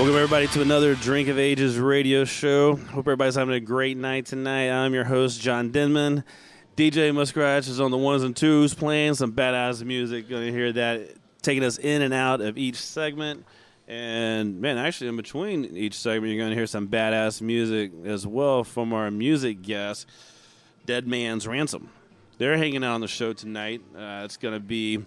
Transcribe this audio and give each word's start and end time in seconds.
Welcome, 0.00 0.16
everybody, 0.16 0.46
to 0.46 0.62
another 0.62 0.94
Drink 0.94 1.28
of 1.28 1.38
Ages 1.38 1.78
radio 1.78 2.24
show. 2.24 2.74
Hope 2.74 3.00
everybody's 3.00 3.34
having 3.34 3.54
a 3.54 3.60
great 3.60 3.98
night 3.98 4.24
tonight. 4.24 4.70
I'm 4.70 4.94
your 4.94 5.04
host, 5.04 5.42
John 5.42 5.72
Denman. 5.72 6.24
DJ 6.74 7.14
Muskrat 7.14 7.68
is 7.68 7.82
on 7.82 7.90
the 7.90 7.98
ones 7.98 8.22
and 8.22 8.34
twos 8.34 8.72
playing 8.72 9.12
some 9.12 9.34
badass 9.34 9.84
music. 9.84 10.26
Going 10.26 10.46
to 10.46 10.52
hear 10.52 10.72
that 10.72 11.10
taking 11.42 11.62
us 11.62 11.76
in 11.76 12.00
and 12.00 12.14
out 12.14 12.40
of 12.40 12.56
each 12.56 12.76
segment. 12.76 13.44
And, 13.88 14.58
man, 14.62 14.78
actually, 14.78 15.08
in 15.08 15.18
between 15.18 15.76
each 15.76 15.98
segment, 15.98 16.32
you're 16.32 16.40
going 16.40 16.50
to 16.50 16.56
hear 16.56 16.66
some 16.66 16.88
badass 16.88 17.42
music 17.42 17.92
as 18.06 18.26
well 18.26 18.64
from 18.64 18.94
our 18.94 19.10
music 19.10 19.60
guest, 19.60 20.08
Dead 20.86 21.06
Man's 21.06 21.46
Ransom. 21.46 21.90
They're 22.38 22.56
hanging 22.56 22.82
out 22.84 22.94
on 22.94 23.02
the 23.02 23.06
show 23.06 23.34
tonight. 23.34 23.82
Uh, 23.94 24.22
it's 24.24 24.38
going 24.38 24.54
to 24.54 24.60
be 24.60 25.04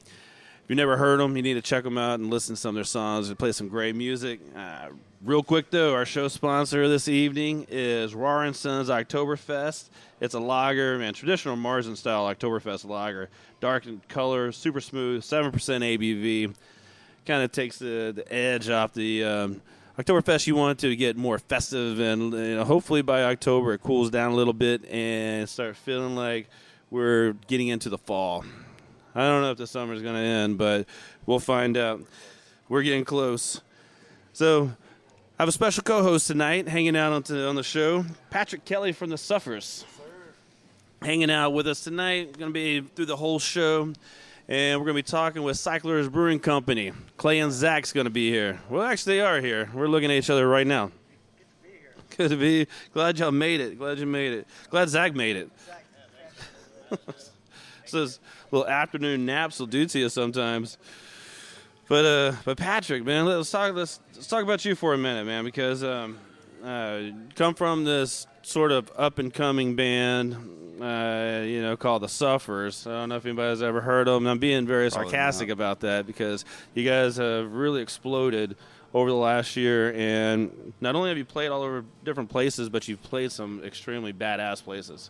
if 0.63 0.69
you've 0.69 0.77
never 0.77 0.95
heard 0.95 1.19
them, 1.19 1.35
you 1.35 1.43
need 1.43 1.55
to 1.55 1.61
check 1.61 1.83
them 1.83 1.97
out 1.97 2.21
and 2.21 2.29
listen 2.29 2.55
to 2.55 2.61
some 2.61 2.69
of 2.69 2.75
their 2.75 2.85
songs. 2.85 3.27
They 3.27 3.35
play 3.35 3.51
some 3.51 3.67
great 3.67 3.95
music. 3.95 4.39
Uh, 4.55 4.91
real 5.21 5.43
quick, 5.43 5.69
though, 5.71 5.93
our 5.93 6.05
show 6.05 6.29
sponsor 6.29 6.87
this 6.87 7.09
evening 7.09 7.67
is 7.69 8.13
Rahr 8.13 8.45
and 8.45 8.55
Sons 8.55 8.87
Oktoberfest. 8.87 9.89
It's 10.21 10.33
a 10.33 10.39
lager, 10.39 10.97
man, 10.99 11.13
traditional 11.13 11.57
Marzen 11.57 11.97
style 11.97 12.33
Oktoberfest 12.33 12.85
lager. 12.85 13.27
Dark 13.59 13.87
in 13.87 14.01
color, 14.07 14.53
super 14.53 14.79
smooth, 14.79 15.21
7% 15.21 15.51
ABV. 15.51 16.55
Kind 17.25 17.43
of 17.43 17.51
takes 17.51 17.79
the, 17.79 18.13
the 18.15 18.33
edge 18.33 18.69
off 18.69 18.93
the 18.93 19.25
um, 19.25 19.61
Oktoberfest. 19.99 20.47
You 20.47 20.55
want 20.55 20.79
to 20.79 20.95
get 20.95 21.17
more 21.17 21.39
festive, 21.39 21.99
and 21.99 22.31
you 22.31 22.55
know, 22.55 22.63
hopefully 22.63 23.01
by 23.01 23.23
October 23.25 23.73
it 23.73 23.83
cools 23.83 24.09
down 24.09 24.31
a 24.31 24.35
little 24.35 24.53
bit 24.53 24.85
and 24.85 25.49
start 25.49 25.75
feeling 25.75 26.15
like 26.15 26.47
we're 26.89 27.33
getting 27.47 27.67
into 27.67 27.89
the 27.89 27.97
fall. 27.97 28.45
I 29.15 29.27
don't 29.27 29.41
know 29.41 29.51
if 29.51 29.57
the 29.57 29.67
summer's 29.67 30.01
going 30.01 30.15
to 30.15 30.21
end, 30.21 30.57
but 30.57 30.87
we'll 31.25 31.39
find 31.39 31.77
out. 31.77 32.01
We're 32.67 32.81
getting 32.81 33.05
close. 33.05 33.61
So, 34.31 34.71
I 35.37 35.43
have 35.43 35.49
a 35.49 35.51
special 35.51 35.83
co-host 35.83 36.27
tonight, 36.27 36.67
hanging 36.67 36.95
out 36.95 37.13
on, 37.13 37.23
to, 37.23 37.47
on 37.47 37.55
the 37.55 37.63
show, 37.63 38.05
Patrick 38.29 38.65
Kelly 38.65 38.91
from 38.91 39.09
the 39.09 39.17
Suffers, 39.17 39.85
hanging 41.01 41.29
out 41.29 41.51
with 41.51 41.67
us 41.67 41.83
tonight. 41.83 42.37
Going 42.37 42.49
to 42.49 42.53
be 42.53 42.81
through 42.81 43.05
the 43.05 43.15
whole 43.15 43.37
show, 43.37 43.93
and 44.47 44.79
we're 44.79 44.85
going 44.85 44.95
to 44.95 45.03
be 45.03 45.11
talking 45.11 45.43
with 45.43 45.57
Cyclers 45.57 46.07
Brewing 46.07 46.39
Company. 46.39 46.93
Clay 47.17 47.39
and 47.39 47.51
Zach's 47.51 47.93
going 47.93 48.05
to 48.05 48.11
be 48.11 48.31
here. 48.31 48.59
Well, 48.69 48.83
actually, 48.83 49.17
they 49.17 49.21
are 49.21 49.41
here. 49.41 49.69
We're 49.73 49.87
looking 49.87 50.09
at 50.09 50.17
each 50.17 50.29
other 50.29 50.47
right 50.47 50.65
now. 50.65 50.91
Good 51.37 51.49
to 51.49 51.63
be. 51.63 51.69
Here. 51.69 51.93
Good 52.17 52.29
to 52.29 52.37
be. 52.37 52.67
Glad 52.93 53.19
y'all 53.19 53.31
made 53.31 53.59
it. 53.59 53.77
Glad 53.77 53.99
you 53.99 54.05
made 54.05 54.33
it. 54.33 54.47
Glad 54.69 54.89
Zach 54.89 55.13
made 55.13 55.35
it. 55.35 55.49
Says 57.85 58.19
little 58.53 58.69
afternoon 58.69 59.25
naps 59.25 59.59
will 59.59 59.67
do 59.67 59.85
to 59.87 59.99
you 59.99 60.09
sometimes. 60.09 60.77
But 61.89 62.05
uh, 62.05 62.35
but 62.45 62.57
Patrick, 62.57 63.03
man, 63.03 63.25
let's 63.25 63.51
talk 63.51 63.73
let's, 63.73 63.99
let's 64.13 64.27
talk 64.27 64.43
about 64.43 64.63
you 64.63 64.75
for 64.75 64.93
a 64.93 64.97
minute, 64.97 65.25
man, 65.25 65.43
because 65.43 65.83
um, 65.83 66.17
uh, 66.63 67.01
come 67.35 67.55
from 67.55 67.83
this 67.83 68.27
sort 68.43 68.71
of 68.71 68.91
up 68.95 69.19
and 69.19 69.33
coming 69.33 69.75
band, 69.75 70.33
uh, 70.81 71.41
you 71.43 71.61
know, 71.61 71.75
called 71.75 72.03
the 72.03 72.07
Suffers. 72.07 72.87
I 72.87 72.91
don't 72.91 73.09
know 73.09 73.15
if 73.15 73.25
anybody's 73.25 73.61
ever 73.61 73.81
heard 73.81 74.07
of 74.07 74.15
them. 74.15 74.27
I'm 74.27 74.39
being 74.39 74.65
very 74.65 74.89
sarcastic 74.91 75.49
about 75.49 75.81
that 75.81 76.05
because 76.05 76.45
you 76.73 76.87
guys 76.87 77.17
have 77.17 77.51
really 77.51 77.81
exploded 77.81 78.55
over 78.93 79.09
the 79.09 79.15
last 79.15 79.55
year, 79.55 79.91
and 79.93 80.73
not 80.79 80.95
only 80.95 81.09
have 81.09 81.17
you 81.17 81.25
played 81.25 81.49
all 81.49 81.63
over 81.63 81.83
different 82.05 82.29
places, 82.29 82.69
but 82.69 82.87
you've 82.87 83.01
played 83.01 83.31
some 83.31 83.63
extremely 83.63 84.13
badass 84.13 84.63
places. 84.63 85.09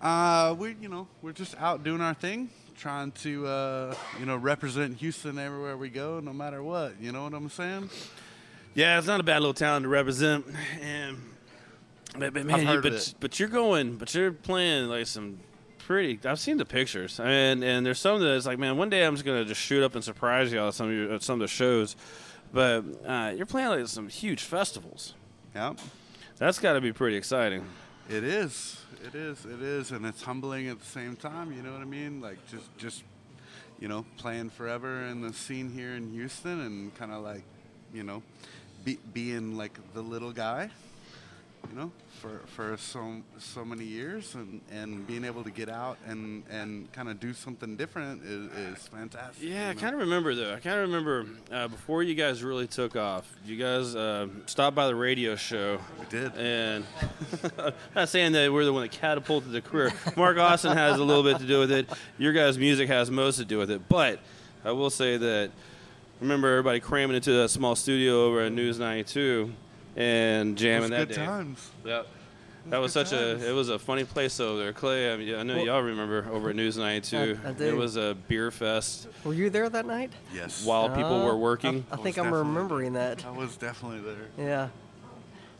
Uh, 0.00 0.54
we, 0.58 0.76
you 0.80 0.88
know, 0.88 1.08
we're 1.22 1.32
just 1.32 1.56
out 1.58 1.82
doing 1.82 2.00
our 2.00 2.14
thing, 2.14 2.50
trying 2.76 3.10
to, 3.12 3.46
uh, 3.46 3.94
you 4.20 4.26
know, 4.26 4.36
represent 4.36 4.96
Houston 4.98 5.38
everywhere 5.38 5.76
we 5.76 5.88
go, 5.88 6.20
no 6.20 6.32
matter 6.32 6.62
what. 6.62 6.94
You 7.00 7.12
know 7.12 7.24
what 7.24 7.34
I'm 7.34 7.48
saying? 7.50 7.90
Yeah, 8.74 8.98
it's 8.98 9.08
not 9.08 9.18
a 9.18 9.24
bad 9.24 9.40
little 9.40 9.54
town 9.54 9.82
to 9.82 9.88
represent, 9.88 10.46
and 10.80 11.16
but, 12.16 12.32
but 12.32 12.44
man, 12.44 12.66
you, 12.66 12.80
but, 12.80 13.14
but 13.18 13.40
you're 13.40 13.48
going, 13.48 13.96
but 13.96 14.14
you're 14.14 14.30
playing 14.30 14.88
like 14.88 15.06
some 15.06 15.40
pretty. 15.78 16.20
I've 16.24 16.38
seen 16.38 16.58
the 16.58 16.64
pictures, 16.64 17.18
and 17.18 17.64
and 17.64 17.84
there's 17.84 17.98
some 17.98 18.20
that's 18.20 18.46
like, 18.46 18.58
man, 18.58 18.76
one 18.76 18.90
day 18.90 19.04
I'm 19.04 19.14
just 19.14 19.24
gonna 19.24 19.44
just 19.44 19.60
shoot 19.60 19.82
up 19.82 19.96
and 19.96 20.04
surprise 20.04 20.52
you 20.52 20.60
all 20.60 20.68
at 20.68 20.74
some 20.74 20.88
of 20.88 20.94
your, 20.94 21.12
at 21.14 21.22
some 21.22 21.34
of 21.34 21.40
the 21.40 21.48
shows, 21.48 21.96
but 22.52 22.84
uh, 23.04 23.32
you're 23.34 23.46
playing 23.46 23.68
like 23.68 23.88
some 23.88 24.08
huge 24.08 24.42
festivals. 24.42 25.14
Yep. 25.56 25.80
That's 26.36 26.60
got 26.60 26.74
to 26.74 26.80
be 26.80 26.92
pretty 26.92 27.16
exciting. 27.16 27.64
It 28.08 28.22
is. 28.22 28.80
It 29.04 29.14
is. 29.14 29.44
It 29.44 29.62
is, 29.62 29.92
and 29.92 30.04
it's 30.04 30.22
humbling 30.22 30.68
at 30.68 30.80
the 30.80 30.86
same 30.86 31.16
time. 31.16 31.52
You 31.52 31.62
know 31.62 31.72
what 31.72 31.80
I 31.80 31.86
mean? 31.86 32.20
Like 32.20 32.38
just, 32.50 32.76
just, 32.76 33.04
you 33.78 33.88
know, 33.88 34.04
playing 34.16 34.50
forever 34.50 35.02
in 35.02 35.22
the 35.22 35.32
scene 35.32 35.70
here 35.70 35.94
in 35.94 36.12
Houston, 36.12 36.60
and 36.60 36.94
kind 36.96 37.12
of 37.12 37.22
like, 37.22 37.44
you 37.94 38.02
know, 38.02 38.22
be, 38.84 38.98
being 39.12 39.56
like 39.56 39.78
the 39.94 40.02
little 40.02 40.32
guy. 40.32 40.70
You 41.70 41.76
know, 41.76 41.92
for 42.20 42.40
for 42.46 42.76
so 42.76 43.16
so 43.38 43.64
many 43.64 43.84
years, 43.84 44.34
and 44.34 44.60
and 44.70 45.06
being 45.06 45.24
able 45.24 45.44
to 45.44 45.50
get 45.50 45.68
out 45.68 45.98
and 46.06 46.42
and 46.50 46.90
kind 46.92 47.08
of 47.08 47.20
do 47.20 47.34
something 47.34 47.76
different 47.76 48.22
is, 48.24 48.50
is 48.52 48.88
fantastic. 48.88 49.42
Yeah, 49.42 49.66
I 49.66 49.68
you 49.68 49.74
know? 49.74 49.80
kind 49.80 49.94
of 49.94 50.00
remember 50.00 50.34
though. 50.34 50.54
I 50.54 50.60
kind 50.60 50.76
of 50.76 50.88
remember 50.88 51.26
uh, 51.52 51.68
before 51.68 52.02
you 52.02 52.14
guys 52.14 52.42
really 52.42 52.66
took 52.66 52.96
off. 52.96 53.30
You 53.44 53.56
guys 53.56 53.94
uh, 53.94 54.28
stopped 54.46 54.76
by 54.76 54.86
the 54.86 54.94
radio 54.94 55.36
show. 55.36 55.78
We 56.00 56.06
did. 56.06 56.34
and 56.36 56.84
I'm 57.58 57.72
not 57.94 58.08
saying 58.08 58.32
that 58.32 58.52
we're 58.52 58.64
the 58.64 58.72
one 58.72 58.82
that 58.82 58.92
catapulted 58.92 59.52
the 59.52 59.60
career. 59.60 59.92
Mark 60.16 60.38
Austin 60.38 60.76
has 60.76 60.98
a 60.98 61.04
little 61.04 61.22
bit 61.22 61.38
to 61.38 61.46
do 61.46 61.58
with 61.58 61.72
it. 61.72 61.88
Your 62.16 62.32
guys' 62.32 62.56
music 62.56 62.88
has 62.88 63.10
most 63.10 63.36
to 63.36 63.44
do 63.44 63.58
with 63.58 63.70
it. 63.70 63.88
But 63.88 64.20
I 64.64 64.72
will 64.72 64.90
say 64.90 65.16
that 65.16 65.50
remember 66.20 66.48
everybody 66.48 66.80
cramming 66.80 67.16
into 67.16 67.32
that 67.32 67.48
small 67.50 67.76
studio 67.76 68.24
over 68.24 68.40
at 68.40 68.52
News 68.52 68.78
92 68.78 69.52
and 69.98 70.56
jamming 70.56 70.90
that 70.90 71.08
good 71.08 71.16
day. 71.16 71.24
times. 71.26 71.70
Yep. 71.84 72.06
That 72.66 72.78
was 72.78 72.92
such 72.92 73.10
times. 73.10 73.42
a 73.42 73.48
it 73.48 73.52
was 73.52 73.68
a 73.70 73.78
funny 73.78 74.04
place 74.04 74.38
over 74.40 74.58
there, 74.58 74.72
Clay. 74.72 75.12
I, 75.12 75.16
mean, 75.16 75.34
I 75.34 75.42
know 75.42 75.56
Well- 75.56 75.64
y'all 75.66 75.82
remember 75.82 76.26
over 76.30 76.50
at 76.50 76.56
News 76.56 76.76
92. 76.76 77.38
I- 77.44 77.48
I 77.48 77.52
do. 77.52 77.64
It 77.64 77.76
was 77.76 77.96
a 77.96 78.16
beer 78.28 78.50
fest 78.50 79.08
Were 79.24 79.34
you 79.34 79.50
there 79.50 79.68
that 79.68 79.86
night? 79.86 80.12
Yes. 80.34 80.64
while 80.64 80.88
people 80.90 81.22
Uh, 81.22 81.26
were 81.26 81.36
working. 81.36 81.84
I 81.90 81.94
I 81.94 81.98
think 81.98 82.18
I'm 82.18 82.32
remembering 82.32 82.92
that. 82.94 83.24
I 83.26 83.30
was 83.30 83.56
definitely 83.56 84.00
there. 84.00 84.26
Yeah. 84.46 84.68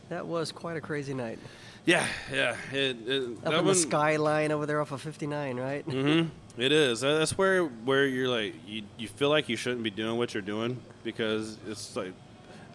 That 0.09 0.25
was 0.27 0.51
quite 0.51 0.77
a 0.77 0.81
crazy 0.81 1.13
night. 1.13 1.39
Yeah, 1.85 2.05
yeah. 2.31 2.55
It, 2.71 2.97
it, 3.07 3.23
Up 3.37 3.43
that 3.51 3.53
in 3.59 3.65
the 3.65 3.75
skyline 3.75 4.51
over 4.51 4.65
there 4.65 4.79
off 4.81 4.91
of 4.91 5.01
59, 5.01 5.57
right? 5.57 5.87
Mm-hmm. 5.87 6.29
It 6.61 6.71
is. 6.71 7.01
That's 7.01 7.37
where 7.37 7.63
where 7.65 8.05
you're 8.05 8.27
like 8.27 8.53
you, 8.67 8.83
you 8.97 9.07
feel 9.07 9.29
like 9.29 9.49
you 9.49 9.55
shouldn't 9.55 9.81
be 9.83 9.89
doing 9.89 10.17
what 10.17 10.33
you're 10.33 10.41
doing 10.43 10.79
because 11.03 11.57
it's 11.67 11.95
like 11.95 12.13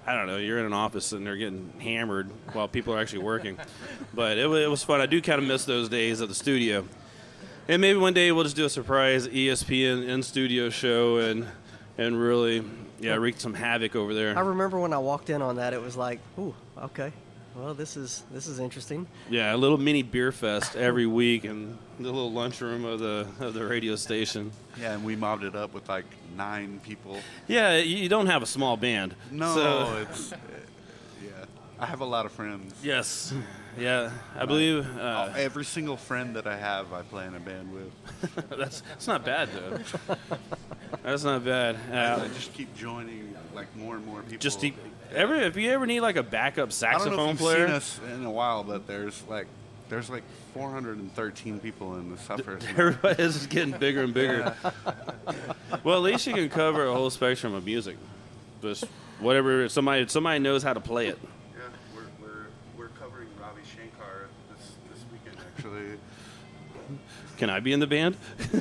I 0.06 0.14
don't 0.14 0.26
know. 0.26 0.36
You're 0.36 0.58
in 0.58 0.66
an 0.66 0.72
office 0.72 1.12
and 1.12 1.26
they're 1.26 1.36
getting 1.36 1.72
hammered 1.78 2.30
while 2.52 2.68
people 2.68 2.94
are 2.94 2.98
actually 2.98 3.22
working. 3.22 3.58
but 4.12 4.36
it, 4.36 4.50
it 4.50 4.70
was 4.70 4.84
fun. 4.84 5.00
I 5.00 5.06
do 5.06 5.22
kind 5.22 5.40
of 5.40 5.46
miss 5.48 5.64
those 5.64 5.88
days 5.88 6.20
at 6.20 6.28
the 6.28 6.34
studio. 6.34 6.86
And 7.68 7.80
maybe 7.80 7.98
one 7.98 8.12
day 8.12 8.30
we'll 8.30 8.44
just 8.44 8.56
do 8.56 8.66
a 8.66 8.70
surprise 8.70 9.26
ESPN 9.26 10.06
in 10.06 10.22
studio 10.22 10.68
show 10.68 11.16
and 11.18 11.46
and 11.96 12.20
really 12.20 12.62
yeah 13.00 13.14
wreak 13.14 13.40
some 13.40 13.54
havoc 13.54 13.96
over 13.96 14.12
there. 14.12 14.36
I 14.36 14.40
remember 14.42 14.78
when 14.78 14.92
I 14.92 14.98
walked 14.98 15.30
in 15.30 15.40
on 15.40 15.56
that, 15.56 15.72
it 15.72 15.80
was 15.80 15.96
like, 15.96 16.20
ooh, 16.38 16.54
okay. 16.78 17.12
Well, 17.56 17.72
this 17.72 17.96
is 17.96 18.24
this 18.32 18.46
is 18.48 18.58
interesting. 18.58 19.06
Yeah, 19.30 19.54
a 19.54 19.56
little 19.56 19.78
mini 19.78 20.02
beer 20.02 20.32
fest 20.32 20.74
every 20.74 21.06
week 21.06 21.44
in 21.44 21.78
the 22.00 22.06
little 22.06 22.32
lunchroom 22.32 22.84
of 22.84 22.98
the 22.98 23.26
of 23.40 23.54
the 23.54 23.64
radio 23.64 23.94
station. 23.96 24.50
Yeah, 24.80 24.94
and 24.94 25.04
we 25.04 25.14
mobbed 25.14 25.44
it 25.44 25.54
up 25.54 25.72
with 25.72 25.88
like 25.88 26.04
nine 26.36 26.80
people. 26.82 27.18
Yeah, 27.46 27.76
you 27.76 27.96
you 27.96 28.08
don't 28.08 28.26
have 28.26 28.42
a 28.42 28.46
small 28.46 28.76
band. 28.76 29.14
No, 29.30 29.54
So- 29.54 29.96
it's 30.10 30.32
uh, 30.32 30.36
yeah. 31.22 31.44
I 31.78 31.86
have 31.86 32.00
a 32.00 32.04
lot 32.04 32.26
of 32.26 32.32
friends. 32.32 32.74
Yes. 32.82 33.32
Yeah, 33.78 34.10
I 34.38 34.46
believe 34.46 34.86
uh, 34.98 35.32
Every 35.36 35.64
single 35.64 35.96
friend 35.96 36.36
that 36.36 36.46
I 36.46 36.56
have, 36.56 36.92
I 36.92 37.02
play 37.02 37.26
in 37.26 37.34
a 37.34 37.40
band 37.40 37.72
with. 37.72 38.48
that's 38.58 38.80
that's 38.82 39.06
not 39.06 39.24
bad 39.24 39.48
though. 39.52 40.16
that's 41.02 41.24
not 41.24 41.44
bad. 41.44 41.76
I 41.90 41.96
Uh, 41.96 42.28
just 42.28 42.52
keep 42.54 42.74
joining 42.76 43.34
like 43.54 43.74
more 43.76 43.96
and 43.96 44.06
more 44.06 44.22
people. 44.22 44.38
just 44.38 44.60
to, 44.60 44.72
ever 45.12 45.34
if 45.34 45.56
you 45.56 45.70
ever 45.70 45.86
need 45.86 46.00
like 46.00 46.16
a 46.16 46.22
backup 46.22 46.72
saxophone 46.72 47.12
I 47.12 47.16
don't 47.16 47.24
know 47.26 47.30
if 47.30 47.30
you've 47.30 47.38
player. 47.40 47.66
seen 47.66 47.74
us 47.76 48.00
in 48.14 48.24
a 48.24 48.30
while, 48.30 48.62
but 48.64 48.86
there's 48.86 49.22
like 49.28 49.46
there's 49.88 50.08
like 50.08 50.22
413 50.54 51.60
people 51.60 51.96
in 51.96 52.10
the 52.10 52.18
suffers. 52.18 52.62
Everybody 52.76 53.22
is 53.22 53.34
just 53.34 53.50
getting 53.50 53.72
bigger 53.76 54.02
and 54.02 54.14
bigger. 54.14 54.54
well, 55.84 55.96
at 55.96 56.02
least 56.02 56.26
you 56.26 56.32
can 56.34 56.48
cover 56.48 56.86
a 56.86 56.92
whole 56.92 57.10
spectrum 57.10 57.54
of 57.54 57.64
music. 57.64 57.96
Just 58.62 58.84
whatever 59.20 59.68
somebody 59.68 60.06
somebody 60.08 60.38
knows 60.38 60.62
how 60.62 60.72
to 60.72 60.80
play 60.80 61.08
it. 61.08 61.18
Yeah, 61.54 61.60
we're, 61.94 62.02
we're, 62.26 62.46
we're 62.78 62.88
covering 63.00 63.28
Ravi 63.40 63.60
Shankar 63.76 64.28
this, 64.56 64.72
this 64.90 65.04
weekend, 65.12 65.36
actually. 65.54 65.98
Can 67.44 67.50
I 67.50 67.60
be 67.60 67.74
in 67.74 67.80
the 67.80 67.86
band? 67.86 68.16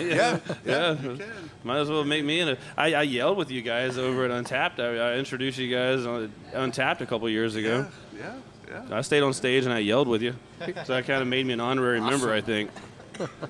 yeah, 0.00 0.40
Yeah. 0.66 1.00
you 1.00 1.16
can. 1.18 1.50
Might 1.62 1.78
as 1.78 1.88
well 1.88 2.02
make 2.02 2.24
me 2.24 2.40
in 2.40 2.48
it. 2.48 2.58
I, 2.76 2.92
I 2.94 3.02
yelled 3.02 3.38
with 3.38 3.48
you 3.48 3.62
guys 3.62 3.96
over 3.96 4.24
at 4.24 4.32
Untapped. 4.32 4.80
I, 4.80 5.12
I 5.12 5.14
introduced 5.18 5.56
you 5.56 5.72
guys 5.72 6.04
on 6.04 6.32
Untapped 6.52 7.00
a 7.00 7.06
couple 7.06 7.28
years 7.28 7.54
ago. 7.54 7.86
Yeah, 8.18 8.34
yeah, 8.68 8.82
yeah. 8.88 8.96
I 8.96 9.02
stayed 9.02 9.22
on 9.22 9.32
stage 9.34 9.66
and 9.66 9.72
I 9.72 9.78
yelled 9.78 10.08
with 10.08 10.20
you. 10.20 10.34
So 10.58 10.72
that 10.94 11.06
kind 11.06 11.22
of 11.22 11.28
made 11.28 11.46
me 11.46 11.52
an 11.52 11.60
honorary 11.60 12.00
member, 12.00 12.32
I 12.32 12.40
think. 12.40 12.72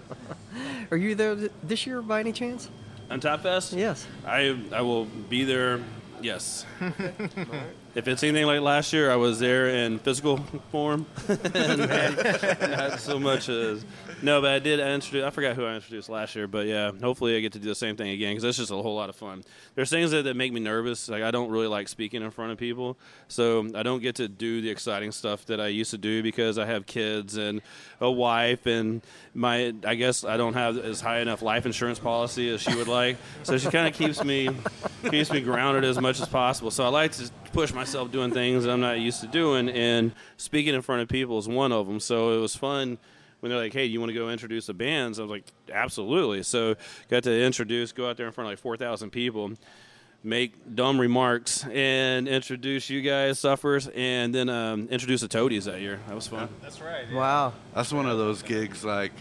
Are 0.91 0.99
you 0.99 1.15
there 1.15 1.35
this 1.63 1.87
year 1.87 2.03
by 2.03 2.21
any 2.21 2.33
chance? 2.33 2.69
Untapped 3.09 3.43
Fest? 3.43 3.73
Yes. 3.73 4.07
I 4.27 4.55
I 4.71 4.83
will 4.83 5.07
be 5.07 5.45
there. 5.45 5.81
Yes. 6.21 6.67
If 7.95 8.09
it's 8.09 8.23
anything 8.23 8.47
like 8.47 8.61
last 8.61 8.93
year, 8.93 9.11
I 9.11 9.17
was 9.17 9.39
there 9.39 9.69
in 9.69 9.99
physical 10.01 10.39
form, 10.73 11.07
not, 11.29 12.99
so 12.99 13.21
much 13.21 13.49
as 13.49 13.85
no. 14.21 14.41
But 14.41 14.51
I 14.51 14.59
did 14.59 14.81
introduce. 14.81 15.25
I 15.25 15.31
forgot 15.31 15.55
who 15.55 15.65
I 15.65 15.77
introduced 15.77 16.09
last 16.09 16.35
year, 16.35 16.49
but 16.49 16.67
yeah. 16.67 16.91
Hopefully, 17.01 17.37
I 17.37 17.41
get 17.41 17.53
to 17.53 17.59
do 17.59 17.69
the 17.69 17.75
same 17.75 17.97
thing 17.97 18.11
again 18.11 18.33
because 18.33 18.45
it's 18.45 18.59
just 18.59 18.73
a 18.73 18.77
whole 18.77 18.97
lot 18.97 19.09
of 19.09 19.17
fun. 19.17 19.45
There's 19.77 19.91
things 19.91 20.11
that, 20.11 20.23
that 20.25 20.35
make 20.35 20.53
me 20.53 20.61
nervous. 20.61 21.09
Like 21.09 21.23
I 21.23 21.31
don't 21.31 21.51
really 21.51 21.69
like 21.69 21.89
speaking 21.89 22.23
in 22.23 22.31
front 22.31 22.51
of 22.51 22.59
people, 22.59 22.99
so 23.29 23.69
I 23.75 23.83
don't 23.85 24.03
get 24.03 24.17
to 24.17 24.29
do 24.29 24.61
the 24.61 24.71
exciting 24.71 25.13
stuff 25.13 25.47
that 25.47 25.61
I 25.61 25.69
used 25.69 25.93
to 25.93 25.99
do 25.99 26.23
because 26.23 26.59
I 26.59 26.67
have 26.67 26.87
kids 26.87 27.37
and 27.37 27.63
a 28.01 28.11
wife, 28.11 28.67
and 28.67 29.03
my 29.35 29.73
I 29.87 29.95
guess 29.95 30.25
I 30.25 30.37
don't 30.37 30.55
have 30.55 30.79
as 30.79 31.01
high 31.01 31.21
enough 31.21 31.43
life 31.43 31.65
insurance 31.65 32.01
policy 32.01 32.51
as 32.53 32.61
she 32.61 32.75
would 32.75 32.89
like. 32.89 33.19
So 33.45 33.57
she 33.57 33.71
kind 33.71 33.87
of 33.87 33.95
keeps 33.95 34.25
me 34.25 34.51
keeps 35.11 35.31
me 35.31 35.41
grounded 35.41 35.85
as 35.85 36.01
much 36.01 36.21
as 36.21 36.29
possible. 36.29 36.71
So 36.73 36.85
I 36.85 36.89
like 36.89 37.13
to 37.13 37.31
push 37.55 37.73
myself 37.85 38.11
doing 38.11 38.31
things 38.31 38.65
I'm 38.65 38.81
not 38.81 38.99
used 38.99 39.21
to 39.21 39.27
doing, 39.27 39.69
and 39.69 40.13
speaking 40.39 40.75
in 40.75 40.81
front 40.81 41.03
of 41.03 41.09
people 41.09 41.37
is 41.37 41.47
one 41.47 41.71
of 41.71 41.87
them. 41.87 42.01
So 42.01 42.33
it 42.33 42.39
was 42.41 42.57
fun 42.57 42.97
when 43.41 43.51
they're 43.51 43.61
like, 43.61 43.75
"Hey, 43.75 43.85
you 43.85 44.01
want 44.01 44.09
to 44.09 44.15
go 44.15 44.31
introduce 44.31 44.65
the 44.65 44.73
bands?" 44.73 45.19
I 45.19 45.23
was 45.23 45.31
like, 45.31 45.45
"Absolutely!" 45.71 46.43
So 46.45 46.77
got 47.11 47.25
to 47.25 47.45
introduce, 47.45 47.93
go 47.93 48.09
out 48.09 48.17
there 48.17 48.25
in 48.25 48.33
front 48.33 48.47
of 48.49 48.53
like 48.53 48.59
four 48.59 48.79
thousand 48.79 49.11
people, 49.11 49.53
make 50.23 50.75
dumb 50.75 50.99
remarks, 50.99 51.67
and 51.67 52.27
introduce 52.27 52.89
you 52.89 53.03
guys, 53.03 53.39
suffers, 53.39 53.87
and 53.89 54.35
then 54.35 54.49
um, 54.49 54.89
introduce 54.91 55.21
the 55.21 55.29
Toadies 55.29 55.67
that 55.67 55.83
year. 55.83 56.01
That 56.09 56.15
was 56.15 56.27
fun. 56.27 56.49
That's 56.63 56.81
right. 56.81 57.05
Yeah. 57.11 57.19
Wow. 57.19 57.53
That's 57.75 57.93
one 57.93 58.07
of 58.07 58.17
those 58.17 58.41
gigs 58.41 58.83
like 58.83 59.13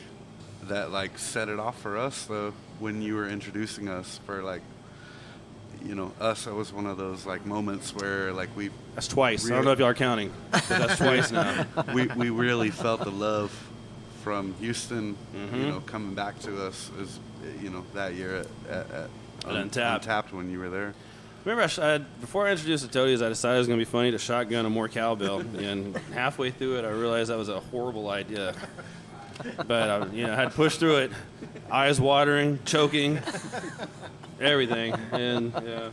that 0.69 0.89
like 0.89 1.19
set 1.19 1.49
it 1.49 1.59
off 1.59 1.81
for 1.81 1.97
us 1.97 2.23
though 2.27 2.53
when 2.79 3.01
you 3.01 3.15
were 3.15 3.27
introducing 3.27 3.89
us 3.89 4.21
for 4.25 4.41
like 4.41 4.61
you 5.85 5.95
know 5.95 6.11
us 6.19 6.45
that 6.45 6.53
was 6.53 6.71
one 6.71 6.85
of 6.85 6.97
those 6.97 7.25
like 7.25 7.45
moments 7.45 7.93
where 7.95 8.31
like 8.33 8.49
we 8.55 8.69
That's 8.95 9.07
twice. 9.07 9.45
I 9.49 9.55
don't 9.55 9.65
know 9.65 9.71
if 9.71 9.79
y'all 9.79 9.89
are 9.89 9.93
counting, 9.93 10.31
but 10.51 10.63
that's 10.69 10.97
twice 10.97 11.31
now. 11.31 11.65
we, 11.93 12.07
we 12.07 12.29
really 12.29 12.69
felt 12.71 13.03
the 13.03 13.11
love 13.11 13.51
from 14.23 14.53
Houston 14.55 15.15
Mm-hmm. 15.35 15.55
you 15.57 15.67
know 15.67 15.79
coming 15.81 16.13
back 16.15 16.39
to 16.39 16.65
us 16.65 16.89
is 16.99 17.19
you 17.61 17.69
know 17.69 17.83
that 17.93 18.13
year 18.13 18.37
at, 18.37 18.47
at, 18.69 18.91
at 18.91 19.09
Un- 19.45 19.55
Untapped. 19.57 20.03
Untapped 20.05 20.33
when 20.33 20.49
you 20.49 20.59
were 20.59 20.69
there 20.69 20.93
Remember, 21.43 21.63
I, 21.63 21.67
sh- 21.67 21.79
I 21.79 21.97
before 21.97 22.47
I 22.47 22.51
introduced 22.51 22.83
the 22.83 22.89
Toadies, 22.93 23.21
I 23.21 23.27
decided 23.27 23.55
it 23.55 23.57
was 23.59 23.67
going 23.67 23.77
to 23.79 23.85
be 23.85 23.91
funny 23.91 24.11
to 24.11 24.17
shotgun 24.17 24.65
a 24.65 24.69
more 24.69 24.87
cowbell, 24.87 25.41
and 25.41 25.97
halfway 26.13 26.51
through 26.51 26.77
it, 26.79 26.85
I 26.85 26.89
realized 26.91 27.29
that 27.31 27.37
was 27.37 27.49
a 27.49 27.59
horrible 27.59 28.09
idea. 28.09 28.53
But 29.67 29.89
I, 29.89 30.05
you 30.13 30.25
know, 30.25 30.31
I 30.31 30.35
had 30.37 30.51
to 30.51 30.55
push 30.55 30.77
through 30.77 30.97
it, 30.99 31.11
eyes 31.69 31.99
watering, 31.99 32.59
choking, 32.63 33.19
everything, 34.45 34.93
and 35.11 35.51
yeah, 35.65 35.89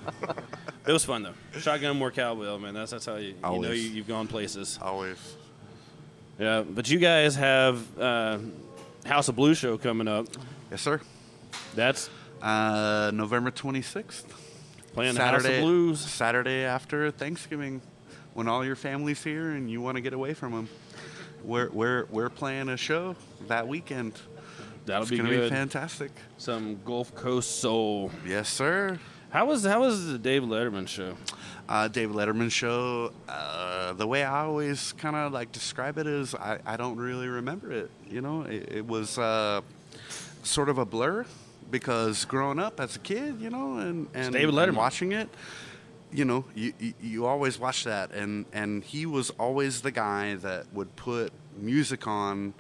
it 0.87 0.93
was 0.93 1.05
fun 1.05 1.23
though. 1.23 1.59
Shotgun 1.59 1.97
more 1.97 2.11
cowbell, 2.11 2.59
man. 2.59 2.75
That's 2.75 2.91
that's 2.91 3.07
how 3.07 3.17
you, 3.17 3.35
you 3.53 3.59
know 3.61 3.71
you, 3.71 3.83
you've 3.83 4.09
gone 4.09 4.27
places. 4.27 4.79
always 4.83 5.17
Yeah, 6.39 6.63
but 6.63 6.91
you 6.91 6.99
guys 6.99 7.37
have 7.37 7.99
uh, 7.99 8.39
House 9.07 9.29
of 9.29 9.37
Blues 9.37 9.59
show 9.59 9.79
coming 9.79 10.09
up. 10.09 10.27
yes 10.71 10.83
sir 10.83 11.01
That's 11.75 12.11
uh, 12.43 13.11
November 13.15 13.51
26th 13.51 14.25
playing 14.93 15.15
the 15.15 15.21
House 15.21 15.37
of 15.37 15.43
Saturday 15.43 15.61
Blues. 15.63 16.01
Saturday 16.01 16.65
after 16.65 17.11
Thanksgiving 17.11 17.81
when 18.35 18.49
all 18.49 18.65
your 18.65 18.77
family's 18.77 19.23
here 19.23 19.51
and 19.51 19.71
you 19.71 19.81
want 19.81 19.97
to 19.97 20.01
get 20.01 20.13
away 20.13 20.35
from 20.35 20.53
them 20.53 20.69
we're, 21.43 21.71
we're, 21.71 22.05
we're 22.11 22.29
playing 22.29 22.69
a 22.69 22.77
show 22.77 23.17
that 23.49 23.67
weekend 23.67 24.15
That'll 24.91 25.03
it's 25.03 25.11
be 25.11 25.17
gonna 25.17 25.31
good. 25.31 25.51
be 25.51 25.57
fantastic 25.57 26.11
Some 26.39 26.81
Gulf 26.85 27.15
Coast 27.15 27.61
soul. 27.61 28.11
yes 28.27 28.49
sir 28.49 28.99
How 29.31 29.47
was 29.47 29.65
how 29.65 29.81
was 29.81 30.07
the 30.07 30.19
Dave 30.19 30.43
Letterman 30.43 30.87
show? 30.89 31.17
uh, 31.69 31.87
David 31.87 32.17
Letterman 32.17 32.51
show. 32.51 33.13
Uh, 33.29 33.93
the 33.93 34.07
way 34.07 34.25
I 34.25 34.41
always 34.45 34.93
kind 34.95 35.15
of 35.15 35.33
like 35.33 35.53
describe 35.53 35.99
it 35.99 36.07
is, 36.09 36.35
I, 36.35 36.59
I 36.67 36.77
don't 36.77 36.97
really 36.97 37.29
remember 37.29 37.71
it. 37.71 37.91
You 38.11 38.21
know, 38.23 38.43
it, 38.43 38.73
it 38.79 38.87
was 38.89 39.19
uh, 39.19 39.61
sort 40.43 40.69
of 40.69 40.79
a 40.79 40.85
blur 40.85 41.27
because 41.71 42.25
growing 42.25 42.59
up 42.59 42.81
as 42.81 42.97
a 42.97 42.99
kid, 42.99 43.41
you 43.41 43.51
know, 43.51 43.79
and 43.79 44.09
and, 44.15 44.33
David 44.33 44.53
and 44.53 44.59
Letterman. 44.59 44.77
watching 44.79 45.13
it. 45.13 45.29
You 46.13 46.25
know, 46.25 46.45
you, 46.57 46.73
you, 46.81 46.95
you 47.01 47.27
always 47.27 47.57
watch 47.57 47.85
that, 47.85 48.11
and, 48.11 48.47
and 48.53 48.83
he 48.83 49.07
was 49.07 49.31
always 49.39 49.81
the 49.83 49.93
guy 49.93 50.35
that 50.35 50.67
would 50.73 50.97
put 50.97 51.33
music 51.57 52.09
on 52.09 52.53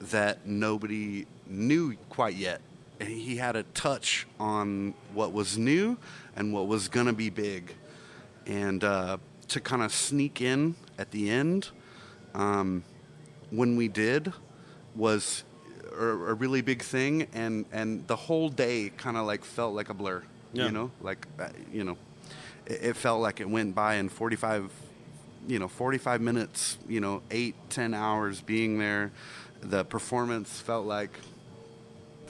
that 0.00 0.46
nobody 0.46 1.26
knew 1.48 1.96
quite 2.08 2.34
yet. 2.36 2.60
And 3.00 3.08
he 3.10 3.36
had 3.36 3.56
a 3.56 3.62
touch 3.62 4.26
on 4.40 4.94
what 5.12 5.32
was 5.32 5.58
new 5.58 5.98
and 6.34 6.52
what 6.52 6.66
was 6.66 6.88
going 6.88 7.06
to 7.06 7.12
be 7.12 7.28
big 7.30 7.74
and 8.46 8.82
uh, 8.84 9.18
to 9.48 9.60
kind 9.60 9.82
of 9.82 9.92
sneak 9.92 10.40
in 10.40 10.74
at 10.98 11.10
the 11.10 11.28
end 11.28 11.68
um, 12.34 12.82
when 13.50 13.76
we 13.76 13.88
did 13.88 14.32
was 14.94 15.44
a, 15.98 16.06
a 16.06 16.34
really 16.34 16.62
big 16.62 16.80
thing 16.82 17.26
and 17.34 17.66
and 17.72 18.06
the 18.06 18.16
whole 18.16 18.48
day 18.48 18.90
kind 18.96 19.16
of 19.16 19.26
like 19.26 19.44
felt 19.44 19.74
like 19.74 19.88
a 19.90 19.94
blur 19.94 20.22
Yeah. 20.52 20.66
you 20.66 20.70
know 20.72 20.90
like 21.02 21.26
uh, 21.38 21.48
you 21.72 21.84
know 21.84 21.98
it, 22.66 22.80
it 22.82 22.96
felt 22.96 23.20
like 23.20 23.40
it 23.40 23.48
went 23.48 23.74
by 23.74 23.96
in 23.96 24.08
45 24.08 24.70
you 25.48 25.58
know 25.58 25.68
45 25.68 26.20
minutes 26.20 26.78
you 26.88 27.00
know 27.00 27.20
8 27.30 27.54
10 27.68 27.94
hours 27.94 28.40
being 28.40 28.78
there 28.78 29.12
the 29.60 29.84
performance 29.84 30.60
felt 30.60 30.86
like 30.86 31.18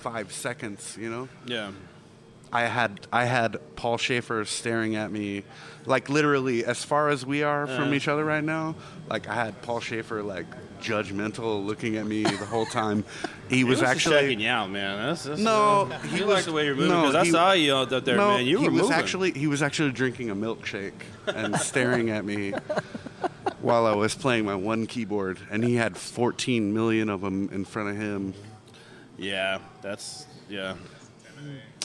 5 0.07 0.33
seconds 0.33 0.97
you 1.01 1.11
know 1.11 1.29
Yeah. 1.47 1.73
I 2.53 2.63
had 2.67 3.01
I 3.13 3.25
had 3.25 3.59
Paul 3.75 3.99
Shaffer 3.99 4.45
staring 4.45 4.95
at 4.95 5.11
me, 5.11 5.43
like 5.85 6.09
literally 6.09 6.65
as 6.65 6.85
far 6.85 7.09
as 7.09 7.27
we 7.27 7.43
are 7.43 7.67
from 7.67 7.89
Uh. 7.91 7.95
each 7.95 8.07
other 8.07 8.25
right 8.25 8.43
now. 8.45 8.77
Like 9.11 9.29
I 9.29 9.35
had 9.35 9.61
Paul 9.63 9.81
Shaffer 9.81 10.23
like 10.23 10.47
judgmental 10.81 11.67
looking 11.67 11.97
at 11.97 12.07
me 12.07 12.23
the 12.23 12.47
whole 12.47 12.65
time. 12.67 13.03
He 13.51 13.65
was, 13.65 13.81
just 13.81 13.91
actually 13.91 14.21
checking 14.21 14.41
you 14.41 14.49
out, 14.49 14.71
man. 14.71 15.07
That's, 15.09 15.25
that's, 15.25 15.41
No, 15.41 15.91
uh, 15.91 15.99
he 16.03 16.23
was- 16.23 16.35
like 16.37 16.45
the 16.45 16.53
way 16.53 16.67
you're 16.67 16.77
moving 16.77 16.93
no, 17.13 17.19
I 17.19 17.29
saw 17.29 17.51
you 17.53 17.75
out 17.75 17.91
there, 17.91 18.17
no, 18.17 18.37
man. 18.37 18.47
You 18.47 18.59
he 18.61 18.67
were 18.69 18.71
was 18.75 18.83
moving. 18.83 18.97
actually 18.97 19.33
he 19.33 19.49
was 19.49 19.61
actually 19.61 19.91
drinking 19.91 20.31
a 20.31 20.37
milkshake 20.37 21.01
and 21.27 21.57
staring 21.71 22.11
at 22.11 22.25
me 22.25 22.53
while 23.61 23.85
I 23.87 23.95
was 23.97 24.15
playing 24.15 24.45
my 24.45 24.55
one 24.55 24.87
keyboard, 24.87 25.41
and 25.51 25.65
he 25.65 25.75
had 25.75 25.97
14 25.97 26.73
million 26.73 27.11
of 27.11 27.23
them 27.23 27.49
in 27.53 27.65
front 27.65 27.89
of 27.91 27.97
him. 27.97 28.35
Yeah, 29.19 29.59
that's 29.83 30.27
yeah. 30.49 30.75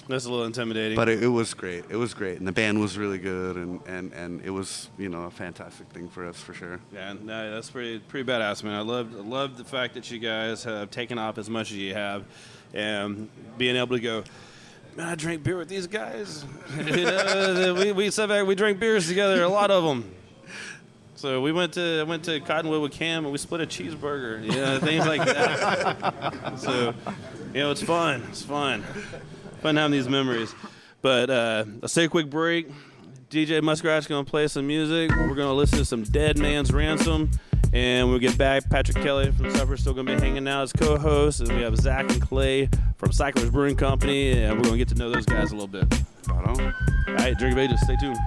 That's 0.08 0.26
a 0.26 0.30
little 0.30 0.46
intimidating. 0.46 0.96
But 0.96 1.10
it, 1.10 1.24
it 1.24 1.28
was 1.28 1.54
great. 1.54 1.86
It 1.90 1.96
was 1.96 2.14
great, 2.14 2.40
and 2.40 2.48
the 2.48 2.52
band 2.52 2.80
was 2.82 2.98
really 2.98 3.18
good, 3.18 3.56
and, 3.56 3.80
and, 3.86 4.12
and 4.14 4.42
it 4.44 4.50
was 4.50 4.90
you 4.98 5.10
know 5.10 5.24
a 5.24 5.32
fantastic 5.32 5.88
thing 5.90 6.10
for 6.10 6.26
us 6.28 6.40
for 6.40 6.54
sure. 6.54 6.80
yeah, 6.92 7.14
no, 7.22 7.54
that's 7.54 7.70
pretty 7.70 8.00
pretty 8.00 8.30
badass, 8.30 8.64
man. 8.64 8.74
I 8.74 8.82
love 8.82 9.14
I 9.16 9.22
love 9.22 9.58
the 9.58 9.64
fact 9.64 9.94
that 9.94 10.10
you 10.10 10.20
guys 10.20 10.64
have 10.64 10.90
taken 10.92 11.18
off 11.18 11.38
as 11.38 11.50
much 11.50 11.72
as 11.72 11.78
you 11.78 11.94
have, 11.94 12.26
and 12.74 13.30
being 13.58 13.76
able 13.76 13.96
to 13.96 14.02
go. 14.02 14.24
Man, 14.96 15.08
I 15.08 15.16
drink 15.16 15.44
beer 15.44 15.56
with 15.56 15.70
these 15.70 15.88
guys. 15.88 16.44
You 16.78 17.06
know, 17.06 17.76
we 17.76 17.92
we 17.92 18.12
sat 18.12 18.28
back, 18.28 18.46
we 18.46 18.56
drank 18.56 18.80
beers 18.80 19.08
together, 19.08 19.44
a 19.44 19.50
lot 19.50 19.72
of 19.72 19.84
them. 19.84 20.12
So 21.22 21.40
we 21.40 21.52
went 21.52 21.74
to 21.74 22.00
I 22.00 22.04
went 22.04 22.24
to 22.24 22.40
Cottonwood 22.40 22.82
with 22.82 22.94
Cam 22.94 23.26
and 23.26 23.32
we 23.32 23.38
split 23.38 23.62
a 23.62 23.68
cheeseburger, 23.68 24.44
you 24.44 24.54
know, 24.54 24.80
things 24.80 25.06
like 25.06 25.24
that. 25.24 26.58
so, 26.58 26.96
you 27.54 27.60
know, 27.60 27.70
it's 27.70 27.84
fun. 27.84 28.24
It's 28.30 28.42
fun. 28.42 28.84
Fun 29.62 29.76
having 29.76 29.92
these 29.92 30.10
memories. 30.10 30.56
But 31.04 31.30
uh, 31.30 31.66
let's 31.80 31.94
take 31.94 32.08
a 32.08 32.10
quick 32.10 32.32
break. 32.32 32.72
DJ 33.30 33.62
Muskrat's 33.62 34.08
gonna 34.08 34.26
play 34.26 34.48
some 34.48 34.66
music. 34.66 35.12
We're 35.12 35.36
gonna 35.36 35.54
listen 35.54 35.78
to 35.78 35.86
some 35.86 36.02
Dead 36.02 36.40
Man's 36.40 36.74
Ransom. 36.74 37.30
And 37.72 38.08
when 38.08 38.16
we 38.16 38.20
get 38.20 38.36
back, 38.36 38.68
Patrick 38.72 38.98
Kelly 39.04 39.32
from 39.32 39.52
Supper 39.52 39.78
still 39.78 39.94
gonna 39.94 40.16
be 40.16 40.20
hanging 40.20 40.48
out 40.48 40.64
as 40.64 40.74
co-host, 40.74 41.42
and 41.42 41.50
we 41.50 41.62
have 41.62 41.78
Zach 41.78 42.12
and 42.12 42.20
Clay 42.20 42.68
from 42.98 43.12
Cyclers 43.12 43.52
Brewing 43.52 43.76
Company, 43.76 44.32
and 44.32 44.58
we're 44.58 44.64
gonna 44.64 44.78
get 44.78 44.88
to 44.88 44.96
know 44.96 45.12
those 45.12 45.28
guys 45.28 45.52
a 45.52 45.54
little 45.54 45.68
bit. 45.68 45.86
Right 46.28 46.48
on. 46.48 46.60
All 47.10 47.14
right, 47.14 47.38
drink 47.38 47.54
of 47.54 47.60
ages. 47.60 47.80
Stay 47.82 47.96
tuned. 47.98 48.18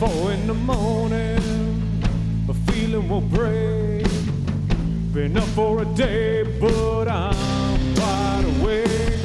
Four 0.00 0.32
in 0.32 0.48
the 0.48 0.54
morning, 0.54 1.38
a 2.48 2.54
feeling 2.72 3.08
will 3.08 3.20
break. 3.20 4.04
Been 5.12 5.36
up 5.36 5.44
for 5.54 5.82
a 5.82 5.84
day, 5.84 6.42
but 6.60 7.06
I'm 7.06 7.94
wide 7.94 8.44
awake. 8.56 9.20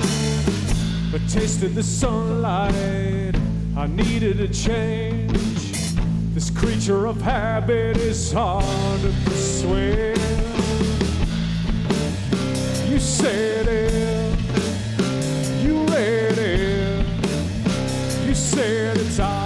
I 1.11 1.17
tasted 1.27 1.73
the 1.73 1.81
sunlight, 1.81 3.35
I 3.75 3.87
needed 3.87 4.39
a 4.41 4.47
change. 4.47 5.33
This 6.35 6.51
creature 6.51 7.07
of 7.07 7.19
habit 7.19 7.97
is 7.97 8.31
hard 8.31 9.01
to 9.01 9.11
persuade. 9.25 10.19
You 12.87 12.99
said 12.99 13.67
it, 13.67 14.39
you 15.63 15.83
read 15.85 16.37
it, 16.37 17.05
you 18.27 18.35
said 18.35 18.97
it's 18.97 19.19
all 19.19 19.38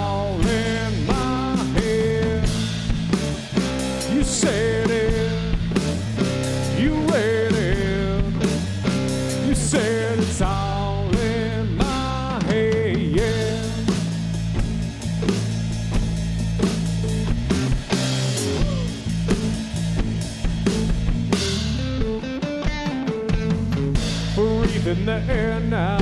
breathing 25.04 25.26
the 25.26 25.32
air 25.32 25.60
now, 25.60 25.98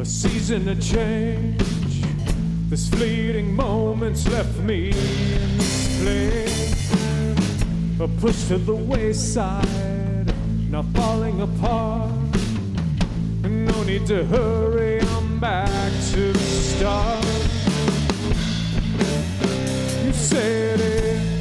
a 0.00 0.04
season 0.04 0.68
of 0.68 0.80
change. 0.80 1.58
This 2.68 2.88
fleeting 2.88 3.54
moments 3.54 4.28
left 4.28 4.58
me 4.60 4.88
in 4.88 5.58
this 5.58 6.02
place. 6.02 6.92
A 8.00 8.08
push 8.20 8.48
to 8.48 8.58
the 8.58 8.74
wayside, 8.74 10.32
not 10.70 10.84
falling 10.94 11.40
apart. 11.40 12.10
No 13.42 13.82
need 13.84 14.06
to 14.06 14.24
hurry, 14.24 15.00
I'm 15.00 15.38
back 15.38 15.92
to 16.12 16.32
the 16.32 16.38
start. 16.38 17.24
You 20.04 20.12
said 20.12 20.80
it, 20.80 21.33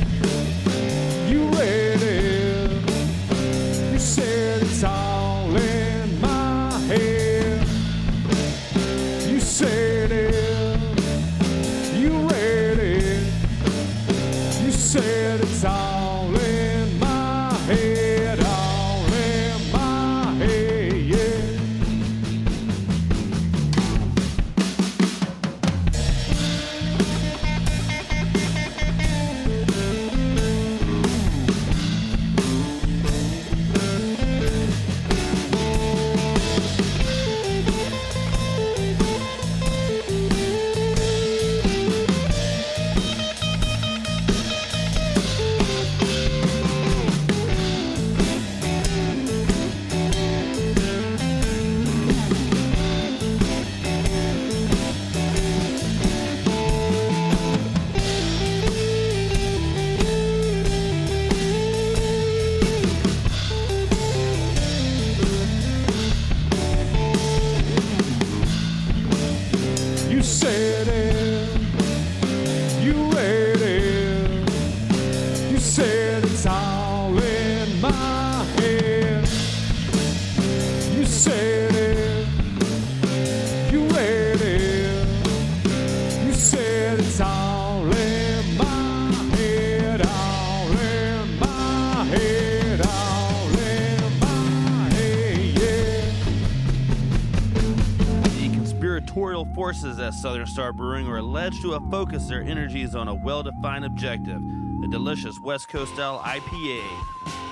Star 100.54 100.72
Brewing 100.72 101.08
are 101.08 101.18
alleged 101.18 101.64
to 101.64 101.72
have 101.72 101.82
focused 101.90 102.30
their 102.30 102.44
energies 102.44 102.94
on 102.94 103.08
a 103.08 103.16
well 103.16 103.42
defined 103.42 103.86
objective 103.86 104.40
a 104.84 104.88
delicious 104.88 105.40
West 105.40 105.68
Coast 105.68 105.96
style 105.96 106.20
IPA. 106.20 106.84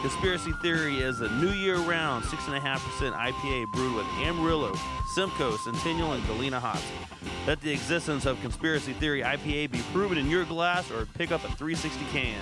Conspiracy 0.01 0.51
Theory 0.61 0.99
is 0.99 1.21
a 1.21 1.29
new 1.29 1.49
year 1.49 1.77
round 1.77 2.23
6.5% 2.25 2.61
IPA 2.61 3.71
brewed 3.71 3.95
with 3.95 4.05
Amarillo, 4.19 4.75
Simcoe, 5.15 5.57
Centennial, 5.57 6.13
and 6.13 6.23
Galena 6.27 6.59
hops. 6.59 6.83
Let 7.47 7.59
the 7.61 7.71
existence 7.71 8.27
of 8.27 8.39
Conspiracy 8.41 8.93
Theory 8.93 9.23
IPA 9.23 9.71
be 9.71 9.81
proven 9.93 10.19
in 10.19 10.29
your 10.29 10.45
glass 10.45 10.91
or 10.91 11.07
pick 11.07 11.31
up 11.31 11.43
a 11.43 11.47
360 11.55 12.05
can. 12.11 12.37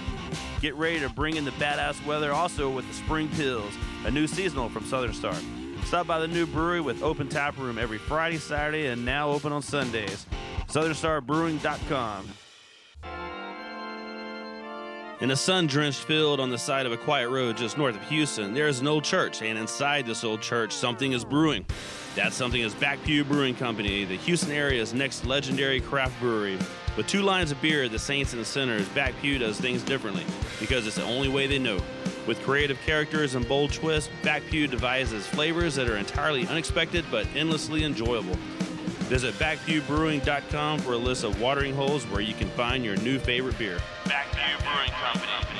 Get 0.59 0.75
ready 0.75 0.99
to 0.99 1.07
bring 1.07 1.37
in 1.37 1.45
the 1.45 1.51
badass 1.51 2.05
weather 2.05 2.33
also 2.33 2.69
with 2.69 2.85
the 2.85 2.93
Spring 2.93 3.29
Pills, 3.29 3.73
a 4.03 4.11
new 4.11 4.27
seasonal 4.27 4.67
from 4.67 4.83
Southern 4.83 5.13
Star. 5.13 5.35
Stop 5.89 6.05
by 6.05 6.19
the 6.19 6.27
new 6.27 6.45
brewery 6.45 6.81
with 6.81 7.01
open 7.01 7.27
tap 7.27 7.57
room 7.57 7.79
every 7.79 7.97
Friday, 7.97 8.37
Saturday, 8.37 8.85
and 8.85 9.03
now 9.03 9.31
open 9.31 9.51
on 9.51 9.63
Sundays. 9.63 10.27
SouthernStarBrewing.com. 10.67 12.27
In 15.21 15.31
a 15.31 15.35
sun 15.35 15.65
drenched 15.65 16.03
field 16.03 16.39
on 16.39 16.51
the 16.51 16.59
side 16.59 16.85
of 16.85 16.91
a 16.91 16.97
quiet 16.97 17.29
road 17.29 17.57
just 17.57 17.75
north 17.75 17.95
of 17.95 18.03
Houston, 18.03 18.53
there 18.53 18.67
is 18.67 18.81
an 18.81 18.87
old 18.87 19.03
church, 19.03 19.41
and 19.41 19.57
inside 19.57 20.05
this 20.05 20.23
old 20.23 20.43
church, 20.43 20.73
something 20.73 21.13
is 21.13 21.25
brewing. 21.25 21.65
That 22.15 22.33
something 22.33 22.61
is 22.61 22.75
Back 22.75 23.03
Pew 23.03 23.23
Brewing 23.23 23.55
Company, 23.55 24.05
the 24.05 24.17
Houston 24.17 24.51
area's 24.51 24.93
next 24.93 25.25
legendary 25.25 25.81
craft 25.81 26.19
brewery. 26.19 26.59
With 26.97 27.07
two 27.07 27.23
lines 27.23 27.49
of 27.51 27.59
beer, 27.63 27.89
the 27.89 27.97
Saints 27.97 28.33
and 28.33 28.41
the 28.43 28.45
Sinners, 28.45 28.87
Back 28.89 29.15
Pew 29.21 29.39
does 29.39 29.59
things 29.59 29.81
differently 29.81 30.23
because 30.59 30.85
it's 30.85 30.97
the 30.97 31.03
only 31.03 31.29
way 31.29 31.47
they 31.47 31.57
know. 31.57 31.81
With 32.29 32.43
creative 32.43 32.79
characters 32.81 33.33
and 33.33 33.47
bold 33.47 33.73
twists, 33.73 34.11
Back 34.21 34.43
Pew 34.51 34.67
devises 34.67 35.25
flavors 35.25 35.73
that 35.73 35.89
are 35.89 35.97
entirely 35.97 36.45
unexpected 36.45 37.03
but 37.09 37.25
endlessly 37.33 37.83
enjoyable. 37.83 38.35
Visit 39.09 39.33
backpewbrewing.com 39.39 40.77
for 40.77 40.93
a 40.93 40.97
list 40.97 41.23
of 41.23 41.41
watering 41.41 41.73
holes 41.73 42.05
where 42.05 42.21
you 42.21 42.35
can 42.35 42.51
find 42.51 42.85
your 42.85 42.97
new 42.97 43.17
favorite 43.17 43.57
beer. 43.57 43.79
Back 44.05 44.27
Pew 44.31 44.63
Brewing 44.63 44.91
Company. 44.91 45.58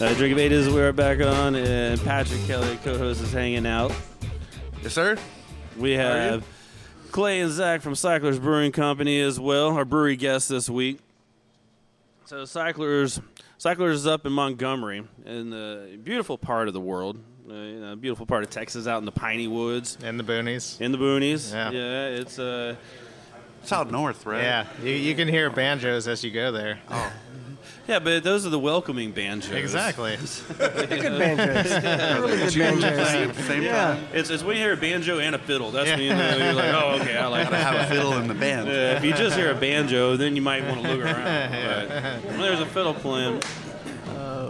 Uh, 0.00 0.14
Drink 0.14 0.32
of 0.32 0.38
Ages, 0.38 0.68
we're 0.72 0.92
back 0.92 1.20
on, 1.20 1.56
and 1.56 2.00
Patrick 2.02 2.40
Kelly, 2.46 2.78
co-host, 2.84 3.20
is 3.20 3.32
hanging 3.32 3.66
out. 3.66 3.92
Yes, 4.82 4.92
sir. 4.92 5.16
We 5.76 5.94
are 5.94 5.96
you? 5.96 6.00
have 6.02 6.44
Clay 7.10 7.40
and 7.40 7.50
Zach 7.50 7.80
from 7.80 7.96
Cyclers 7.96 8.38
Brewing 8.38 8.70
Company 8.70 9.20
as 9.20 9.40
well, 9.40 9.70
our 9.76 9.84
brewery 9.84 10.14
guests 10.16 10.48
this 10.48 10.70
week. 10.70 11.00
So 12.26 12.44
Cyclers, 12.44 13.20
Cyclers 13.56 13.96
is 14.00 14.06
up 14.06 14.24
in 14.24 14.32
Montgomery, 14.32 15.02
in 15.26 15.50
the 15.50 15.98
beautiful 16.04 16.38
part 16.38 16.68
of 16.68 16.74
the 16.74 16.80
world, 16.80 17.18
uh, 17.50 17.54
you 17.54 17.80
know, 17.80 17.96
beautiful 17.96 18.24
part 18.26 18.44
of 18.44 18.50
Texas, 18.50 18.86
out 18.86 18.98
in 18.98 19.04
the 19.04 19.10
piney 19.12 19.48
woods, 19.48 19.98
In 20.04 20.16
the 20.16 20.24
boonies. 20.24 20.80
in 20.80 20.92
the 20.92 20.98
boonies. 20.98 21.52
Yeah. 21.52 22.06
it's 22.20 22.38
uh, 22.38 22.76
It's 23.62 23.72
out 23.72 23.90
north, 23.90 24.26
right? 24.26 24.42
Yeah, 24.42 24.66
you, 24.80 24.92
you 24.92 25.14
can 25.16 25.26
hear 25.26 25.50
banjos 25.50 26.06
as 26.06 26.22
you 26.22 26.30
go 26.30 26.52
there. 26.52 26.78
Oh, 26.88 27.12
Yeah, 27.88 28.00
but 28.00 28.22
those 28.22 28.44
are 28.46 28.50
the 28.50 28.58
welcoming 28.58 29.12
banjos. 29.12 29.54
Exactly. 29.54 30.16
Good 30.58 31.18
banjos. 31.18 31.72
really 32.20 32.36
good 32.36 32.54
banjos. 32.58 33.08
Same, 33.08 33.32
same 33.32 33.62
Yeah. 33.62 33.94
time. 33.94 34.04
It's, 34.12 34.28
it's 34.28 34.42
when 34.42 34.56
you 34.56 34.62
hear 34.62 34.74
a 34.74 34.76
banjo 34.76 35.18
and 35.20 35.34
a 35.34 35.38
fiddle. 35.38 35.70
That's 35.70 35.88
when 35.88 36.00
you 36.00 36.10
know 36.10 36.36
you're 36.36 36.52
like, 36.52 36.74
oh, 36.74 36.98
okay, 37.00 37.16
I 37.16 37.26
like 37.28 37.44
Gotta 37.44 37.56
have 37.56 37.74
a 37.90 37.94
fiddle 37.94 38.12
in 38.18 38.28
the 38.28 38.34
band. 38.34 38.68
Yeah, 38.68 38.98
if 38.98 39.04
you 39.04 39.14
just 39.14 39.36
hear 39.36 39.50
a 39.50 39.54
banjo, 39.54 40.16
then 40.18 40.36
you 40.36 40.42
might 40.42 40.64
want 40.66 40.82
to 40.82 40.88
look 40.94 41.02
around. 41.02 41.18
But 42.22 42.24
when 42.32 42.40
there's 42.42 42.60
a 42.60 42.66
fiddle 42.66 42.92
playing, 42.92 43.42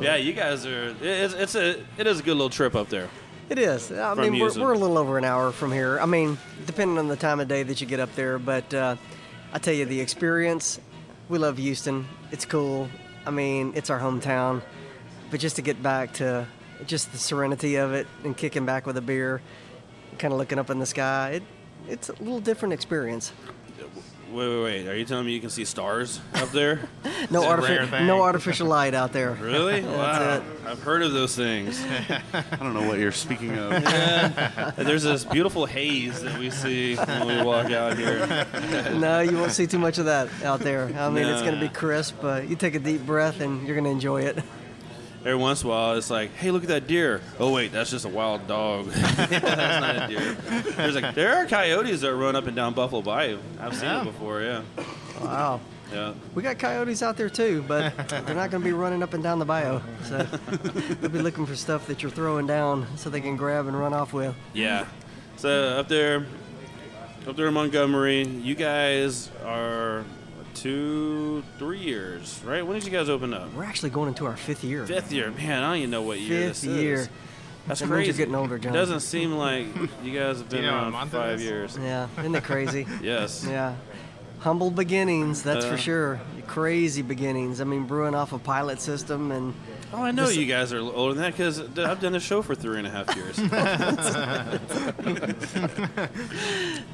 yeah, 0.02 0.16
you 0.16 0.33
guys 0.33 0.66
are. 0.66 0.95
It's, 1.00 1.35
it's 1.35 1.54
a 1.54 1.80
it 1.97 2.07
is 2.07 2.21
a 2.21 2.23
good 2.23 2.35
little 2.37 2.50
trip 2.50 2.75
up 2.75 2.88
there. 2.88 3.09
It 3.50 3.59
is. 3.59 3.90
I 3.92 4.14
From 4.14 4.30
mean, 4.30 4.40
we're, 4.42 4.52
we're 4.61 4.73
a 4.75 4.78
little 4.78 4.99
over 4.99 5.16
an 5.16 5.25
hour 5.25 5.52
from 5.52 5.73
here. 5.73 5.99
I 6.00 6.07
mean, 6.07 6.38
depending 6.66 6.99
on 6.99 7.09
the 7.09 7.16
time 7.16 7.40
of 7.40 7.49
day 7.49 7.62
that 7.62 7.80
you 7.80 7.87
get 7.87 7.99
up 8.00 8.14
there. 8.14 8.38
But 8.38 8.73
uh, 8.75 8.97
I 9.52 9.59
tell 9.59 9.75
you, 9.75 9.87
the 9.87 10.00
experience, 10.00 10.78
we 11.28 11.38
love 11.38 11.57
Houston. 11.57 12.07
It's 12.30 12.45
cool. 12.45 12.88
I 13.28 13.30
mean, 13.30 13.75
it's 13.76 13.90
our 13.90 14.00
hometown. 14.00 14.62
But 15.30 15.40
just 15.40 15.56
to 15.56 15.62
get 15.62 15.82
back 15.82 16.14
to 16.14 16.47
just 16.87 17.12
the 17.12 17.18
serenity 17.18 17.76
of 17.76 17.92
it 17.92 18.06
and 18.25 18.35
kicking 18.35 18.64
back 18.64 18.87
with 18.87 18.97
a 18.97 19.02
beer, 19.02 19.42
kind 20.16 20.32
of 20.32 20.38
looking 20.38 20.58
up 20.58 20.70
in 20.70 20.78
the 20.78 20.87
sky, 20.87 21.32
it, 21.32 21.42
it's 21.87 22.08
a 22.08 22.14
little 22.14 22.40
different 22.40 22.73
experience. 22.73 23.32
Wait, 24.30 24.49
wait, 24.49 24.62
wait. 24.62 24.88
Are 24.88 24.97
you 24.97 25.06
telling 25.06 25.25
me 25.25 25.32
you 25.32 25.40
can 25.40 25.49
see 25.49 25.64
stars 25.64 26.20
up 26.35 26.50
there? 26.50 26.80
No, 27.30 27.42
a 27.42 27.56
artifi- 27.58 28.06
no 28.06 28.23
artificial 28.23 28.68
light 28.68 28.94
out 28.94 29.12
there. 29.12 29.32
Really? 29.32 29.82
wow. 29.85 30.37
it. 30.37 30.42
I've 30.64 30.80
heard 30.82 31.02
of 31.02 31.12
those 31.12 31.35
things. 31.37 31.82
I 32.32 32.56
don't 32.56 32.73
know 32.73 32.87
what 32.87 32.99
you're 32.99 33.12
speaking 33.12 33.58
of. 33.58 33.73
And 33.73 34.88
there's 34.88 35.02
this 35.02 35.25
beautiful 35.25 35.66
haze 35.66 36.23
that 36.23 36.38
we 36.38 36.49
see 36.50 36.94
when 36.97 37.26
we 37.26 37.42
walk 37.42 37.70
out 37.70 37.99
here. 37.99 38.47
No, 38.94 39.20
you 39.20 39.37
won't 39.37 39.52
see 39.52 39.66
too 39.66 39.78
much 39.78 39.99
of 39.99 40.06
that 40.06 40.28
out 40.42 40.61
there. 40.61 40.85
I 40.85 41.11
mean, 41.11 41.26
it's 41.26 41.42
going 41.42 41.54
to 41.54 41.61
be 41.61 41.68
crisp, 41.68 42.16
but 42.23 42.49
you 42.49 42.56
take 42.56 42.75
a 42.75 42.78
deep 42.78 43.04
breath 43.04 43.40
and 43.40 43.66
you're 43.66 43.75
going 43.75 43.85
to 43.85 43.90
enjoy 43.90 44.23
it. 44.23 44.38
Every 45.28 45.37
once 45.38 45.61
in 45.62 45.66
a 45.66 45.70
while, 45.70 45.94
it's 45.94 46.08
like, 46.08 46.32
hey, 46.37 46.50
look 46.50 46.62
at 46.62 46.70
that 46.70 46.87
deer. 46.87 47.20
Oh, 47.38 47.52
wait, 47.52 47.70
that's 47.70 47.90
just 47.90 48.06
a 48.06 48.08
wild 48.08 48.47
dog. 48.47 48.87
that's 48.90 49.42
not 49.44 49.97
a 49.97 50.06
deer. 50.08 50.32
There's 50.73 50.94
like, 50.94 51.14
there 51.14 51.37
are 51.37 51.44
coyotes 51.44 52.00
that 52.00 52.14
run 52.14 52.35
up 52.35 52.47
and 52.47 52.56
down 52.56 52.73
Buffalo 52.73 53.02
Bayou. 53.02 53.38
I've 53.61 53.75
seen 53.75 53.85
Yeah. 53.85 54.00
it 54.00 54.04
before, 54.06 54.40
yeah. 54.40 54.62
Wow. 55.20 55.61
Yeah. 55.92 56.14
We 56.35 56.42
got 56.42 56.58
coyotes 56.58 57.02
out 57.02 57.18
there 57.18 57.28
too, 57.28 57.62
but 57.68 57.94
they're 58.08 58.35
not 58.35 58.50
going 58.50 58.62
to 58.62 58.64
be 58.66 58.73
running 58.73 59.02
up 59.02 59.12
and 59.12 59.23
down 59.23 59.38
the 59.38 59.44
bayou. 59.44 59.80
So 60.04 60.16
they'll 60.23 61.11
be 61.11 61.18
looking 61.20 61.44
for 61.44 61.54
stuff 61.56 61.87
that 61.88 62.02
you're 62.02 62.11
throwing 62.11 62.47
down 62.47 62.87
so 62.97 63.11
they 63.11 63.20
can 63.20 63.37
grab 63.37 63.66
and 63.66 63.78
run 63.78 63.92
off 63.92 64.14
with. 64.14 64.35
Yeah. 64.54 64.87
So 65.37 65.50
up 65.78 65.88
there, 65.88 66.25
up 67.26 67.37
there 67.37 67.49
in 67.49 67.52
Montgomery, 67.54 68.26
you 68.26 68.54
guys 68.54 69.30
are 69.44 70.04
two, 70.62 71.42
three 71.58 71.78
years, 71.78 72.40
right? 72.44 72.66
When 72.66 72.74
did 72.78 72.84
you 72.84 72.90
guys 72.90 73.08
open 73.08 73.32
up? 73.34 73.52
We're 73.54 73.64
actually 73.64 73.90
going 73.90 74.08
into 74.08 74.26
our 74.26 74.36
fifth 74.36 74.64
year. 74.64 74.86
Fifth 74.86 75.12
year. 75.12 75.30
Man, 75.30 75.62
I 75.62 75.68
don't 75.68 75.76
even 75.78 75.90
know 75.90 76.02
what 76.02 76.18
year 76.18 76.48
Fifth 76.48 76.62
this 76.62 76.64
is. 76.64 76.82
year. 76.82 77.08
That's 77.66 77.80
That 77.80 77.86
crazy. 77.88 78.08
you're 78.08 78.16
getting 78.16 78.34
older, 78.34 78.58
John. 78.58 78.72
It 78.74 78.78
doesn't 78.78 79.00
seem 79.00 79.32
like 79.32 79.66
you 80.02 80.18
guys 80.18 80.38
have 80.38 80.48
Do 80.48 80.56
you 80.56 80.62
been 80.62 80.70
know 80.70 80.76
around 80.78 80.92
month 80.92 81.12
five 81.12 81.40
years. 81.40 81.76
Yeah, 81.80 82.08
isn't 82.18 82.34
it 82.34 82.44
crazy? 82.44 82.86
Yes. 83.02 83.46
yeah. 83.48 83.74
Humble 84.40 84.70
beginnings, 84.70 85.42
that's 85.42 85.64
Uh. 85.64 85.70
for 85.72 85.76
sure. 85.76 86.20
Crazy 86.46 87.02
beginnings. 87.02 87.60
I 87.60 87.64
mean, 87.64 87.84
brewing 87.86 88.14
off 88.14 88.32
a 88.32 88.38
pilot 88.38 88.80
system 88.80 89.30
and 89.32 89.52
Oh, 89.90 90.02
I 90.02 90.10
know 90.10 90.26
This- 90.26 90.36
you 90.36 90.44
guys 90.46 90.72
are 90.72 90.80
older 90.80 91.14
than 91.14 91.22
that 91.22 91.32
because 91.32 91.60
I've 91.78 92.00
done 92.00 92.12
the 92.12 92.20
show 92.20 92.42
for 92.42 92.54
three 92.54 92.78
and 92.78 92.86
a 92.86 92.90
half 92.90 93.14
years. 93.16 93.38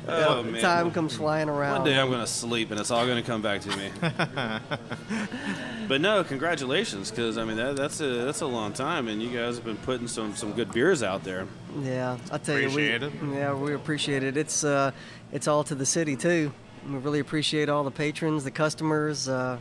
oh 0.08 0.42
man. 0.42 0.60
time 0.62 0.90
comes 0.90 1.16
flying 1.16 1.48
around. 1.48 1.78
One 1.80 1.84
day 1.88 1.98
I'm 1.98 2.10
gonna 2.10 2.26
sleep 2.26 2.70
and 2.70 2.78
it's 2.78 2.90
all 2.90 3.06
gonna 3.06 3.22
come 3.22 3.42
back 3.42 3.60
to 3.62 3.76
me. 3.76 3.90
but 5.88 6.00
no, 6.00 6.22
congratulations, 6.24 7.10
because 7.10 7.38
I 7.38 7.44
mean 7.44 7.56
that, 7.56 7.76
that's 7.76 8.00
a 8.00 8.24
that's 8.24 8.40
a 8.42 8.46
long 8.46 8.72
time, 8.72 9.08
and 9.08 9.22
you 9.22 9.30
guys 9.36 9.56
have 9.56 9.64
been 9.64 9.76
putting 9.78 10.08
some 10.08 10.34
some 10.36 10.52
good 10.52 10.72
beers 10.72 11.02
out 11.02 11.24
there. 11.24 11.46
Yeah, 11.80 12.18
I 12.30 12.38
tell 12.38 12.56
Appreciate 12.56 13.00
you, 13.02 13.08
it. 13.08 13.22
we, 13.22 13.34
yeah, 13.34 13.54
we 13.54 13.74
appreciate 13.74 14.22
it. 14.22 14.36
It's 14.36 14.62
uh, 14.62 14.92
it's 15.32 15.48
all 15.48 15.64
to 15.64 15.74
the 15.74 15.86
city 15.86 16.16
too. 16.16 16.52
We 16.86 16.96
really 16.98 17.20
appreciate 17.20 17.68
all 17.68 17.82
the 17.82 17.90
patrons, 17.90 18.44
the 18.44 18.50
customers. 18.50 19.28
Uh, 19.28 19.58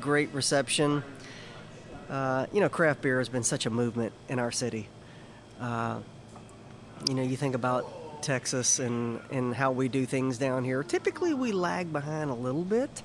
great 0.00 0.32
reception. 0.32 1.02
Uh, 2.08 2.46
you 2.52 2.60
know, 2.60 2.68
craft 2.68 3.02
beer 3.02 3.18
has 3.18 3.28
been 3.28 3.42
such 3.42 3.66
a 3.66 3.70
movement 3.70 4.12
in 4.28 4.38
our 4.38 4.50
city. 4.50 4.88
Uh, 5.60 6.00
you 7.06 7.14
know, 7.14 7.22
you 7.22 7.36
think 7.36 7.54
about 7.54 8.22
Texas 8.22 8.78
and 8.78 9.20
and 9.30 9.54
how 9.54 9.72
we 9.72 9.88
do 9.88 10.06
things 10.06 10.38
down 10.38 10.64
here. 10.64 10.82
Typically, 10.82 11.34
we 11.34 11.52
lag 11.52 11.92
behind 11.92 12.30
a 12.30 12.34
little 12.34 12.64
bit, 12.64 13.02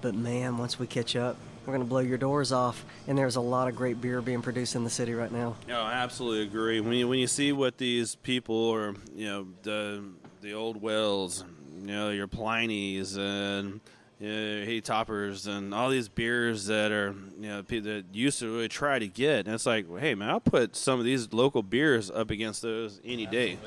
but 0.00 0.14
man, 0.14 0.58
once 0.58 0.78
we 0.78 0.86
catch 0.86 1.16
up, 1.16 1.36
we're 1.66 1.72
gonna 1.72 1.84
blow 1.84 2.00
your 2.00 2.18
doors 2.18 2.52
off. 2.52 2.84
And 3.06 3.18
there's 3.18 3.36
a 3.36 3.40
lot 3.40 3.68
of 3.68 3.76
great 3.76 4.00
beer 4.00 4.22
being 4.22 4.42
produced 4.42 4.74
in 4.76 4.84
the 4.84 4.90
city 4.90 5.14
right 5.14 5.32
now. 5.32 5.56
No, 5.66 5.82
I 5.82 5.94
absolutely 5.94 6.44
agree. 6.44 6.80
When 6.80 6.92
you 6.92 7.08
when 7.08 7.18
you 7.18 7.26
see 7.26 7.52
what 7.52 7.78
these 7.78 8.14
people 8.14 8.56
or 8.56 8.94
you 9.14 9.26
know 9.26 9.46
the 9.62 10.04
the 10.40 10.54
old 10.54 10.80
wells, 10.80 11.44
you 11.80 11.86
know 11.86 12.10
your 12.10 12.28
Pliny's 12.28 13.16
and 13.16 13.80
you 14.18 14.28
know, 14.28 14.80
Toppers 14.80 15.46
and 15.46 15.74
all 15.74 15.90
these 15.90 16.08
beers 16.08 16.66
that 16.66 16.90
are 16.90 17.14
you 17.38 17.48
know 17.48 17.62
people 17.62 17.90
that 17.90 18.04
used 18.12 18.38
to 18.38 18.50
really 18.50 18.68
try 18.68 18.98
to 18.98 19.08
get, 19.08 19.46
and 19.46 19.54
it's 19.54 19.66
like, 19.66 19.86
hey 19.98 20.14
man, 20.14 20.30
I'll 20.30 20.40
put 20.40 20.74
some 20.74 20.98
of 20.98 21.04
these 21.04 21.32
local 21.32 21.62
beers 21.62 22.10
up 22.10 22.30
against 22.30 22.62
those 22.62 23.00
any 23.04 23.26
day. 23.26 23.58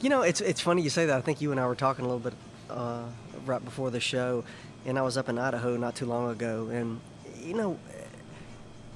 You 0.00 0.10
know, 0.10 0.22
it's 0.22 0.40
it's 0.40 0.60
funny 0.60 0.82
you 0.82 0.90
say 0.90 1.06
that. 1.06 1.16
I 1.16 1.20
think 1.20 1.40
you 1.40 1.52
and 1.52 1.60
I 1.60 1.66
were 1.66 1.74
talking 1.74 2.04
a 2.04 2.08
little 2.08 2.20
bit 2.20 2.34
uh, 2.68 3.04
right 3.46 3.64
before 3.64 3.90
the 3.90 4.00
show, 4.00 4.44
and 4.84 4.98
I 4.98 5.02
was 5.02 5.16
up 5.16 5.28
in 5.28 5.38
Idaho 5.38 5.76
not 5.76 5.94
too 5.94 6.06
long 6.06 6.30
ago, 6.30 6.68
and 6.70 7.00
you 7.42 7.54
know, 7.54 7.78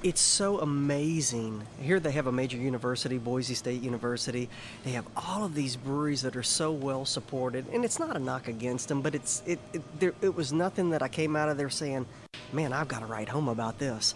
it's 0.03 0.21
so 0.21 0.61
amazing. 0.61 1.67
Here 1.81 1.99
they 1.99 2.13
have 2.13 2.27
a 2.27 2.33
major 2.33 2.57
university, 2.57 3.19
Boise 3.19 3.55
State 3.55 3.83
University. 3.83 4.49
They 4.85 4.93
have 4.93 5.07
all 5.17 5.45
of 5.45 5.55
these 5.55 5.77
breweries 5.77 6.23
that 6.23 6.37
are 6.37 6.43
so 6.43 6.71
well 6.71 7.05
supported, 7.05 7.67
and 7.73 7.85
it's 7.85 7.99
not 7.99 8.17
a 8.17 8.19
knock 8.19 8.49
against 8.49 8.89
them, 8.89 9.03
but 9.03 9.15
it's 9.15 9.43
it 9.47 9.59
it, 9.73 10.01
there, 10.01 10.15
it 10.21 10.35
was 10.35 10.53
nothing 10.53 10.91
that 10.91 11.03
I 11.03 11.09
came 11.09 11.35
out 11.35 11.49
of 11.49 11.57
there 11.57 11.71
saying, 11.71 12.07
"Man, 12.53 12.73
I've 12.73 12.89
got 12.89 13.01
to 13.01 13.07
write 13.07 13.29
home 13.29 13.49
about 13.49 13.79
this." 13.79 14.15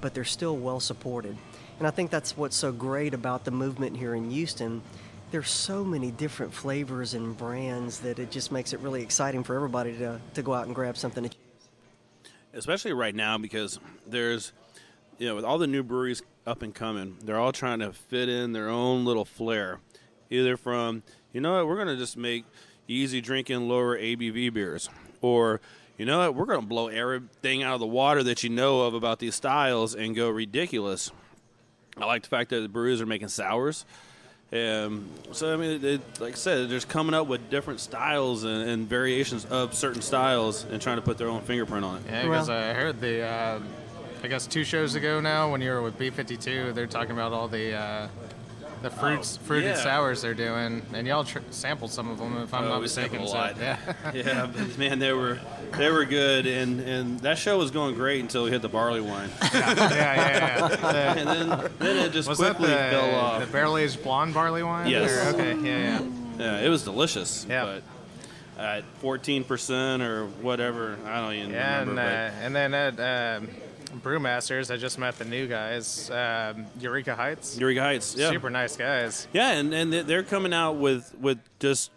But 0.00 0.14
they're 0.14 0.24
still 0.24 0.56
well 0.56 0.80
supported, 0.80 1.36
and 1.78 1.86
I 1.86 1.90
think 1.90 2.10
that's 2.10 2.36
what's 2.36 2.56
so 2.56 2.72
great 2.72 3.14
about 3.14 3.44
the 3.44 3.50
movement 3.50 3.96
here 3.96 4.14
in 4.14 4.30
Houston. 4.30 4.80
There's 5.30 5.50
so 5.50 5.84
many 5.84 6.10
different 6.10 6.54
flavors 6.54 7.12
and 7.12 7.36
brands 7.36 8.00
that 8.00 8.18
it 8.18 8.30
just 8.30 8.50
makes 8.50 8.72
it 8.72 8.80
really 8.80 9.02
exciting 9.02 9.44
for 9.44 9.54
everybody 9.54 9.98
to, 9.98 10.18
to 10.32 10.42
go 10.42 10.54
out 10.54 10.64
and 10.64 10.74
grab 10.74 10.96
something 10.96 11.28
to 11.28 11.36
especially 12.54 12.92
right 12.92 13.14
now 13.14 13.38
because 13.38 13.78
there's 14.06 14.52
you 15.18 15.26
know 15.28 15.34
with 15.34 15.44
all 15.44 15.58
the 15.58 15.66
new 15.66 15.82
breweries 15.82 16.22
up 16.46 16.62
and 16.62 16.74
coming 16.74 17.16
they're 17.24 17.38
all 17.38 17.52
trying 17.52 17.80
to 17.80 17.92
fit 17.92 18.28
in 18.28 18.52
their 18.52 18.68
own 18.68 19.04
little 19.04 19.24
flair. 19.24 19.80
Either 20.30 20.56
from 20.56 21.02
you 21.32 21.40
know 21.40 21.56
what 21.56 21.66
we're 21.66 21.76
going 21.76 21.88
to 21.88 21.96
just 21.96 22.16
make 22.16 22.44
easy 22.86 23.20
drinking 23.20 23.68
lower 23.68 23.98
abv 23.98 24.52
beers. 24.52 24.88
Or 25.20 25.60
you 25.96 26.06
know 26.06 26.18
what 26.20 26.34
we're 26.34 26.46
going 26.46 26.60
to 26.60 26.66
blow 26.66 26.88
everything 26.88 27.62
out 27.62 27.74
of 27.74 27.80
the 27.80 27.86
water 27.86 28.22
that 28.22 28.42
you 28.42 28.50
know 28.50 28.82
of 28.82 28.94
about 28.94 29.18
these 29.18 29.34
styles 29.34 29.94
and 29.94 30.14
go 30.14 30.30
ridiculous. 30.30 31.10
I 31.96 32.04
like 32.06 32.22
the 32.22 32.28
fact 32.28 32.50
that 32.50 32.60
the 32.60 32.68
breweries 32.68 33.00
are 33.00 33.06
making 33.06 33.28
sours. 33.28 33.84
Um, 34.50 35.10
so 35.32 35.52
I 35.52 35.56
mean, 35.56 35.84
it, 35.84 36.00
like 36.20 36.34
I 36.34 36.36
said, 36.36 36.58
they're 36.60 36.68
just 36.68 36.88
coming 36.88 37.12
up 37.14 37.26
with 37.26 37.50
different 37.50 37.80
styles 37.80 38.44
and, 38.44 38.70
and 38.70 38.88
variations 38.88 39.44
of 39.46 39.74
certain 39.74 40.00
styles 40.00 40.64
and 40.64 40.80
trying 40.80 40.96
to 40.96 41.02
put 41.02 41.18
their 41.18 41.28
own 41.28 41.42
fingerprint 41.42 41.84
on 41.84 41.96
it. 41.98 42.02
Yeah, 42.06 42.22
because 42.22 42.48
Well- 42.48 42.58
I 42.58 42.72
heard 42.72 43.00
the, 43.00 43.22
uh, 43.22 43.60
I 44.22 44.26
guess 44.28 44.46
two 44.46 44.64
shows 44.64 44.94
ago 44.94 45.20
now 45.20 45.50
when 45.52 45.60
you 45.60 45.70
were 45.70 45.82
with 45.82 45.98
B52, 45.98 46.74
they're 46.74 46.86
talking 46.86 47.12
about 47.12 47.32
all 47.32 47.48
the 47.48 47.74
uh, 47.74 48.08
the 48.82 48.90
fruits, 48.90 49.36
fruited 49.38 49.70
yeah. 49.76 49.82
sours 49.82 50.22
they're 50.22 50.34
doing, 50.34 50.82
and 50.94 51.06
y'all 51.06 51.24
tr- 51.24 51.38
sampled 51.50 51.90
some 51.90 52.08
of 52.08 52.18
them 52.18 52.36
if 52.38 52.54
I'm 52.54 52.64
Oh, 52.64 52.68
not 52.68 52.82
mistaken. 52.82 53.26
so, 53.26 53.32
lot. 53.34 53.56
yeah, 53.58 53.76
yeah, 54.14 54.46
but 54.56 54.78
man, 54.78 54.98
they 55.00 55.12
were 55.12 55.40
they 55.76 55.90
were 55.90 56.04
good, 56.04 56.46
and 56.46 56.80
and 56.80 57.20
that 57.20 57.38
show 57.38 57.58
was 57.58 57.70
going 57.70 57.94
great 57.94 58.20
until 58.20 58.44
we 58.44 58.50
hit 58.50 58.62
the 58.62 58.68
barley 58.68 59.00
wine, 59.00 59.30
yeah, 59.52 59.74
yeah, 59.84 60.58
yeah. 60.58 60.68
The- 60.68 60.86
and 61.20 61.28
then 61.28 61.70
then 61.78 61.96
it 62.06 62.12
just 62.12 62.28
was 62.28 62.38
quickly 62.38 62.68
the, 62.68 62.74
fell 62.76 63.06
the 63.10 63.16
off. 63.44 63.52
barrel 63.52 63.76
aged 63.78 64.02
blonde 64.02 64.34
barley 64.34 64.62
wine? 64.62 64.88
Yes. 64.88 65.10
Or- 65.10 65.34
okay. 65.40 65.54
Yeah, 65.56 66.00
yeah. 66.00 66.08
Yeah, 66.38 66.60
it 66.60 66.68
was 66.68 66.84
delicious, 66.84 67.46
Yeah. 67.48 67.64
but 68.56 68.62
at 68.62 68.84
fourteen 69.00 69.42
percent 69.44 70.02
or 70.02 70.26
whatever, 70.26 70.96
I 71.04 71.20
don't 71.20 71.34
even 71.34 71.50
Yeah, 71.50 71.80
and, 71.82 71.98
uh, 71.98 72.02
and 72.02 72.54
then 72.54 72.74
at 72.74 73.00
um, 73.38 73.48
Brewmasters, 74.02 74.72
I 74.72 74.76
just 74.76 74.98
met 74.98 75.18
the 75.18 75.24
new 75.24 75.46
guys, 75.46 76.10
um, 76.10 76.66
Eureka 76.80 77.14
Heights. 77.14 77.58
Eureka 77.58 77.80
Heights, 77.82 78.14
yeah, 78.16 78.30
Super 78.30 78.50
nice 78.50 78.76
guys. 78.76 79.28
yeah, 79.32 79.52
and 79.52 79.72
and 79.74 79.92
they- 79.92 80.02
they're 80.02 80.22
coming 80.22 80.52
out 80.54 80.72
with 80.76 81.14
with 81.20 81.38
just 81.58 81.90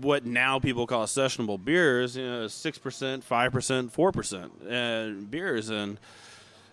what 0.00 0.26
now 0.26 0.58
people 0.58 0.86
call 0.86 1.06
sessionable 1.06 1.62
beers, 1.62 2.16
you 2.16 2.26
know, 2.26 2.48
six 2.48 2.78
percent, 2.78 3.22
five 3.24 3.52
percent, 3.52 3.92
four 3.92 4.10
percent, 4.12 4.52
and 4.68 5.30
beers, 5.30 5.70
and 5.70 5.98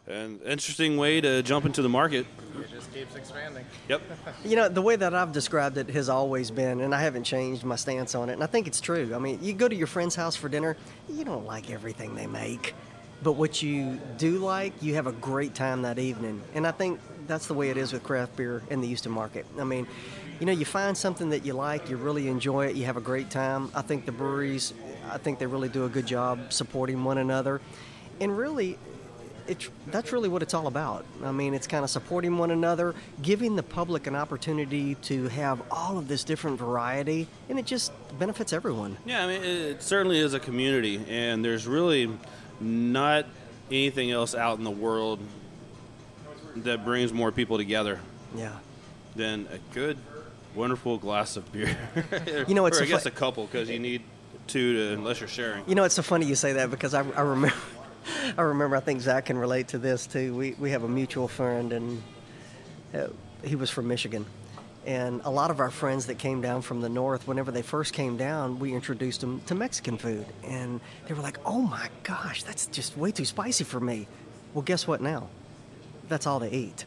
an 0.08 0.40
interesting 0.44 0.98
way 0.98 1.22
to 1.22 1.44
jump 1.44 1.64
into 1.64 1.84
the 1.84 1.88
market. 1.88 2.26
It 2.60 2.72
just 2.72 2.92
keeps 2.92 3.16
expanding. 3.16 3.64
Yep. 3.88 4.02
You 4.44 4.56
know, 4.56 4.68
the 4.68 4.82
way 4.82 4.96
that 4.96 5.14
I've 5.14 5.32
described 5.32 5.78
it 5.78 5.90
has 5.92 6.10
always 6.10 6.50
been, 6.50 6.82
and 6.82 6.96
I 6.96 7.00
haven't 7.02 7.24
changed 7.24 7.64
my 7.64 7.76
stance 7.76 8.16
on 8.16 8.30
it, 8.30 8.34
and 8.34 8.44
I 8.44 8.48
think 8.48 8.66
it's 8.66 8.82
true. 8.82 9.12
I 9.14 9.20
mean, 9.20 9.38
you 9.44 9.54
go 9.54 9.68
to 9.68 9.76
your 9.76 9.86
friend's 9.88 10.16
house 10.16 10.36
for 10.36 10.50
dinner, 10.50 10.76
you 11.08 11.24
don't 11.24 11.46
like 11.46 11.70
everything 11.70 12.16
they 12.16 12.26
make. 12.26 12.74
But 13.24 13.34
what 13.34 13.62
you 13.62 14.00
do 14.18 14.38
like, 14.38 14.74
you 14.82 14.96
have 14.96 15.08
a 15.08 15.12
great 15.12 15.54
time 15.54 15.84
that 15.84 16.00
evening. 16.00 16.42
And 16.54 16.66
I 16.66 16.72
think 16.72 17.00
that's 17.28 17.48
the 17.48 17.54
way 17.54 17.70
it 17.70 17.78
is 17.78 17.94
with 17.94 18.04
craft 18.04 18.36
beer 18.36 18.64
in 18.70 18.82
the 18.82 18.88
Houston 18.88 19.12
market. 19.12 19.46
I 19.60 19.64
mean, 19.64 19.88
you 20.40 20.46
know, 20.46 20.52
you 20.52 20.66
find 20.66 20.98
something 20.98 21.30
that 21.30 21.46
you 21.46 21.54
like, 21.54 21.90
you 21.90 21.98
really 21.98 22.28
enjoy 22.28 22.66
it, 22.66 22.76
you 22.76 22.86
have 22.86 22.98
a 22.98 23.02
great 23.02 23.30
time. 23.30 23.72
I 23.76 23.84
think 23.84 24.06
the 24.06 24.12
breweries, 24.12 24.74
I 25.12 25.18
think 25.18 25.38
they 25.38 25.46
really 25.46 25.70
do 25.70 25.86
a 25.86 25.90
good 25.90 26.08
job 26.08 26.52
supporting 26.52 27.04
one 27.04 27.20
another. 27.20 27.62
And 28.20 28.36
really, 28.36 28.80
it, 29.48 29.70
that's 29.88 30.12
really 30.12 30.30
what 30.30 30.42
it's 30.42 30.54
all 30.54 30.68
about. 30.68 31.06
I 31.24 31.32
mean, 31.32 31.54
it's 31.54 31.68
kind 31.68 31.84
of 31.84 31.90
supporting 31.90 32.38
one 32.38 32.52
another, 32.52 32.96
giving 33.22 33.56
the 33.56 33.64
public 33.64 34.08
an 34.08 34.16
opportunity 34.16 34.96
to 34.96 35.28
have 35.28 35.62
all 35.70 35.98
of 35.98 36.08
this 36.08 36.24
different 36.24 36.58
variety, 36.58 37.28
and 37.50 37.60
it 37.60 37.66
just 37.66 37.92
benefits 38.18 38.54
everyone. 38.54 38.98
Yeah, 39.06 39.24
I 39.24 39.28
mean, 39.28 39.44
it 39.44 39.84
certainly 39.84 40.20
is 40.20 40.34
a 40.34 40.40
community, 40.40 41.04
and 41.08 41.44
there's 41.44 41.68
really 41.68 42.10
not 42.62 43.26
anything 43.72 44.12
else 44.12 44.36
out 44.36 44.58
in 44.58 44.64
the 44.64 44.72
world 44.72 45.20
that 46.58 46.84
brings 46.86 47.12
more 47.14 47.32
people 47.32 47.58
together 47.58 48.00
Yeah. 48.36 48.52
than 49.16 49.48
a 49.52 49.58
good, 49.74 49.98
wonderful 50.56 50.98
glass 50.98 51.38
of 51.38 51.52
beer. 51.52 51.76
You 52.48 52.54
know, 52.56 52.66
it's 52.66 52.78
or 52.78 52.82
I 52.82 52.84
a 52.84 52.88
fu- 52.88 52.92
guess 52.94 53.06
a 53.06 53.12
couple 53.12 53.46
because 53.46 53.70
you 53.70 53.80
need 53.80 54.02
two 54.48 54.74
to 54.74 54.94
unless 54.94 55.20
you're 55.20 55.30
sharing. 55.30 55.64
You 55.68 55.76
know, 55.76 55.84
it's 55.86 55.96
so 55.96 56.02
funny 56.02 56.26
you 56.26 56.36
say 56.36 56.54
that 56.54 56.70
because 56.70 56.94
I, 56.94 57.00
I 57.12 57.22
remember, 57.22 57.56
I 58.38 58.42
remember. 58.42 58.76
I 58.76 58.80
think 58.82 59.02
Zach 59.02 59.26
can 59.26 59.38
relate 59.38 59.70
to 59.70 59.78
this 59.78 60.06
too. 60.08 60.36
We 60.36 60.52
we 60.60 60.72
have 60.72 60.84
a 60.84 60.88
mutual 60.90 61.28
friend, 61.30 61.72
and 61.72 62.04
uh, 62.94 63.08
he 63.44 63.56
was 63.56 63.70
from 63.70 63.88
Michigan, 63.88 64.26
and 64.86 65.22
a 65.24 65.30
lot 65.30 65.52
of 65.52 65.60
our 65.60 65.70
friends 65.70 66.08
that 66.08 66.18
came 66.18 66.42
down 66.42 66.62
from 66.62 66.82
the 66.82 66.90
north, 66.90 67.28
whenever 67.28 67.52
they 67.52 67.62
first 67.62 67.94
came 67.94 68.18
down, 68.18 68.60
we 68.60 68.74
introduced 68.74 69.22
them 69.22 69.42
to 69.46 69.56
Mexican 69.56 69.98
food, 69.98 70.26
and 70.44 70.80
they 71.08 71.14
were 71.14 71.22
like, 71.22 71.38
"Oh 71.46 71.62
my 71.62 71.90
gosh, 72.04 72.44
that's 72.44 72.66
just 72.66 72.98
way 72.98 73.12
too 73.12 73.26
spicy 73.26 73.64
for 73.64 73.80
me." 73.80 74.08
Well, 74.54 74.64
guess 74.64 74.88
what? 74.88 75.02
Now, 75.02 75.30
that's 76.08 76.26
all 76.26 76.40
they 76.40 76.52
eat, 76.52 76.86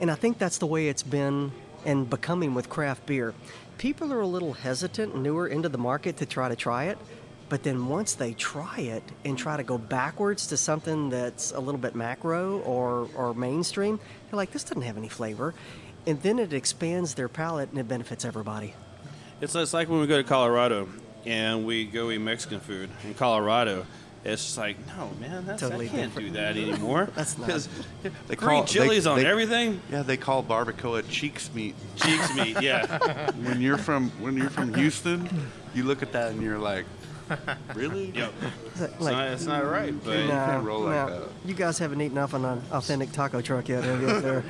and 0.00 0.10
I 0.10 0.14
think 0.14 0.38
that's 0.38 0.58
the 0.58 0.66
way 0.66 0.88
it's 0.88 1.02
been 1.02 1.52
and 1.84 2.08
becoming 2.08 2.54
with 2.54 2.68
craft 2.68 3.06
beer. 3.06 3.34
People 3.78 4.12
are 4.12 4.20
a 4.20 4.26
little 4.26 4.52
hesitant, 4.52 5.16
newer 5.16 5.46
into 5.48 5.68
the 5.68 5.78
market 5.78 6.18
to 6.18 6.26
try 6.26 6.48
to 6.48 6.56
try 6.56 6.84
it. 6.84 6.98
But 7.48 7.64
then 7.64 7.88
once 7.88 8.14
they 8.14 8.32
try 8.34 8.78
it 8.78 9.02
and 9.24 9.36
try 9.36 9.56
to 9.56 9.64
go 9.64 9.76
backwards 9.76 10.46
to 10.48 10.56
something 10.56 11.10
that's 11.10 11.50
a 11.50 11.58
little 11.58 11.80
bit 11.80 11.96
macro 11.96 12.60
or, 12.60 13.08
or 13.16 13.34
mainstream, 13.34 13.98
they're 13.98 14.36
like, 14.36 14.52
this 14.52 14.62
doesn't 14.62 14.82
have 14.82 14.96
any 14.96 15.08
flavor. 15.08 15.52
And 16.06 16.20
then 16.22 16.38
it 16.38 16.52
expands 16.52 17.14
their 17.14 17.28
palate 17.28 17.70
and 17.70 17.78
it 17.78 17.86
benefits 17.88 18.24
everybody. 18.24 18.74
It's, 19.40 19.54
it's 19.54 19.72
like 19.74 19.88
when 19.88 20.00
we 20.00 20.06
go 20.06 20.16
to 20.16 20.24
Colorado 20.24 20.88
and 21.26 21.64
we 21.66 21.84
go 21.84 22.10
eat 22.10 22.18
Mexican 22.18 22.60
food 22.60 22.90
in 23.04 23.14
Colorado. 23.14 23.86
It's 24.22 24.44
just 24.44 24.58
like, 24.58 24.76
no, 24.86 25.10
man, 25.18 25.46
that's, 25.46 25.62
Totally 25.62 25.86
I 25.86 25.88
can't 25.88 26.14
different. 26.14 26.34
do 26.34 26.40
that 26.40 26.56
anymore. 26.56 27.08
That's 27.14 27.38
not- 27.38 27.46
because 27.46 27.68
They 28.28 28.36
green 28.36 28.58
call- 28.58 28.64
chilies 28.66 29.04
they- 29.04 29.10
on 29.10 29.16
they- 29.18 29.26
everything. 29.26 29.80
Yeah, 29.90 30.02
they 30.02 30.18
call 30.18 30.42
barbacoa 30.42 31.04
cheeks 31.08 31.50
meat. 31.54 31.74
Cheeks 31.96 32.34
meat, 32.34 32.60
yeah. 32.60 33.30
when 33.44 33.60
you're 33.62 33.78
from 33.78 34.10
when 34.20 34.36
you're 34.36 34.50
from 34.50 34.74
Houston, 34.74 35.26
you 35.74 35.84
look 35.84 36.02
at 36.02 36.12
that 36.12 36.32
and 36.32 36.42
you're 36.42 36.58
like, 36.58 36.84
really? 37.74 38.10
Yep. 38.14 38.32
It's 38.74 38.80
It's, 38.82 39.00
not, 39.04 39.26
it's 39.28 39.46
not 39.46 39.64
right, 39.64 39.94
but 40.04 40.18
you 40.18 40.28
can't 40.28 40.64
roll 40.66 40.80
like 40.82 41.06
that. 41.08 41.22
You 41.46 41.54
guys 41.54 41.78
haven't 41.78 42.00
eaten 42.02 42.18
off 42.18 42.34
on 42.34 42.44
an 42.44 42.62
authentic 42.72 43.12
taco 43.12 43.40
truck 43.40 43.68
yet, 43.68 43.84
have 43.84 44.02
you? 44.02 44.42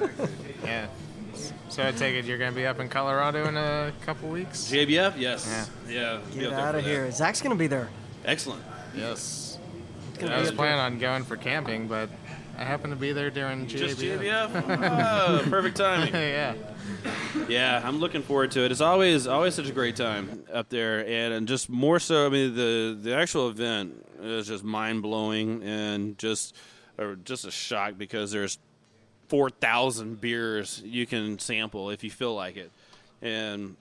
Up 0.00 0.16
there? 0.16 0.28
Yeah. 0.64 0.86
So 1.68 1.86
I 1.86 1.90
take 1.92 2.14
it 2.14 2.24
you're 2.24 2.38
going 2.38 2.52
to 2.52 2.56
be 2.56 2.66
up 2.66 2.78
in 2.78 2.88
Colorado 2.88 3.48
in 3.48 3.56
a 3.56 3.92
couple 4.06 4.28
weeks? 4.28 4.70
JBF, 4.70 5.14
yes, 5.18 5.68
yeah. 5.88 6.20
be 6.32 6.40
Get 6.40 6.52
out 6.52 6.72
for 6.72 6.78
of 6.78 6.84
that. 6.84 6.90
here. 6.90 7.10
Zach's 7.10 7.40
going 7.42 7.50
to 7.50 7.58
be 7.58 7.66
there. 7.66 7.88
Excellent. 8.24 8.62
Yes. 8.96 9.58
gonna 10.18 10.34
I 10.36 10.40
was 10.40 10.52
planning 10.52 10.78
on 10.78 10.98
going 11.00 11.24
for 11.24 11.36
camping, 11.36 11.88
but 11.88 12.08
I 12.56 12.62
happened 12.62 12.92
to 12.92 12.98
be 12.98 13.12
there 13.12 13.30
during 13.30 13.66
GABF. 13.66 13.68
Just 13.68 13.98
JBF. 13.98 14.64
Oh, 14.88 15.44
perfect 15.50 15.76
timing. 15.76 16.14
yeah. 16.14 16.54
Yeah, 17.48 17.82
I'm 17.84 17.98
looking 17.98 18.22
forward 18.22 18.52
to 18.52 18.64
it. 18.64 18.70
It's 18.70 18.80
always 18.80 19.26
always 19.26 19.54
such 19.54 19.68
a 19.68 19.72
great 19.72 19.96
time 19.96 20.44
up 20.52 20.68
there, 20.68 21.00
and, 21.00 21.34
and 21.34 21.48
just 21.48 21.68
more 21.68 21.98
so. 21.98 22.26
I 22.26 22.28
mean, 22.28 22.54
the 22.54 22.96
the 23.00 23.14
actual 23.16 23.48
event 23.48 24.06
is 24.22 24.46
just 24.46 24.62
mind 24.62 25.02
blowing 25.02 25.62
and 25.64 26.16
just 26.16 26.54
or 26.96 27.16
just 27.16 27.44
a 27.44 27.50
shock 27.50 27.94
because 27.98 28.30
there's 28.30 28.58
four 29.28 29.50
thousand 29.50 30.20
beers 30.20 30.82
you 30.84 31.06
can 31.06 31.38
sample 31.38 31.90
if 31.90 32.04
you 32.04 32.10
feel 32.10 32.34
like 32.34 32.56
it, 32.56 32.70
and. 33.22 33.76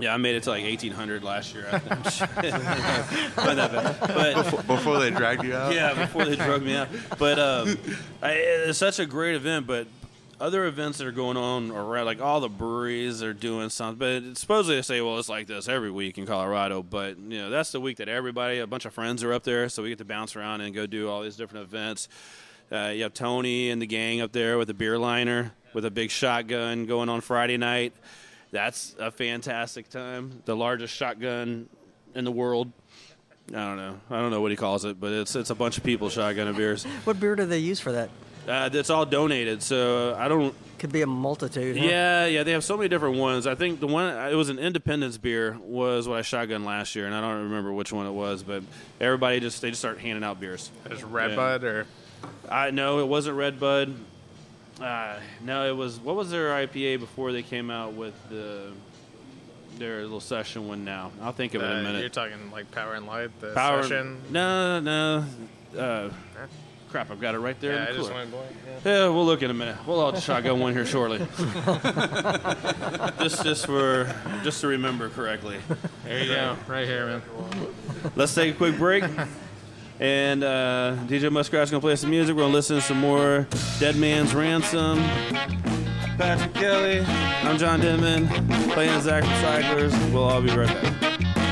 Yeah, 0.00 0.12
I 0.12 0.16
made 0.16 0.34
it 0.34 0.42
to 0.42 0.50
like 0.50 0.64
1800 0.64 1.22
last 1.22 1.54
year. 1.54 1.68
I 1.70 1.78
think. 1.78 3.36
Not 3.36 3.72
but 4.08 4.66
Before 4.66 4.98
they 4.98 5.10
dragged 5.10 5.44
you 5.44 5.54
out. 5.54 5.72
yeah, 5.72 5.94
before 5.94 6.24
they 6.24 6.34
drug 6.34 6.64
me 6.64 6.74
out. 6.74 6.88
But 7.16 7.38
um, 7.38 7.78
I, 8.20 8.32
it's 8.32 8.76
such 8.78 8.98
a 8.98 9.06
great 9.06 9.36
event. 9.36 9.68
But 9.68 9.86
other 10.40 10.64
events 10.66 10.98
that 10.98 11.06
are 11.06 11.12
going 11.12 11.36
on 11.36 11.70
around, 11.70 12.06
like 12.06 12.20
all 12.20 12.40
the 12.40 12.48
breweries 12.48 13.22
are 13.22 13.32
doing 13.32 13.70
something. 13.70 13.98
But 13.98 14.30
it's 14.30 14.40
supposedly 14.40 14.76
they 14.76 14.82
say, 14.82 15.00
well, 15.00 15.16
it's 15.20 15.28
like 15.28 15.46
this 15.46 15.68
every 15.68 15.92
week 15.92 16.18
in 16.18 16.26
Colorado. 16.26 16.82
But 16.82 17.16
you 17.18 17.38
know, 17.38 17.50
that's 17.50 17.70
the 17.70 17.80
week 17.80 17.98
that 17.98 18.08
everybody, 18.08 18.58
a 18.58 18.66
bunch 18.66 18.86
of 18.86 18.92
friends 18.94 19.22
are 19.22 19.32
up 19.32 19.44
there, 19.44 19.68
so 19.68 19.84
we 19.84 19.90
get 19.90 19.98
to 19.98 20.04
bounce 20.04 20.34
around 20.34 20.60
and 20.60 20.74
go 20.74 20.86
do 20.86 21.08
all 21.08 21.22
these 21.22 21.36
different 21.36 21.64
events. 21.66 22.08
Uh, 22.72 22.92
you 22.94 23.02
have 23.04 23.14
Tony 23.14 23.70
and 23.70 23.80
the 23.80 23.86
gang 23.86 24.20
up 24.20 24.32
there 24.32 24.58
with 24.58 24.68
a 24.70 24.74
beer 24.74 24.98
liner 24.98 25.52
with 25.74 25.84
a 25.84 25.90
big 25.90 26.10
shotgun 26.10 26.86
going 26.86 27.08
on 27.08 27.20
Friday 27.20 27.56
night. 27.56 27.92
That's 28.50 28.94
a 28.98 29.10
fantastic 29.10 29.88
time. 29.90 30.42
The 30.44 30.54
largest 30.56 30.94
shotgun 30.94 31.68
in 32.14 32.24
the 32.24 32.32
world. 32.32 32.70
I 33.50 33.52
don't 33.56 33.76
know. 33.76 34.00
I 34.10 34.20
don't 34.20 34.30
know 34.30 34.40
what 34.40 34.50
he 34.50 34.56
calls 34.56 34.84
it, 34.84 34.98
but 34.98 35.12
it's 35.12 35.36
it's 35.36 35.50
a 35.50 35.54
bunch 35.54 35.76
of 35.76 35.84
people 35.84 36.08
shotgunning 36.08 36.56
beers. 36.56 36.84
What 37.04 37.20
beer 37.20 37.36
do 37.36 37.44
they 37.44 37.58
use 37.58 37.78
for 37.80 37.92
that? 37.92 38.10
Uh, 38.48 38.68
it's 38.72 38.90
all 38.90 39.06
donated, 39.06 39.62
so 39.62 40.14
I 40.18 40.28
don't. 40.28 40.54
Could 40.78 40.92
be 40.92 41.02
a 41.02 41.06
multitude. 41.06 41.78
huh? 41.78 41.84
Yeah, 41.84 42.26
yeah, 42.26 42.42
they 42.42 42.52
have 42.52 42.62
so 42.64 42.76
many 42.76 42.88
different 42.88 43.16
ones. 43.16 43.46
I 43.46 43.54
think 43.54 43.80
the 43.80 43.86
one 43.86 44.14
it 44.30 44.34
was 44.34 44.48
an 44.50 44.58
Independence 44.58 45.16
beer 45.18 45.58
was 45.62 46.06
what 46.08 46.18
I 46.18 46.22
shotgun 46.22 46.64
last 46.64 46.94
year, 46.94 47.06
and 47.06 47.14
I 47.14 47.20
don't 47.20 47.44
remember 47.44 47.72
which 47.72 47.92
one 47.92 48.06
it 48.06 48.12
was, 48.12 48.42
but 48.42 48.62
everybody 49.00 49.40
just 49.40 49.60
they 49.62 49.70
just 49.70 49.80
start 49.80 49.98
handing 49.98 50.24
out 50.24 50.40
beers. 50.40 50.70
There's 50.84 51.02
Red 51.04 51.30
Yeah. 51.30 51.36
Bud 51.36 51.64
or 51.64 51.86
I 52.48 52.70
no, 52.70 53.00
it 53.00 53.08
wasn't 53.08 53.36
Redbud. 53.36 53.94
Uh, 54.80 55.18
no, 55.42 55.68
it 55.68 55.76
was 55.76 56.00
what 56.00 56.16
was 56.16 56.30
their 56.30 56.50
IPA 56.50 57.00
before 57.00 57.32
they 57.32 57.42
came 57.42 57.70
out 57.70 57.94
with 57.94 58.14
the 58.28 58.72
their 59.78 60.02
little 60.02 60.20
session 60.20 60.68
one. 60.68 60.84
Now 60.84 61.12
I'll 61.22 61.32
think 61.32 61.54
of 61.54 61.62
it 61.62 61.66
in 61.66 61.70
a 61.70 61.80
uh, 61.80 61.82
minute. 61.82 62.00
you're 62.00 62.08
talking 62.08 62.50
like 62.50 62.70
Power 62.70 62.94
and 62.94 63.06
Light, 63.06 63.30
the 63.40 63.52
Power. 63.54 63.82
session. 63.82 64.20
No, 64.30 64.80
no. 64.80 65.24
Uh, 65.76 66.10
crap, 66.94 67.10
I've 67.10 67.20
got 67.20 67.34
it 67.34 67.40
right 67.40 67.58
there. 67.60 67.72
Yeah, 67.72 67.82
in 67.82 67.88
I 67.88 67.92
the 67.92 67.98
just 67.98 68.14
went 68.14 68.30
blank. 68.30 68.56
Yeah. 68.84 68.92
Yeah, 68.92 69.08
we'll 69.08 69.26
look 69.26 69.42
in 69.42 69.50
a 69.50 69.54
minute. 69.54 69.76
We'll 69.84 69.98
all 69.98 70.12
just 70.12 70.24
shotgun 70.24 70.60
one 70.60 70.74
here 70.74 70.86
shortly. 70.86 71.18
just, 73.18 73.42
just 73.42 73.66
for, 73.66 74.14
just 74.44 74.60
to 74.60 74.68
remember 74.68 75.08
correctly. 75.08 75.58
There 76.04 76.22
you 76.22 76.32
go, 76.32 76.56
right 76.68 76.86
here, 76.86 77.06
man. 77.06 77.22
Let's 78.14 78.32
take 78.32 78.54
a 78.54 78.56
quick 78.56 78.78
break. 78.78 79.02
And 80.00 80.42
uh, 80.42 80.96
DJ 81.06 81.30
Muskrat's 81.30 81.70
gonna 81.70 81.80
play 81.80 81.96
some 81.96 82.10
music. 82.10 82.34
We're 82.34 82.42
gonna 82.42 82.52
listen 82.52 82.76
to 82.76 82.82
some 82.82 82.98
more 82.98 83.46
Dead 83.78 83.96
Man's 83.96 84.34
Ransom. 84.34 84.98
Patrick 86.18 86.54
Kelly. 86.54 87.00
I'm 87.00 87.58
John 87.58 87.80
Denman. 87.80 88.28
Playing 88.70 89.00
Zach 89.00 89.24
Recyclers. 89.24 90.12
We'll 90.12 90.24
all 90.24 90.42
be 90.42 90.50
right 90.50 90.68
back. 90.68 91.43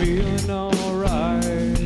Feeling 0.00 0.50
alright. 0.50 1.76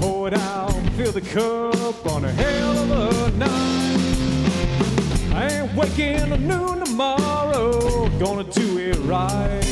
Pour 0.00 0.26
it 0.26 0.34
out, 0.34 0.72
fill 0.96 1.12
the 1.12 1.20
cup 1.20 2.06
on 2.06 2.24
a 2.24 2.32
hell 2.32 2.78
of 2.78 2.90
a 2.90 3.30
night. 3.38 4.00
I 5.32 5.48
ain't 5.52 5.74
waking 5.76 6.32
at 6.32 6.40
noon 6.40 6.84
tomorrow, 6.84 8.08
gonna 8.18 8.44
do 8.44 8.78
it 8.78 8.96
right. 9.06 9.64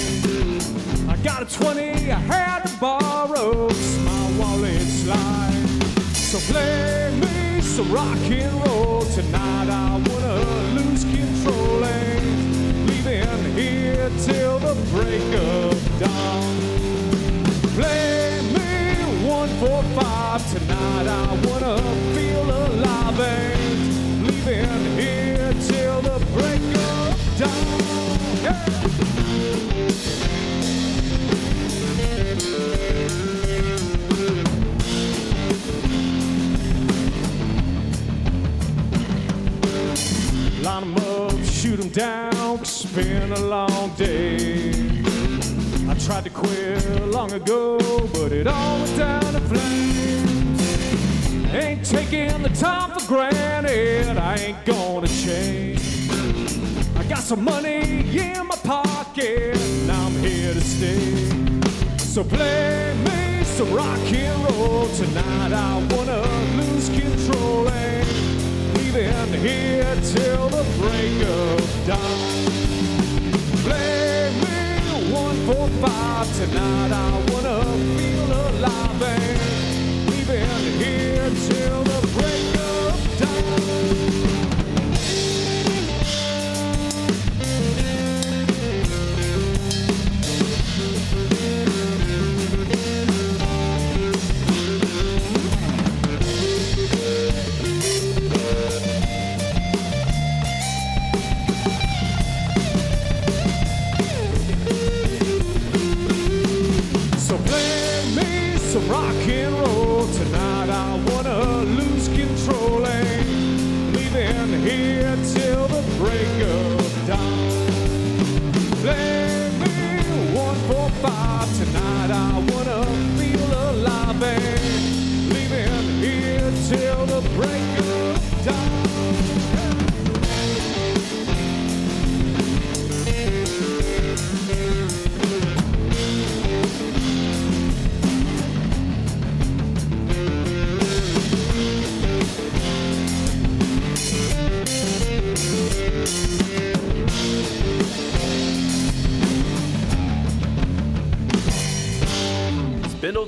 I 1.08 1.16
got 1.24 1.42
a 1.42 1.46
20 1.46 2.12
I 2.12 2.20
had 2.32 2.60
to 2.66 2.76
borrow, 2.78 3.68
my 4.04 4.38
wallet's 4.38 5.06
light. 5.06 5.66
So 6.14 6.38
play 6.52 7.18
me 7.20 7.60
some 7.60 7.90
rock 7.90 8.16
and 8.30 8.54
roll 8.64 9.00
tonight. 9.02 9.68
I 9.68 9.96
wanna 10.08 10.80
lose 10.80 11.02
control. 11.02 11.84
Ain't 11.84 12.88
leaving 12.88 13.56
here 13.56 13.88
here 14.08 14.10
till 14.24 14.58
the 14.58 14.74
break 14.92 15.34
of 15.34 15.77
me 19.60 19.82
five 19.94 20.52
tonight. 20.52 21.06
I 21.06 21.34
wanna 21.46 21.76
feel 22.14 22.44
alive 22.44 23.20
and 23.20 24.26
leaving 24.26 24.98
here 24.98 25.52
till 25.66 26.00
the 26.02 26.18
break 26.34 26.62
of 26.76 27.38
dawn. 27.38 27.78
Line 40.62 40.82
'em 40.82 40.96
up, 40.96 41.44
shoot 41.44 41.80
'em 41.80 41.88
down, 41.88 42.58
it's 42.60 42.84
been 42.84 43.32
a 43.32 43.40
long 43.40 43.90
day. 43.96 44.77
Tried 46.08 46.24
to 46.24 46.30
quit 46.30 47.06
long 47.08 47.30
ago, 47.32 47.76
but 48.14 48.32
it 48.32 48.46
all 48.46 48.78
went 48.78 48.96
down 48.96 49.36
in 49.36 49.46
flames. 49.46 51.52
Ain't 51.52 51.84
taking 51.84 52.42
the 52.42 52.48
time 52.48 52.92
for 52.92 53.06
granted, 53.06 54.16
I 54.16 54.36
ain't 54.36 54.64
gonna 54.64 55.06
change. 55.06 56.08
I 56.96 57.04
got 57.04 57.18
some 57.18 57.44
money 57.44 58.18
in 58.18 58.46
my 58.46 58.56
pocket, 58.64 59.54
and 59.54 59.92
I'm 59.92 60.12
here 60.12 60.54
to 60.54 60.60
stay. 60.62 61.28
So 61.98 62.24
play 62.24 62.94
me 63.04 63.44
some 63.44 63.70
rock 63.74 64.10
and 64.10 64.50
roll 64.50 64.88
tonight. 64.94 65.52
I 65.52 65.76
wanna 65.94 66.22
lose 66.56 66.88
control 66.88 67.68
and 67.68 68.08
leave 68.78 68.94
leaving 68.94 69.40
here 69.42 69.94
till 70.02 70.48
the 70.48 70.64
break 70.78 71.22
of 71.28 71.86
dawn. 71.86 72.67
Tonight. 76.38 76.92
I 76.92 77.32
wanna 77.32 77.64
feel 77.98 78.32
alive 78.32 79.07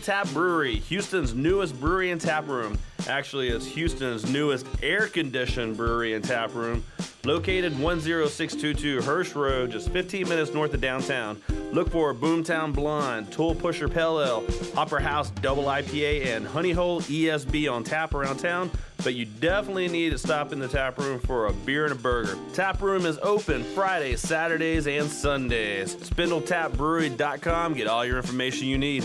Tap 0.00 0.28
Brewery, 0.30 0.76
Houston's 0.76 1.34
newest 1.34 1.78
brewery 1.78 2.10
and 2.10 2.20
tap 2.20 2.48
room. 2.48 2.78
Actually, 3.06 3.48
it's 3.48 3.66
Houston's 3.66 4.30
newest 4.30 4.66
air 4.82 5.06
conditioned 5.08 5.76
brewery 5.76 6.14
and 6.14 6.24
tap 6.24 6.54
room. 6.54 6.82
Located 7.24 7.74
10622 7.74 9.02
Hirsch 9.02 9.34
Road, 9.34 9.70
just 9.70 9.90
15 9.90 10.26
minutes 10.26 10.54
north 10.54 10.72
of 10.72 10.80
downtown. 10.80 11.40
Look 11.70 11.90
for 11.90 12.14
Boomtown 12.14 12.74
Blonde, 12.74 13.30
Tool 13.30 13.54
Pusher 13.54 13.88
Pale 13.88 14.22
Ale, 14.22 14.44
Opera 14.74 15.02
House 15.02 15.30
Double 15.30 15.64
IPA, 15.64 16.26
and 16.34 16.46
Honey 16.46 16.72
Hole 16.72 17.02
ESB 17.02 17.70
on 17.70 17.84
tap 17.84 18.14
around 18.14 18.38
town. 18.38 18.70
But 19.04 19.14
you 19.14 19.26
definitely 19.26 19.88
need 19.88 20.10
to 20.10 20.18
stop 20.18 20.52
in 20.52 20.58
the 20.58 20.68
tap 20.68 20.98
room 20.98 21.20
for 21.20 21.46
a 21.46 21.52
beer 21.52 21.84
and 21.84 21.92
a 21.92 21.96
burger. 21.96 22.38
Tap 22.54 22.80
room 22.80 23.04
is 23.04 23.18
open 23.22 23.64
Fridays, 23.64 24.20
Saturdays, 24.20 24.86
and 24.86 25.08
Sundays. 25.08 25.96
SpindleTapBrewery.com. 25.96 27.74
Get 27.74 27.86
all 27.86 28.04
your 28.04 28.16
information 28.16 28.66
you 28.68 28.78
need. 28.78 29.04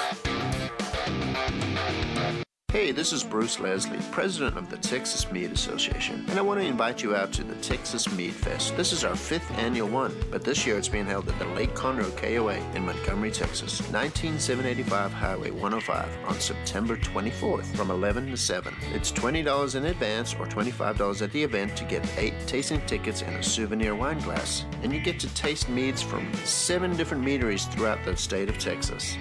Hey, 2.71 2.93
this 2.93 3.11
is 3.11 3.21
Bruce 3.21 3.59
Leslie, 3.59 3.99
president 4.11 4.57
of 4.57 4.69
the 4.69 4.77
Texas 4.77 5.29
Mead 5.29 5.51
Association, 5.51 6.23
and 6.29 6.39
I 6.39 6.41
want 6.41 6.61
to 6.61 6.65
invite 6.65 7.03
you 7.03 7.13
out 7.13 7.33
to 7.33 7.43
the 7.43 7.55
Texas 7.55 8.09
Mead 8.13 8.33
Fest. 8.33 8.77
This 8.77 8.93
is 8.93 9.03
our 9.03 9.13
fifth 9.13 9.51
annual 9.59 9.89
one, 9.89 10.15
but 10.31 10.45
this 10.45 10.65
year 10.65 10.77
it's 10.77 10.87
being 10.87 11.05
held 11.05 11.27
at 11.27 11.37
the 11.37 11.47
Lake 11.47 11.75
Conroe 11.75 12.15
KOA 12.15 12.55
in 12.73 12.85
Montgomery, 12.85 13.29
Texas, 13.29 13.81
19785 13.91 15.11
Highway 15.11 15.51
105 15.51 16.29
on 16.29 16.39
September 16.39 16.95
24th 16.95 17.65
from 17.75 17.91
11 17.91 18.31
to 18.31 18.37
7. 18.37 18.73
It's 18.93 19.11
$20 19.11 19.75
in 19.75 19.87
advance 19.87 20.33
or 20.35 20.45
$25 20.45 21.21
at 21.21 21.31
the 21.33 21.43
event 21.43 21.75
to 21.75 21.83
get 21.83 22.09
eight 22.17 22.35
tasting 22.47 22.79
tickets 22.85 23.21
and 23.21 23.35
a 23.35 23.43
souvenir 23.43 23.95
wine 23.95 24.19
glass, 24.19 24.63
and 24.81 24.93
you 24.93 25.01
get 25.01 25.19
to 25.19 25.33
taste 25.33 25.67
meads 25.67 26.01
from 26.01 26.33
seven 26.45 26.95
different 26.95 27.21
meaderies 27.21 27.65
throughout 27.65 27.99
the 28.05 28.15
state 28.15 28.47
of 28.47 28.57
Texas. 28.57 29.17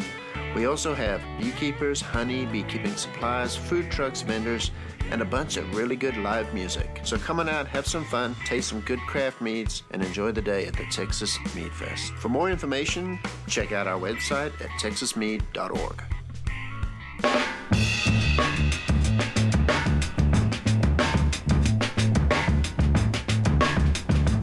We 0.54 0.66
also 0.66 0.94
have 0.94 1.22
beekeepers, 1.38 2.00
honey, 2.00 2.44
beekeeping 2.44 2.96
supplies, 2.96 3.56
food 3.56 3.90
trucks, 3.90 4.22
vendors, 4.22 4.72
and 5.10 5.22
a 5.22 5.24
bunch 5.24 5.56
of 5.56 5.76
really 5.76 5.96
good 5.96 6.16
live 6.16 6.52
music. 6.52 7.00
So 7.04 7.18
come 7.18 7.38
on 7.38 7.48
out, 7.48 7.68
have 7.68 7.86
some 7.86 8.04
fun, 8.04 8.34
taste 8.44 8.68
some 8.68 8.80
good 8.80 8.98
craft 9.00 9.40
meads, 9.40 9.84
and 9.92 10.02
enjoy 10.02 10.32
the 10.32 10.42
day 10.42 10.66
at 10.66 10.74
the 10.74 10.84
Texas 10.90 11.38
Mead 11.54 11.72
Fest. 11.72 12.12
For 12.14 12.28
more 12.28 12.50
information, 12.50 13.18
check 13.46 13.70
out 13.70 13.86
our 13.86 13.98
website 13.98 14.52
at 14.60 14.70
texasmead.org. 14.80 16.02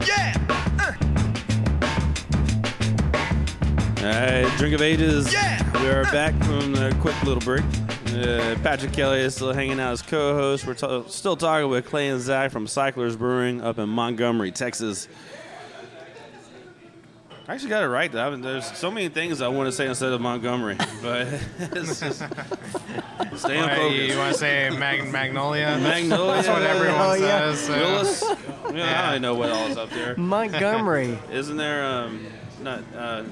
Yeah! 0.06 0.34
Uh. 0.80 0.92
right, 4.02 4.54
Drink 4.56 4.74
of 4.74 4.82
Ages. 4.82 5.32
Yeah! 5.32 5.67
We 5.80 5.88
are 5.90 6.02
back 6.04 6.34
from 6.44 6.74
a 6.76 6.92
quick 7.00 7.20
little 7.22 7.40
break. 7.42 7.62
Uh, 8.08 8.56
Patrick 8.62 8.92
Kelly 8.92 9.20
is 9.20 9.34
still 9.36 9.52
hanging 9.52 9.78
out 9.78 9.92
as 9.92 10.02
co 10.02 10.34
host. 10.34 10.66
We're 10.66 10.74
t- 10.74 11.04
still 11.08 11.36
talking 11.36 11.68
with 11.70 11.86
Clay 11.86 12.08
and 12.08 12.20
Zach 12.20 12.50
from 12.50 12.66
Cyclers 12.66 13.16
Brewing 13.16 13.60
up 13.60 13.78
in 13.78 13.88
Montgomery, 13.88 14.50
Texas. 14.50 15.06
I 17.46 17.54
actually 17.54 17.70
got 17.70 17.82
it 17.84 17.88
right. 17.88 18.10
Though. 18.10 18.26
I 18.26 18.30
mean, 18.30 18.40
there's 18.40 18.66
so 18.76 18.90
many 18.90 19.08
things 19.08 19.40
I 19.40 19.48
want 19.48 19.68
to 19.68 19.72
say 19.72 19.86
instead 19.86 20.12
of 20.12 20.20
Montgomery, 20.20 20.76
but 21.00 21.26
it's 21.58 22.00
just 22.00 22.18
staying 23.36 23.62
Why, 23.62 23.76
focused. 23.76 24.02
You 24.12 24.18
want 24.18 24.32
to 24.32 24.38
say 24.38 24.70
Mag- 24.70 25.10
Magnolia? 25.12 25.78
Magnolia. 25.82 26.32
That's 26.42 26.48
what 26.48 26.62
everyone 26.62 27.00
Oh, 27.00 27.14
yeah. 27.14 27.54
says. 27.54 27.60
so- 27.66 27.72
Willis. 27.74 28.22
Yeah, 28.22 28.72
Yeah. 28.74 29.08
I 29.08 29.12
don't 29.12 29.22
know 29.22 29.34
what 29.34 29.50
all 29.50 29.66
is 29.68 29.76
up 29.76 29.90
there. 29.90 30.16
Montgomery. 30.16 31.18
Isn't 31.30 31.56
there 31.56 31.84
um 31.84 32.26
not 32.62 32.82
uh, 32.96 33.22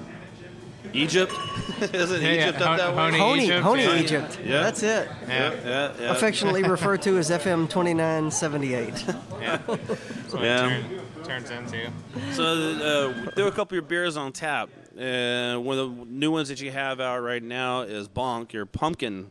Egypt? 0.97 1.33
Isn't 1.93 2.23
Yeah, 2.23 2.29
yeah, 2.33 2.49
Egypt 2.49 2.63
up 2.63 2.79
that 2.79 2.95
Hon- 2.95 2.97
way? 3.13 3.19
Honey 3.19 3.19
Honey, 3.19 3.45
Egypt, 3.45 3.63
Honey 3.63 3.83
yeah. 3.85 3.95
Egypt. 3.97 4.39
Yeah. 4.45 4.63
That's 4.63 4.83
it. 4.83 5.09
Yeah. 5.29 5.53
Yeah, 5.53 5.93
yeah. 6.01 6.11
Affectionately 6.13 6.63
referred 6.77 7.03
to 7.03 7.19
as 7.19 7.31
FM 7.31 7.69
2978. 7.69 9.05
Yeah. 9.41 9.57
That's 9.67 10.33
what 10.33 10.43
Yeah. 10.43 10.69
it 10.71 10.83
turn, 11.25 11.45
turns 11.45 11.51
into. 11.51 11.91
So 12.33 12.45
uh, 12.45 13.31
there 13.35 13.45
are 13.45 13.49
a 13.49 13.53
couple 13.53 13.63
of 13.63 13.73
your 13.73 13.83
beers 13.83 14.17
on 14.17 14.33
tap. 14.33 14.69
Uh, 14.99 15.57
one 15.59 15.79
of 15.79 15.97
the 15.99 16.05
new 16.09 16.31
ones 16.31 16.49
that 16.49 16.61
you 16.61 16.71
have 16.71 17.01
out 17.01 17.19
right 17.19 17.43
now 17.43 17.83
is 17.83 18.09
Bonk, 18.09 18.53
your 18.55 18.65
pumpkin, 18.65 19.31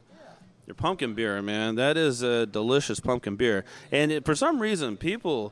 your 0.67 0.75
pumpkin 0.75 1.15
beer, 1.15 1.41
man. 1.41 1.73
That 1.75 1.97
is 1.97 2.21
a 2.21 2.45
delicious 2.45 2.99
pumpkin 2.99 3.35
beer. 3.35 3.65
And 3.91 4.11
it, 4.11 4.25
for 4.25 4.35
some 4.35 4.59
reason, 4.59 4.95
people 4.97 5.51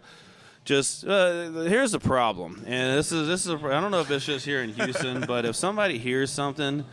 just 0.63 1.06
uh, 1.06 1.52
here's 1.52 1.91
the 1.91 1.99
problem. 1.99 2.63
And 2.65 2.97
this 2.97 3.12
is 3.12 3.28
this 3.28 3.45
is 3.45 3.52
a, 3.52 3.65
I 3.67 3.82
don't 3.82 3.91
know 3.91 4.02
if 4.02 4.12
it's 4.12 4.26
just 4.26 4.45
here 4.45 4.62
in 4.62 4.69
Houston, 4.73 5.21
but 5.28 5.45
if 5.45 5.56
somebody 5.56 5.97
hears 5.97 6.32
something. 6.32 6.86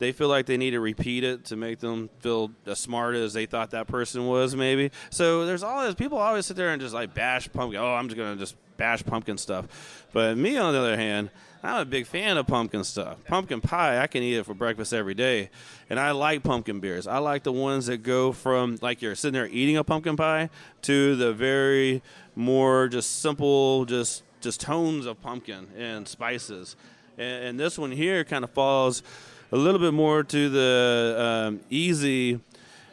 They 0.00 0.12
feel 0.12 0.28
like 0.28 0.46
they 0.46 0.56
need 0.56 0.70
to 0.70 0.78
repeat 0.78 1.24
it 1.24 1.46
to 1.46 1.56
make 1.56 1.80
them 1.80 2.08
feel 2.20 2.52
as 2.66 2.78
smart 2.78 3.16
as 3.16 3.32
they 3.32 3.46
thought 3.46 3.72
that 3.72 3.88
person 3.88 4.28
was, 4.28 4.54
maybe. 4.54 4.92
So 5.10 5.44
there's 5.44 5.64
all 5.64 5.84
this. 5.84 5.96
People 5.96 6.18
always 6.18 6.46
sit 6.46 6.56
there 6.56 6.68
and 6.68 6.80
just 6.80 6.94
like 6.94 7.14
bash 7.14 7.50
pumpkin. 7.52 7.80
Oh, 7.80 7.94
I'm 7.94 8.06
just 8.06 8.16
gonna 8.16 8.36
just 8.36 8.54
bash 8.78 9.04
pumpkin 9.04 9.36
stuff. 9.36 10.06
But 10.14 10.38
me, 10.38 10.56
on 10.56 10.72
the 10.72 10.78
other 10.78 10.96
hand, 10.96 11.28
I'm 11.62 11.82
a 11.82 11.84
big 11.84 12.06
fan 12.06 12.36
of 12.36 12.46
pumpkin 12.46 12.84
stuff. 12.84 13.22
Pumpkin 13.24 13.60
pie, 13.60 14.00
I 14.00 14.06
can 14.06 14.22
eat 14.22 14.36
it 14.36 14.46
for 14.46 14.54
breakfast 14.54 14.94
every 14.94 15.14
day. 15.14 15.50
And 15.90 15.98
I 15.98 16.12
like 16.12 16.42
pumpkin 16.42 16.80
beers. 16.80 17.06
I 17.06 17.18
like 17.18 17.42
the 17.42 17.52
ones 17.52 17.86
that 17.86 17.98
go 17.98 18.32
from 18.32 18.78
like 18.80 19.02
you're 19.02 19.14
sitting 19.14 19.34
there 19.34 19.48
eating 19.48 19.76
a 19.76 19.84
pumpkin 19.84 20.16
pie 20.16 20.50
to 20.82 21.16
the 21.16 21.32
very 21.32 22.00
more 22.36 22.88
just 22.88 23.20
simple, 23.20 23.84
just 23.84 24.22
just 24.40 24.60
tones 24.60 25.04
of 25.04 25.20
pumpkin 25.20 25.68
and 25.76 26.06
spices. 26.06 26.76
And, 27.18 27.44
and 27.44 27.60
this 27.60 27.76
one 27.76 27.90
here 27.90 28.22
kind 28.24 28.44
of 28.44 28.50
falls 28.50 29.02
a 29.50 29.56
little 29.56 29.80
bit 29.80 29.92
more 29.92 30.22
to 30.22 30.48
the 30.48 31.16
um, 31.18 31.60
easy 31.70 32.40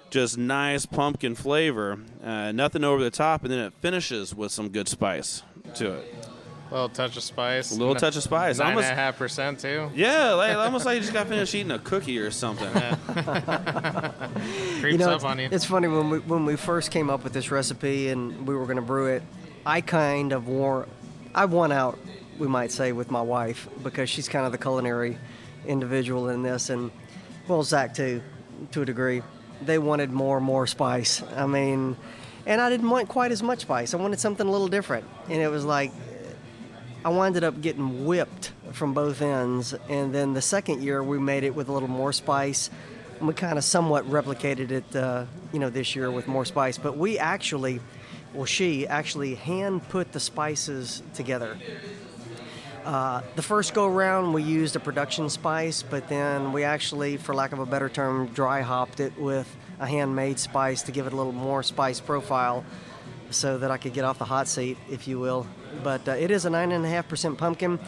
just 0.09 0.37
nice 0.37 0.85
pumpkin 0.85 1.35
flavor, 1.35 1.99
uh, 2.23 2.51
nothing 2.51 2.83
over 2.83 3.03
the 3.03 3.11
top, 3.11 3.43
and 3.43 3.51
then 3.51 3.59
it 3.59 3.73
finishes 3.81 4.33
with 4.33 4.51
some 4.51 4.69
good 4.69 4.87
spice 4.87 5.43
to 5.75 5.93
it. 5.93 6.15
A 6.71 6.73
little 6.73 6.89
touch 6.89 7.15
of 7.15 7.21
spice. 7.23 7.71
A 7.71 7.75
little 7.75 7.93
touch 7.93 8.15
of 8.15 8.23
spice. 8.23 8.57
Nine 8.57 8.69
Almost- 8.69 8.87
and 8.87 8.93
a 8.93 9.01
half 9.01 9.17
percent 9.17 9.59
too. 9.59 9.91
Yeah, 9.93 10.33
like, 10.33 10.55
almost 10.57 10.85
like 10.85 10.95
you 10.95 11.01
just 11.01 11.13
got 11.13 11.27
finished 11.27 11.53
eating 11.53 11.71
a 11.71 11.79
cookie 11.79 12.17
or 12.17 12.31
something. 12.31 12.67
Creeps 14.81 14.91
you 14.91 14.97
know, 14.97 15.09
up 15.09 15.15
it's, 15.15 15.23
on 15.23 15.39
you. 15.39 15.49
it's 15.51 15.65
funny 15.65 15.87
when 15.87 16.09
we 16.09 16.19
when 16.19 16.45
we 16.45 16.55
first 16.55 16.89
came 16.89 17.09
up 17.09 17.23
with 17.23 17.33
this 17.33 17.51
recipe 17.51 18.09
and 18.09 18.47
we 18.47 18.55
were 18.55 18.65
going 18.65 18.77
to 18.77 18.81
brew 18.81 19.07
it. 19.07 19.21
I 19.65 19.81
kind 19.81 20.31
of 20.31 20.47
wore, 20.47 20.87
I 21.33 21.45
won 21.45 21.71
out, 21.71 21.99
we 22.37 22.47
might 22.47 22.71
say, 22.71 22.91
with 22.91 23.09
my 23.09 23.21
wife 23.21 23.67
because 23.83 24.09
she's 24.09 24.27
kind 24.27 24.45
of 24.45 24.51
the 24.51 24.57
culinary 24.59 25.17
individual 25.65 26.29
in 26.29 26.43
this, 26.43 26.69
and 26.69 26.91
well, 27.47 27.63
Zach 27.63 27.93
too, 27.93 28.21
to 28.71 28.81
a 28.81 28.85
degree. 28.85 29.21
They 29.61 29.77
wanted 29.77 30.11
more 30.11 30.39
more 30.39 30.67
spice. 30.67 31.21
I 31.35 31.45
mean, 31.45 31.95
and 32.45 32.61
I 32.61 32.69
didn't 32.69 32.89
want 32.89 33.07
quite 33.09 33.31
as 33.31 33.41
much 33.41 33.61
spice. 33.61 33.93
I 33.93 33.97
wanted 33.97 34.19
something 34.19 34.47
a 34.47 34.51
little 34.51 34.67
different, 34.67 35.05
and 35.29 35.41
it 35.41 35.49
was 35.49 35.65
like 35.65 35.91
I 37.03 37.09
wound 37.09 37.41
up 37.43 37.61
getting 37.61 38.05
whipped 38.05 38.51
from 38.71 38.93
both 38.93 39.21
ends, 39.21 39.75
and 39.89 40.13
then 40.13 40.33
the 40.33 40.41
second 40.41 40.81
year 40.81 41.03
we 41.03 41.19
made 41.19 41.43
it 41.43 41.53
with 41.53 41.69
a 41.69 41.71
little 41.71 41.87
more 41.87 42.11
spice. 42.11 42.69
And 43.19 43.27
we 43.27 43.33
kind 43.33 43.57
of 43.57 43.63
somewhat 43.63 44.05
replicated 44.09 44.71
it, 44.71 44.95
uh, 44.95 45.25
you 45.53 45.59
know, 45.59 45.69
this 45.69 45.95
year 45.95 46.11
with 46.11 46.27
more 46.27 46.43
spice. 46.43 46.77
But 46.77 46.97
we 46.97 47.17
actually, 47.17 47.79
well, 48.33 48.45
she 48.45 48.85
actually 48.87 49.35
hand 49.35 49.87
put 49.87 50.11
the 50.11 50.19
spices 50.19 51.01
together. 51.13 51.57
Uh, 52.83 53.21
the 53.35 53.41
first 53.41 53.73
go 53.73 53.87
round 53.87 54.33
we 54.33 54.43
used 54.43 54.75
a 54.75 54.79
production 54.79 55.29
spice, 55.29 55.81
but 55.81 56.09
then 56.09 56.51
we 56.51 56.63
actually, 56.63 57.17
for 57.17 57.33
lack 57.33 57.51
of 57.51 57.59
a 57.59 57.65
better 57.65 57.87
term, 57.87 58.27
dry 58.27 58.61
hopped 58.61 58.99
it 58.99 59.17
with 59.17 59.47
a 59.79 59.87
handmade 59.87 60.39
spice 60.39 60.83
to 60.83 60.91
give 60.91 61.07
it 61.07 61.13
a 61.13 61.15
little 61.15 61.31
more 61.31 61.63
spice 61.63 61.99
profile 61.99 62.63
so 63.29 63.57
that 63.57 63.71
I 63.71 63.77
could 63.77 63.93
get 63.93 64.05
off 64.05 64.19
the 64.19 64.25
hot 64.25 64.47
seat, 64.47 64.77
if 64.89 65.07
you 65.07 65.19
will. 65.19 65.47
But 65.83 66.07
uh, 66.07 66.11
it 66.11 66.31
is 66.31 66.45
a 66.45 66.49
9.5% 66.49 67.37
pumpkin. 67.37 67.79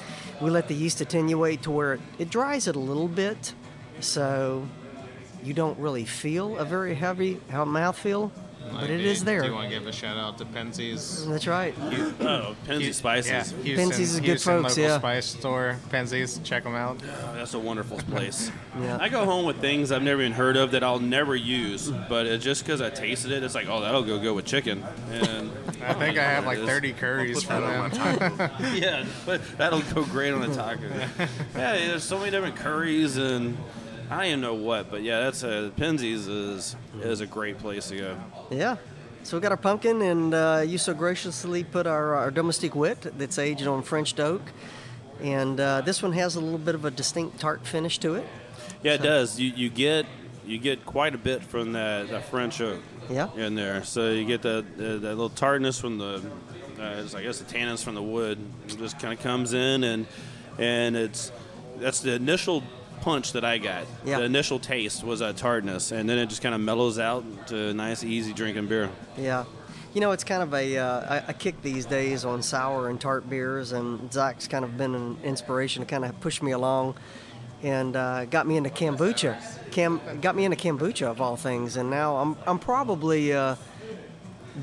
We 0.42 0.50
let 0.50 0.68
the 0.68 0.74
yeast 0.74 1.02
attenuate 1.02 1.64
to 1.64 1.72
where 1.72 1.94
it, 1.94 2.02
it 2.20 2.30
dries 2.30 2.68
it 2.68 2.76
a 2.76 2.80
little 2.80 3.08
bit, 3.08 3.54
so 4.00 4.68
you 5.44 5.54
don't 5.54 5.78
really 5.80 6.06
feel 6.06 6.58
a 6.58 6.66
very 6.66 6.96
heavy 6.96 7.36
mouthfeel, 7.50 8.32
but 8.72 8.90
it 8.90 9.02
is 9.02 9.24
there. 9.24 9.42
Do 9.42 9.48
you 9.48 9.54
want 9.54 9.70
to 9.70 9.80
give 9.80 9.88
a 9.88 9.92
shout 9.92 10.18
out 10.18 10.38
to 10.40 10.46
Penzeys? 10.46 11.28
That's 11.28 11.48
right. 11.48 11.74
Oh, 12.20 12.56
Penzeys 12.66 12.96
Spices. 12.96 13.32
Yeah, 13.32 13.64
Houston, 13.64 13.90
Penzeys 13.90 14.00
is 14.00 14.20
good 14.20 14.26
Houston 14.26 14.64
folks, 14.64 14.78
local 14.78 14.90
yeah. 14.92 14.98
spice 15.00 15.26
store. 15.26 15.78
Penzeys, 15.90 16.44
check 16.44 16.64
them 16.64 16.76
out. 16.76 16.98
Oh, 17.04 17.34
that's 17.36 17.54
a 17.54 17.60
wonderful 17.60 17.98
place. 17.98 18.52
Yeah. 18.80 19.00
I 19.02 19.10
go 19.10 19.26
home 19.26 19.46
with 19.46 19.60
things 19.60 19.92
I've 19.92 20.04
never 20.04 20.22
even 20.22 20.34
heard 20.34 20.56
of 20.56 20.70
that 20.72 20.84
I'll 20.84 21.00
never 21.00 21.36
use, 21.36 21.90
but 21.90 22.28
it, 22.28 22.42
just 22.42 22.64
because 22.64 22.80
I 22.80 22.92
tasted 22.92 23.32
it, 23.32 23.42
it's 23.42 23.56
like, 23.56 23.68
oh, 23.68 23.82
that'll 23.82 24.04
go 24.04 24.20
good 24.20 24.36
with 24.36 24.46
chicken. 24.46 24.84
And 25.10 25.50
I 25.82 25.94
think 25.96 26.20
I 26.20 26.24
have 26.24 26.46
like 26.46 26.60
30 26.60 26.94
curries 26.94 27.44
Put 27.44 27.50
that 27.50 27.90
from 27.90 27.98
them. 27.98 28.38
my 28.38 28.48
taco. 28.48 28.76
yeah, 28.76 29.04
but 29.26 29.42
that'll 29.58 29.82
go 29.82 30.04
great 30.06 30.32
on 30.32 30.44
a 30.44 30.54
taco. 30.54 30.84
yeah, 31.56 31.88
there's 31.88 32.04
so 32.04 32.20
many 32.20 32.30
different 32.30 32.56
curries 32.56 33.18
and 33.18 33.58
I 34.10 34.30
don't 34.30 34.42
know 34.42 34.54
what, 34.54 34.90
but 34.90 35.04
yeah, 35.04 35.20
that's 35.22 35.44
a 35.44 35.72
Penzeys 35.78 36.28
is 36.28 36.76
is 37.02 37.22
a 37.22 37.28
great 37.28 37.58
place 37.58 37.90
to 37.90 37.98
go. 37.98 38.18
Yeah. 38.50 38.78
So 39.24 39.36
we 39.36 39.42
got 39.42 39.52
our 39.52 39.58
pumpkin, 39.58 40.02
and 40.02 40.34
uh, 40.34 40.64
you 40.66 40.78
so 40.78 40.94
graciously 40.94 41.66
put 41.66 41.86
our, 41.86 42.16
our 42.16 42.32
domestique 42.32 42.76
wit 42.76 43.02
that's 43.18 43.38
aged 43.38 43.68
on 43.68 43.84
French 43.84 44.18
oak. 44.18 44.42
And 45.22 45.60
uh, 45.60 45.82
this 45.82 46.02
one 46.02 46.14
has 46.14 46.36
a 46.36 46.40
little 46.40 46.60
bit 46.60 46.76
of 46.76 46.86
a 46.86 46.92
distinct 46.92 47.40
tart 47.40 47.66
finish 47.66 47.98
to 48.00 48.16
it. 48.16 48.26
Yeah, 48.84 48.94
it 48.94 49.02
does. 49.02 49.38
You 49.40 49.52
you 49.54 49.70
get 49.70 50.06
you 50.46 50.58
get 50.58 50.86
quite 50.86 51.14
a 51.14 51.18
bit 51.18 51.44
from 51.44 51.74
that, 51.74 52.10
that 52.10 52.30
French 52.30 52.62
oak. 52.62 52.82
Yeah. 53.10 53.34
In 53.36 53.56
there, 53.56 53.84
so 53.84 54.12
you 54.12 54.26
get 54.26 54.42
that 54.44 54.78
that 54.78 55.02
little 55.02 55.30
tartness 55.30 55.80
from 55.80 55.98
the, 55.98 56.22
uh, 56.80 57.04
I 57.16 57.24
guess 57.24 57.40
the 57.40 57.54
tannins 57.54 57.84
from 57.84 57.96
the 57.96 58.04
wood. 58.04 58.38
It 58.68 58.78
just 58.78 59.00
kind 59.00 59.14
of 59.14 59.20
comes 59.22 59.54
in 59.54 59.84
and 59.84 60.08
and 60.58 60.96
it's 60.96 61.32
that's 61.78 62.02
the 62.02 62.14
initial 62.14 62.64
punch 63.02 63.32
that 63.34 63.44
I 63.46 63.58
got. 63.58 63.86
Yeah. 64.06 64.20
The 64.20 64.26
initial 64.26 64.60
taste 64.60 65.04
was 65.04 65.20
that 65.20 65.38
tartness, 65.38 65.92
and 65.92 66.10
then 66.10 66.18
it 66.18 66.28
just 66.28 66.42
kind 66.42 66.54
of 66.56 66.62
mellows 66.62 67.00
out 67.00 67.24
to 67.48 67.70
a 67.70 67.74
nice, 67.74 68.04
easy 68.04 68.34
drinking 68.34 68.68
beer. 68.68 68.90
Yeah. 69.18 69.46
You 69.94 70.02
know, 70.02 70.12
it's 70.12 70.24
kind 70.24 70.44
of 70.44 70.54
a, 70.54 70.78
uh, 70.78 71.22
a- 71.28 71.30
a 71.30 71.34
kick 71.34 71.62
these 71.64 71.86
days 71.86 72.26
on 72.26 72.42
sour 72.44 72.90
and 72.90 73.00
tart 73.02 73.30
beers, 73.30 73.72
and 73.72 74.12
Zach's 74.14 74.48
kind 74.48 74.64
of 74.64 74.78
been 74.78 74.94
an 74.94 75.18
inspiration 75.24 75.82
to 75.84 75.90
kind 75.90 76.06
of 76.06 76.20
push 76.20 76.42
me 76.42 76.52
along 76.52 76.96
and 77.64 77.96
uh, 77.96 78.26
got 78.26 78.46
me 78.46 78.58
into 78.58 78.70
kombucha. 78.70 79.36
Cam, 79.72 80.00
got 80.22 80.36
me 80.36 80.46
into 80.46 80.58
kombucha 80.58 81.08
of 81.08 81.20
all 81.22 81.36
things, 81.36 81.78
and 81.78 81.90
now 81.90 82.18
I'm, 82.18 82.36
I'm 82.46 82.60
probably 82.60 83.34
uh, 83.34 83.56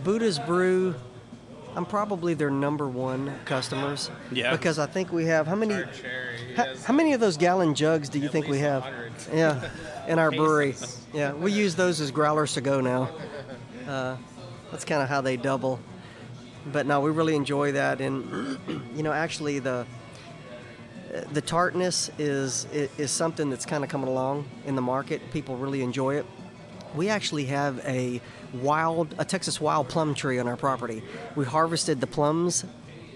Buddha's 0.04 0.38
Brew. 0.38 0.94
I'm 1.76 1.86
probably 1.86 2.34
their 2.34 2.50
number 2.50 2.88
one 2.88 3.32
customers. 3.44 4.10
Yeah. 4.30 4.52
Because 4.52 4.78
I 4.78 4.86
think 4.86 5.12
we 5.12 5.26
have 5.26 5.46
how 5.46 5.56
many? 5.56 5.74
Tart 5.74 5.94
cherry. 5.94 6.38
He 6.38 6.54
How, 6.54 6.74
how 6.84 6.94
many 6.94 7.12
of 7.12 7.20
those 7.20 7.36
gallon 7.36 7.74
jugs 7.74 8.08
do 8.08 8.18
you 8.18 8.28
think 8.28 8.46
we 8.46 8.60
have? 8.60 8.82
100. 8.82 9.12
Yeah, 9.32 9.70
in 10.06 10.18
our 10.18 10.30
brewery. 10.30 10.74
Yeah, 11.14 11.32
we 11.32 11.52
use 11.52 11.76
those 11.76 12.00
as 12.00 12.10
growlers 12.10 12.54
to 12.54 12.60
go 12.60 12.80
now. 12.80 13.08
Uh, 13.86 14.16
that's 14.72 14.84
kind 14.84 15.00
of 15.00 15.08
how 15.08 15.20
they 15.20 15.36
double. 15.36 15.78
But 16.72 16.86
no, 16.86 17.00
we 17.00 17.10
really 17.10 17.36
enjoy 17.36 17.70
that, 17.72 18.00
and 18.00 18.58
you 18.96 19.04
know, 19.04 19.12
actually 19.12 19.60
the 19.60 19.86
the 21.32 21.40
tartness 21.40 22.10
is 22.18 22.66
is 22.72 23.12
something 23.12 23.48
that's 23.48 23.64
kind 23.64 23.84
of 23.84 23.90
coming 23.90 24.08
along 24.08 24.48
in 24.66 24.74
the 24.74 24.82
market. 24.82 25.20
People 25.30 25.56
really 25.56 25.82
enjoy 25.82 26.16
it. 26.16 26.26
We 26.96 27.08
actually 27.08 27.44
have 27.44 27.78
a 27.86 28.20
wild, 28.62 29.14
a 29.18 29.24
Texas 29.24 29.61
wild 29.61 29.88
plum 29.88 30.14
tree 30.14 30.38
on 30.38 30.46
our 30.48 30.57
property. 30.57 31.02
We 31.36 31.44
harvested 31.44 32.00
the 32.00 32.07
plums 32.07 32.64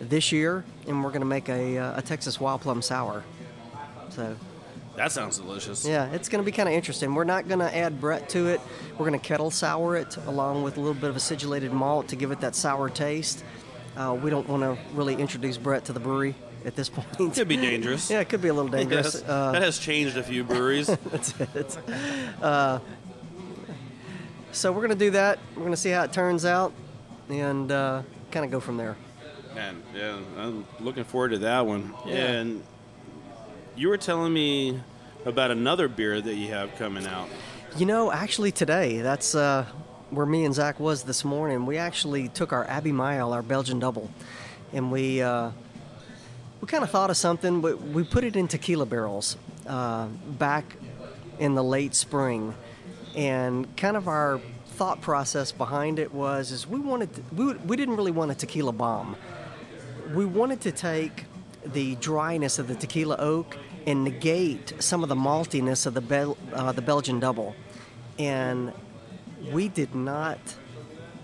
this 0.01 0.33
year, 0.33 0.65
and 0.87 1.03
we're 1.03 1.11
going 1.11 1.21
to 1.21 1.27
make 1.27 1.49
a, 1.49 1.79
uh, 1.79 1.99
a 1.99 2.03
Texas 2.03 2.39
wild 2.41 2.61
plum 2.61 2.83
sour. 2.83 3.25
So 4.11 4.37
That 4.97 5.13
sounds 5.13 5.39
delicious. 5.39 5.87
yeah, 5.87 6.11
it's 6.13 6.29
going 6.29 6.43
to 6.43 6.47
be 6.47 6.53
kind 6.53 6.69
of 6.69 6.75
interesting. 6.75 7.15
We're 7.15 7.25
not 7.25 7.47
going 7.49 7.61
to 7.61 7.77
add 7.77 8.01
Brett 8.01 8.29
to 8.31 8.49
it. 8.49 8.61
We're 8.93 9.07
going 9.09 9.19
to 9.19 9.27
kettle 9.27 9.51
sour 9.51 9.97
it 9.97 10.17
along 10.27 10.63
with 10.63 10.77
a 10.77 10.81
little 10.81 10.95
bit 10.95 11.11
of 11.11 11.17
acidulated 11.17 11.73
malt 11.73 12.09
to 12.09 12.17
give 12.17 12.31
it 12.33 12.41
that 12.41 12.55
sour 12.55 12.89
taste. 12.89 13.45
Uh, 13.97 14.17
we 14.21 14.31
don't 14.31 14.49
want 14.49 14.63
to 14.63 14.77
really 14.95 15.15
introduce 15.15 15.57
Brett 15.57 15.85
to 15.87 15.93
the 15.93 16.01
brewery 16.01 16.35
at 16.65 16.75
this 16.77 16.89
point. 16.95 17.09
It 17.21 17.35
could 17.35 17.49
be 17.49 17.57
dangerous. 17.57 18.11
yeah, 18.11 18.21
it 18.21 18.29
could 18.29 18.43
be 18.43 18.49
a 18.49 18.55
little 18.55 18.71
dangerous. 18.71 19.15
Yes. 19.15 19.25
Uh, 19.29 19.53
that 19.53 19.63
has 19.63 19.79
changed 19.79 20.17
a 20.17 20.23
few 20.23 20.45
breweries. 20.45 20.87
That's 21.13 21.35
it. 21.41 21.79
Uh, 22.43 22.79
so 24.53 24.73
we're 24.73 24.87
going 24.87 24.99
to 24.99 25.05
do 25.05 25.11
that. 25.13 25.39
We're 25.55 25.63
going 25.63 25.73
to 25.73 25.77
see 25.77 25.91
how 25.91 26.03
it 26.05 26.13
turns 26.13 26.45
out 26.45 26.73
and 27.29 27.71
uh, 27.71 28.03
kind 28.31 28.45
of 28.45 28.51
go 28.51 28.61
from 28.61 28.77
there. 28.77 28.97
Man, 29.55 29.83
yeah, 29.95 30.19
I'm 30.37 30.67
looking 30.81 31.05
forward 31.05 31.31
to 31.31 31.39
that 31.39 31.67
one. 31.67 31.95
Yeah. 32.07 32.15
And 32.15 32.63
you 33.77 33.89
were 33.89 33.97
telling 33.97 34.33
me 34.33 34.81
about 35.25 35.51
another 35.51 35.89
beer 35.89 36.21
that 36.21 36.35
you 36.35 36.49
have 36.49 36.75
coming 36.77 37.07
out. 37.07 37.29
You 37.77 37.87
know, 37.87 38.11
actually 38.13 38.53
today, 38.53 39.01
that's 39.01 39.35
uh, 39.35 39.67
where 40.11 40.27
me 40.27 40.45
and 40.45 40.55
Zach 40.55 40.81
was 40.81 41.03
this 41.03 41.25
morning. 41.25 41.67
We 41.67 41.77
actually 41.77 42.29
took 42.29 42.53
our 42.53 42.65
Abbey 42.69 42.93
Mile, 42.93 43.33
our 43.33 43.43
Belgian 43.43 43.79
double, 43.79 44.11
and 44.73 44.91
we 44.91 45.21
uh, 45.21 45.51
we 46.61 46.67
kind 46.67 46.83
of 46.83 46.91
thought 46.91 47.11
of 47.11 47.17
something, 47.17 47.61
but 47.61 47.81
we 47.81 48.05
put 48.05 48.25
it 48.25 48.37
in 48.37 48.49
tequila 48.49 48.87
barrels 48.87 49.37
uh, 49.67 50.07
back 50.07 50.77
in 51.39 51.55
the 51.55 51.63
late 51.63 51.95
spring, 51.95 52.55
and 53.19 53.77
kind 53.77 53.97
of 53.97 54.07
our 54.07 54.41
thought 54.67 55.01
process 55.01 55.51
behind 55.51 55.99
it 55.99 56.15
was 56.15 56.53
is 56.53 56.69
we 56.69 56.79
wanted 56.79 57.13
to, 57.13 57.23
we, 57.35 57.53
we 57.55 57.77
didn't 57.77 57.97
really 57.97 58.13
want 58.13 58.31
a 58.31 58.35
tequila 58.35 58.71
bomb. 58.71 59.17
We 60.15 60.25
wanted 60.25 60.61
to 60.63 60.73
take 60.73 61.25
the 61.67 61.97
dryness 61.97 62.61
of 62.61 62.69
the 62.69 62.77
tequila 62.77 63.17
oak 63.19 63.59
and 63.89 64.05
negate 64.05 64.73
some 64.79 65.03
of 65.03 65.09
the 65.09 65.17
maltiness 65.17 65.85
of 65.85 65.95
the 65.95 66.01
Bel, 66.01 66.39
uh, 66.53 66.71
the 66.71 66.81
Belgian 66.81 67.19
double, 67.19 67.57
and 68.21 68.73
we 69.51 69.67
did 69.67 69.97
not 69.97 70.39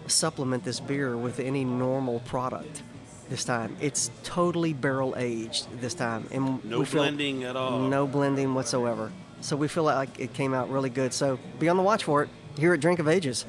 supplement 0.09 0.65
this 0.65 0.81
beer 0.81 1.17
with 1.17 1.39
any 1.39 1.65
normal 1.65 2.19
product 2.21 2.83
this 3.29 3.45
time. 3.45 3.77
It's 3.81 4.11
totally 4.25 4.73
barrel 4.73 5.15
aged 5.17 5.81
this 5.81 5.95
time, 5.95 6.27
and 6.33 6.63
No 6.65 6.83
blending 6.83 7.45
at 7.45 7.55
all. 7.55 7.79
No 7.79 8.09
blending 8.09 8.53
whatsoever. 8.55 9.13
So 9.45 9.57
we 9.57 9.69
feel 9.69 9.83
like 9.83 10.19
it 10.19 10.33
came 10.33 10.55
out 10.55 10.71
really 10.71 10.89
good. 10.89 11.13
So 11.13 11.39
be 11.59 11.69
on 11.69 11.77
the 11.77 11.83
watch 11.83 12.05
for 12.05 12.23
it 12.23 12.31
here 12.57 12.73
at 12.73 12.81
Drink 12.81 12.99
of 12.99 13.09
Ages. 13.09 13.45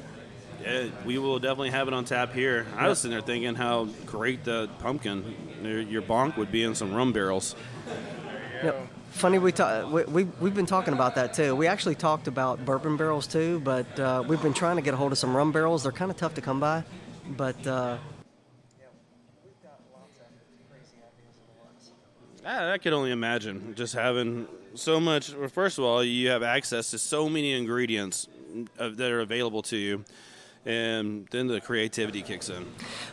Yeah, 0.62 0.88
we 1.06 1.16
will 1.16 1.38
definitely 1.38 1.70
have 1.70 1.88
it 1.88 1.94
on 1.94 2.04
tap 2.04 2.34
here. 2.34 2.66
I 2.76 2.86
was 2.86 2.98
sitting 2.98 3.12
there 3.12 3.22
thinking 3.22 3.54
how 3.54 3.86
great 4.04 4.44
the 4.44 4.68
pumpkin, 4.80 5.34
your 5.62 5.80
your 5.80 6.02
bonk 6.02 6.36
would 6.36 6.52
be 6.52 6.64
in 6.64 6.74
some 6.74 6.92
rum 6.92 7.14
barrels. 7.14 7.56
Know, 8.62 8.74
funny 9.10 9.38
we, 9.38 9.52
ta- 9.52 9.88
we, 9.88 10.04
we 10.04 10.24
we've 10.38 10.54
been 10.54 10.66
talking 10.66 10.92
about 10.92 11.14
that 11.14 11.32
too. 11.32 11.56
We 11.56 11.66
actually 11.66 11.94
talked 11.94 12.28
about 12.28 12.62
bourbon 12.66 12.98
barrels 12.98 13.26
too, 13.26 13.60
but 13.60 13.98
uh, 13.98 14.22
we've 14.28 14.42
been 14.42 14.54
trying 14.54 14.76
to 14.76 14.82
get 14.82 14.92
a 14.92 14.98
hold 14.98 15.12
of 15.12 15.18
some 15.18 15.34
rum 15.34 15.50
barrels. 15.50 15.84
They're 15.84 15.92
kind 15.92 16.10
of 16.10 16.18
tough 16.18 16.34
to 16.34 16.42
come 16.42 16.60
by, 16.60 16.84
but 17.26 17.66
uh, 17.66 17.96
I, 22.46 22.74
I 22.74 22.78
could 22.78 22.92
only 22.92 23.10
imagine 23.10 23.74
just 23.76 23.94
having 23.94 24.46
so 24.74 25.00
much. 25.00 25.34
Well, 25.34 25.48
first 25.48 25.78
of 25.78 25.84
all, 25.84 26.04
you 26.04 26.30
have 26.30 26.42
access 26.42 26.90
to 26.92 26.98
so 26.98 27.28
many 27.28 27.52
ingredients 27.52 28.28
that 28.78 29.10
are 29.10 29.20
available 29.20 29.62
to 29.62 29.76
you, 29.76 30.04
and 30.64 31.26
then 31.30 31.48
the 31.48 31.60
creativity 31.60 32.22
kicks 32.22 32.48
in. 32.48 32.64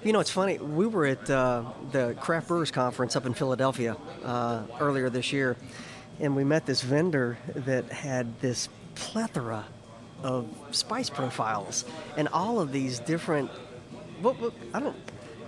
You 0.04 0.14
know, 0.14 0.20
it's 0.20 0.30
funny. 0.30 0.60
We 0.60 0.86
were 0.86 1.08
at 1.08 1.30
uh, 1.30 1.64
the 1.92 2.16
Craft 2.20 2.48
Brewers 2.48 2.72
Conference 2.72 3.16
up 3.16 3.26
in 3.26 3.34
Philadelphia 3.34 3.98
uh, 4.24 4.64
earlier 4.80 5.10
this 5.10 5.34
year, 5.34 5.58
and 6.20 6.36
we 6.36 6.44
met 6.44 6.66
this 6.66 6.82
vendor 6.82 7.38
that 7.56 7.92
had 7.92 8.40
this 8.40 8.70
plethora 8.96 9.66
of 10.22 10.48
spice 10.72 11.10
profiles 11.10 11.86
and 12.18 12.28
all 12.30 12.60
of 12.60 12.72
these 12.72 13.00
different. 13.00 13.50
What, 14.22 14.40
what 14.40 14.54
I 14.74 14.80
don't. 14.80 14.96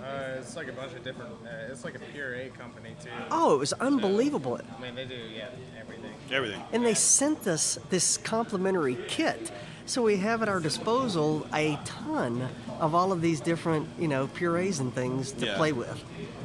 Uh, 0.06 0.36
it's 0.38 0.54
like 0.56 0.68
a 0.68 0.72
bunch 0.72 0.92
of 0.92 1.02
different. 1.02 1.32
Uh, 1.44 1.70
it's 1.72 1.84
like 1.84 1.94
a 1.96 1.98
puree 1.98 2.50
company 2.58 2.90
too. 3.02 3.10
Oh, 3.30 3.54
it 3.54 3.58
was 3.58 3.72
unbelievable. 3.74 4.60
I 4.78 4.80
mean, 4.82 4.94
they 4.94 5.04
do 5.04 5.14
yeah 5.14 5.48
everything. 5.80 6.12
Everything. 6.30 6.62
And 6.72 6.84
they 6.84 6.94
sent 6.94 7.46
us 7.46 7.78
this 7.90 8.16
complimentary 8.18 8.96
kit. 9.08 9.50
So 9.86 10.02
we 10.02 10.16
have 10.18 10.42
at 10.42 10.48
our 10.48 10.60
disposal 10.60 11.46
a 11.54 11.78
ton 11.84 12.48
of 12.80 12.94
all 12.94 13.12
of 13.12 13.20
these 13.20 13.40
different, 13.40 13.88
you 13.98 14.08
know, 14.08 14.26
purees 14.28 14.80
and 14.80 14.92
things 14.94 15.32
to 15.32 15.46
Yeah. 15.46 15.56
play 15.56 15.72
with. 15.72 16.02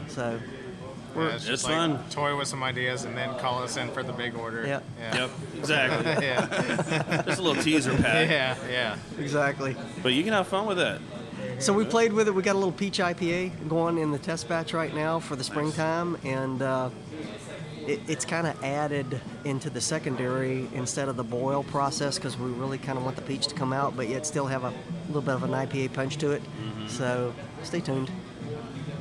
So 0.10 0.40
Yeah, 1.16 1.30
it's 1.36 1.46
just 1.46 1.66
like 1.68 2.10
Toy 2.12 2.38
with 2.38 2.48
some 2.48 2.64
ideas 2.64 3.04
and 3.04 3.18
then 3.18 3.38
call 3.40 3.62
us 3.64 3.78
in 3.78 3.90
for 3.92 4.04
the 4.04 4.14
big 4.14 4.36
order. 4.36 4.66
Yeah. 4.66 4.80
Yeah. 5.00 5.16
Yep, 5.18 5.30
exactly. 5.58 6.06
yeah. 6.28 7.22
Just 7.26 7.40
a 7.40 7.42
little 7.42 7.62
teaser 7.62 7.92
pack. 7.98 8.30
Yeah, 8.30 8.56
yeah. 8.70 8.96
Exactly. 9.20 9.76
But 10.04 10.14
you 10.14 10.24
can 10.24 10.34
have 10.34 10.48
fun 10.48 10.68
with 10.68 10.78
that. 10.78 11.02
So 11.60 11.74
we 11.74 11.86
played 11.86 12.14
with 12.14 12.28
it. 12.28 12.32
We 12.34 12.42
got 12.42 12.54
a 12.54 12.58
little 12.58 12.72
peach 12.72 13.00
IPA 13.00 13.68
going 13.70 13.98
in 13.98 14.12
the 14.12 14.18
test 14.20 14.48
batch 14.50 14.74
right 14.74 14.94
now 14.94 15.20
for 15.20 15.36
the 15.36 15.44
springtime, 15.44 16.18
and 16.24 16.62
uh, 16.62 16.90
it, 17.88 18.00
it's 18.08 18.26
kind 18.26 18.48
of 18.48 18.64
added 18.64 19.22
into 19.46 19.70
the 19.70 19.82
secondary 19.82 20.68
instead 20.74 21.08
of 21.08 21.18
the 21.18 21.24
boil 21.24 21.64
process 21.64 22.16
because 22.18 22.38
we 22.38 22.50
really 22.52 22.78
kind 22.78 22.98
of 22.98 23.04
want 23.04 23.16
the 23.16 23.22
peach 23.24 23.48
to 23.48 23.56
come 23.56 23.74
out, 23.74 23.96
but 23.96 24.08
yet 24.10 24.26
still 24.26 24.48
have 24.48 24.64
a 24.64 24.74
little 25.08 25.22
bit 25.22 25.36
of 25.36 25.44
an 25.44 25.52
IPA 25.52 25.94
punch 25.94 26.18
to 26.18 26.32
it. 26.32 26.42
So 26.88 27.34
stay 27.64 27.80
tuned. 27.80 28.10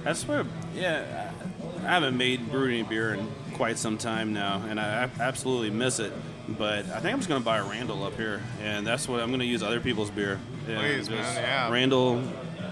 That's 0.05 0.27
where, 0.27 0.45
yeah, 0.75 1.33
I 1.79 1.89
haven't 1.89 2.17
made 2.17 2.51
brewed 2.51 2.73
any 2.73 2.83
beer 2.83 3.15
in 3.15 3.27
quite 3.55 3.79
some 3.79 3.99
time 3.99 4.33
now, 4.33 4.63
and 4.69 4.79
I 4.81 4.87
ab- 5.05 5.21
absolutely 5.21 5.71
miss 5.71 5.99
it. 5.99 6.13
But 6.59 6.87
I 6.91 7.01
think 7.01 7.13
I'm 7.13 7.19
just 7.19 7.29
going 7.29 7.41
to 7.41 7.45
buy 7.45 7.59
a 7.59 7.65
Randall 7.65 8.03
up 8.05 8.17
here, 8.17 8.43
and 8.63 8.87
that's 8.87 9.09
what 9.09 9.21
I'm 9.21 9.29
going 9.29 9.41
to 9.41 9.47
use 9.47 9.63
other 9.63 9.81
people's 9.81 10.11
beer. 10.11 10.39
And 10.69 10.79
Please, 10.79 11.09
man, 11.09 11.19
yeah. 11.37 11.71
Randall, 11.71 12.23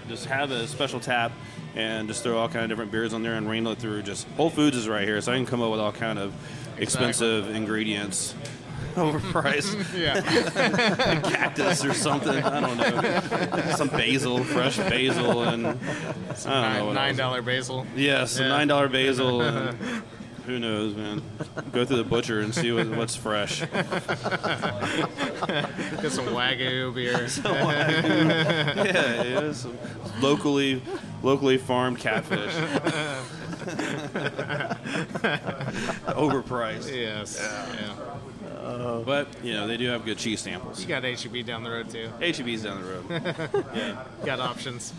just 0.08 0.26
have 0.26 0.50
a 0.50 0.66
special 0.66 1.00
tap, 1.00 1.32
and 1.76 2.08
just 2.08 2.22
throw 2.22 2.38
all 2.38 2.48
kind 2.48 2.64
of 2.64 2.68
different 2.70 2.90
beers 2.90 3.14
on 3.14 3.22
there 3.22 3.34
and 3.34 3.48
Randall 3.48 3.72
it 3.72 3.78
through. 3.78 4.02
Just 4.02 4.26
Whole 4.36 4.50
Foods 4.50 4.76
is 4.76 4.88
right 4.88 5.06
here, 5.06 5.20
so 5.20 5.32
I 5.32 5.36
can 5.36 5.46
come 5.46 5.62
up 5.62 5.70
with 5.70 5.80
all 5.80 5.92
kind 5.92 6.18
of 6.18 6.34
expensive 6.78 7.54
ingredients. 7.54 8.34
Overpriced. 8.94 9.76
Yeah. 9.98 10.20
cactus 11.30 11.84
or 11.84 11.94
something. 11.94 12.42
I 12.42 12.60
don't 12.60 12.76
know. 12.78 13.72
Some 13.76 13.88
basil, 13.88 14.42
fresh 14.42 14.76
basil, 14.78 15.42
and 15.44 15.66
I 15.66 15.72
don't 15.72 16.44
know. 16.44 16.50
Nine, 16.50 16.86
what 16.86 16.92
nine 16.94 17.08
else. 17.10 17.16
dollar 17.18 17.42
basil. 17.42 17.86
Yes, 17.94 18.32
some 18.32 18.44
Yeah. 18.46 18.48
nine 18.48 18.66
dollar 18.68 18.88
basil. 18.88 19.42
And 19.42 20.02
who 20.48 20.58
knows, 20.58 20.94
man? 20.94 21.20
Go 21.72 21.84
through 21.84 21.98
the 21.98 22.04
butcher 22.04 22.40
and 22.40 22.54
see 22.54 22.72
what, 22.72 22.88
what's 22.88 23.14
fresh. 23.14 23.60
Get 23.60 23.70
some 26.10 26.28
wagyu 26.28 26.94
beer. 26.94 27.28
Some 27.38 27.54
wagyu. 27.54 28.74
yeah, 28.76 29.22
yeah, 29.22 29.52
some 29.52 29.76
locally 30.22 30.80
locally 31.22 31.58
farmed 31.58 31.98
catfish. 31.98 32.54
Overpriced. 36.16 36.90
Yes. 36.94 37.38
Yeah. 37.38 37.94
But 39.04 39.28
you 39.44 39.52
know 39.52 39.66
they 39.66 39.76
do 39.76 39.88
have 39.88 40.06
good 40.06 40.16
cheese 40.16 40.40
samples. 40.40 40.80
You 40.80 40.86
got 40.88 41.04
HEB 41.04 41.44
down 41.44 41.62
the 41.62 41.70
road 41.70 41.90
too. 41.90 42.08
HEB's 42.20 42.62
down 42.62 42.82
the 42.82 42.88
road. 42.88 43.04
Yeah. 43.74 44.02
Got 44.24 44.40
options. 44.40 44.94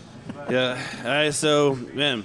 Yeah. 0.48 0.80
All 0.98 1.08
right. 1.10 1.34
So, 1.34 1.74
man, 1.92 2.24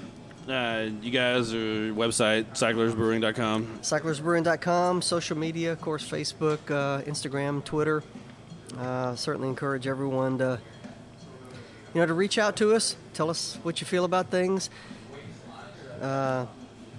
uh, 0.49 0.89
you 1.01 1.11
guys 1.11 1.53
are 1.53 1.93
website 1.93 2.45
cyclersbrewing.com. 2.53 3.79
Cyclersbrewing.com, 3.81 5.01
social 5.01 5.37
media, 5.37 5.71
of 5.71 5.81
course, 5.81 6.07
Facebook, 6.07 6.59
uh, 6.69 7.01
Instagram, 7.03 7.63
Twitter. 7.63 8.03
Uh, 8.77 9.15
certainly 9.15 9.47
encourage 9.47 9.87
everyone 9.87 10.37
to, 10.37 10.59
you 11.93 12.01
know, 12.01 12.05
to 12.05 12.13
reach 12.13 12.37
out 12.37 12.55
to 12.57 12.73
us, 12.73 12.95
tell 13.13 13.29
us 13.29 13.57
what 13.63 13.81
you 13.81 13.87
feel 13.87 14.05
about 14.05 14.29
things. 14.29 14.69
Uh, 16.01 16.45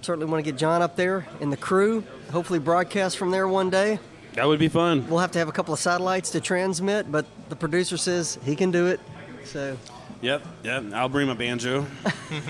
certainly 0.01 0.29
want 0.29 0.43
to 0.43 0.51
get 0.51 0.57
John 0.57 0.81
up 0.81 0.95
there 0.95 1.27
and 1.39 1.51
the 1.51 1.57
crew. 1.57 2.03
Hopefully, 2.31 2.59
broadcast 2.59 3.17
from 3.17 3.31
there 3.31 3.47
one 3.47 3.69
day. 3.69 3.99
That 4.33 4.47
would 4.47 4.59
be 4.59 4.67
fun. 4.67 5.07
We'll 5.09 5.19
have 5.19 5.31
to 5.31 5.39
have 5.39 5.47
a 5.47 5.51
couple 5.51 5.73
of 5.73 5.79
satellites 5.79 6.31
to 6.31 6.41
transmit, 6.41 7.11
but 7.11 7.25
the 7.49 7.55
producer 7.55 7.97
says 7.97 8.37
he 8.43 8.55
can 8.55 8.71
do 8.71 8.87
it. 8.87 8.99
So 9.45 9.77
Yep. 10.21 10.45
Yep. 10.63 10.83
I'll 10.93 11.09
bring 11.09 11.27
my 11.27 11.33
banjo. 11.35 11.85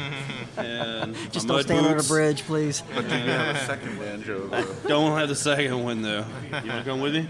and 0.57 1.15
just 1.31 1.47
my 1.47 1.55
don't 1.55 1.57
mud 1.57 1.65
stand 1.65 1.85
on 1.85 1.91
a 1.91 1.95
boots. 1.95 2.07
bridge, 2.07 2.43
please. 2.43 2.81
But 2.95 3.09
do 3.09 3.15
you 3.15 3.23
have 3.23 3.55
a 3.55 3.59
second 3.65 3.99
banjo? 3.99 4.47
Though? 4.47 4.65
Don't 4.87 5.17
have 5.17 5.27
the 5.29 5.35
second 5.35 5.83
one 5.83 6.01
though. 6.01 6.25
You 6.45 6.51
want 6.53 6.65
to 6.65 6.83
come 6.85 7.01
with 7.01 7.13
me? 7.15 7.27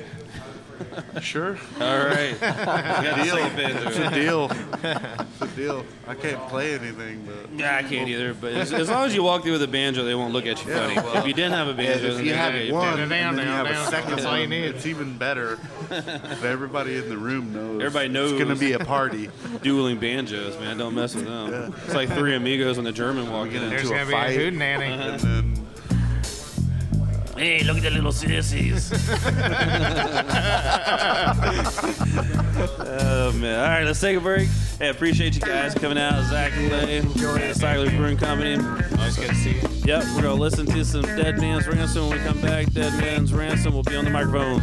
Sure. 1.22 1.58
All 1.82 1.98
right. 2.06 2.34
We 2.40 2.40
got 2.48 3.24
deal. 3.24 3.38
It's 3.88 3.98
a 3.98 4.10
deal. 4.12 4.52
It's 5.40 5.42
a 5.42 5.56
deal. 5.56 5.86
I 6.08 6.14
can't 6.16 6.48
play 6.50 6.74
anything, 6.76 7.26
but 7.26 7.52
Yeah, 7.60 7.78
I 7.78 7.84
can't 7.84 8.08
either. 8.10 8.34
But 8.34 8.54
as, 8.54 8.72
as 8.74 8.90
long 8.90 9.06
as 9.06 9.14
you 9.16 9.24
walk 9.24 9.44
through 9.44 9.54
with 9.54 9.64
a 9.64 9.68
banjo, 9.68 10.04
they 10.04 10.16
won't 10.16 10.34
look 10.34 10.46
at 10.46 10.64
you 10.66 10.72
Yeah, 10.72 10.80
funny. 10.88 10.96
well, 10.96 11.18
if 11.18 11.28
you 11.28 11.34
didn't 11.34 11.54
have 11.54 11.68
a 11.68 11.74
banjo, 11.74 12.08
if 12.08 12.16
then 12.18 12.26
you 12.26 12.32
they 12.32 12.38
have 12.38 12.54
look 12.54 12.62
at 12.62 12.68
you 12.68 12.74
one, 12.74 13.00
and 13.00 13.12
then 13.12 13.36
you 13.38 13.44
have 13.44 13.68
a 13.68 13.86
second 13.90 14.12
That's 14.12 14.26
all 14.26 14.38
you 14.40 14.48
need. 14.48 14.64
it's 14.66 14.86
even 14.86 15.18
better. 15.18 15.58
if 15.90 16.44
everybody 16.44 16.98
in 16.98 17.10
the 17.10 17.18
room 17.18 17.54
knows. 17.54 17.82
Everybody 17.82 18.10
knows 18.10 18.32
it's 18.34 18.42
going 18.44 18.54
to 18.54 18.60
be 18.60 18.74
a 18.74 18.80
party. 18.80 19.30
Dueling 19.64 20.00
banjos, 20.00 20.58
man. 20.60 20.78
Don't 20.78 20.96
mess 20.96 21.16
with 21.16 21.26
them. 21.26 21.74
It's 21.86 21.94
like 21.96 22.10
three 22.10 22.36
amigos 22.36 22.78
when 22.78 22.86
the 22.86 22.92
German 22.92 23.32
walked 23.32 23.54
in. 23.54 23.70
There's 23.70 23.90
gonna 23.90 24.06
be 24.06 24.14
a 24.14 24.18
hootenanny. 24.52 24.82
and 24.88 25.20
then 25.20 25.57
Hey, 27.38 27.64
look 27.64 27.78
at 27.78 27.84
the 27.84 27.92
little 27.92 28.12
sissies. 28.12 28.92
oh 32.80 33.32
man! 33.34 33.60
All 33.60 33.68
right, 33.68 33.84
let's 33.84 34.02
take 34.02 34.18
a 34.18 34.20
break. 34.20 34.50
Hey, 34.80 34.90
appreciate 34.90 35.36
you 35.36 35.42
guys 35.42 35.76
coming 35.76 36.00
out. 36.00 36.24
Zach 36.30 36.52
and 36.56 36.72
Lay, 36.72 37.54
Cycler 37.54 37.92
Brewing 37.92 38.18
Company. 38.18 38.56
Always 38.98 39.18
good 39.18 39.30
to 39.30 39.36
see 39.36 39.52
you. 39.52 39.62
Yep, 39.86 40.04
we're 40.16 40.24
gonna 40.24 40.34
listen 40.34 40.66
to 40.66 40.84
some 40.84 41.04
Dead 41.04 41.38
Man's 41.40 41.68
Ransom 41.68 42.10
when 42.10 42.18
we 42.18 42.26
come 42.26 42.42
back. 42.42 42.72
Dead 42.72 42.92
Man's 43.00 43.32
Ransom 43.32 43.76
will 43.76 43.84
be 43.84 43.96
on 43.96 44.06
the 44.06 44.12
microphone. 44.12 44.60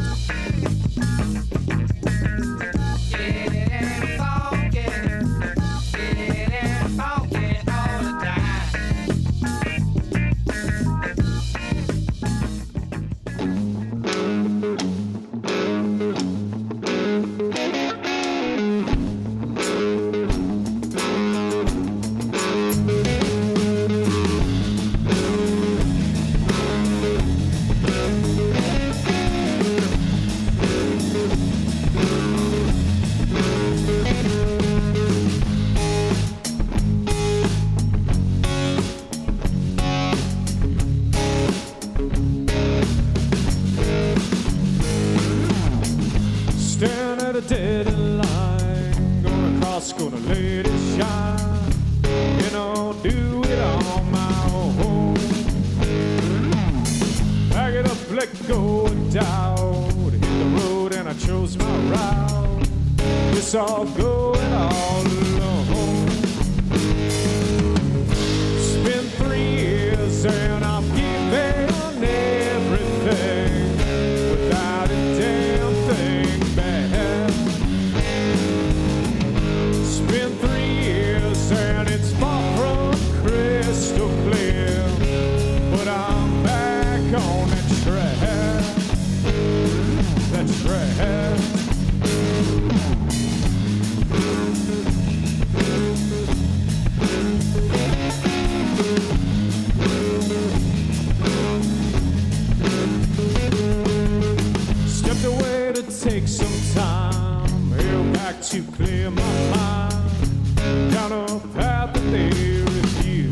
Take 106.04 106.28
some 106.28 106.74
time, 106.74 107.70
held 107.70 108.12
back 108.12 108.42
to 108.42 108.62
clear 108.76 109.10
my 109.10 109.22
mind. 109.56 110.92
Down 110.92 111.12
a 111.12 111.40
path 111.56 111.94
that 111.94 112.06
there 112.10 112.68
is 112.82 113.06
you. 113.06 113.28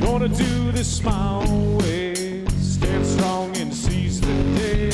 Gonna 0.00 0.28
do 0.28 0.72
this 0.72 1.02
my 1.04 1.44
own 1.44 1.76
way, 1.76 2.46
stand 2.60 3.04
strong 3.04 3.54
and 3.58 3.74
seize 3.74 4.22
the 4.22 4.36
day. 4.58 4.86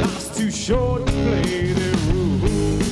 Life's 0.00 0.38
too 0.38 0.50
short 0.50 1.06
to 1.06 1.12
play 1.12 1.74
the 1.74 1.90
rules. 2.08 2.86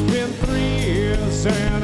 Spent 0.00 0.34
three 0.44 0.74
years 0.84 1.46
and 1.46 1.79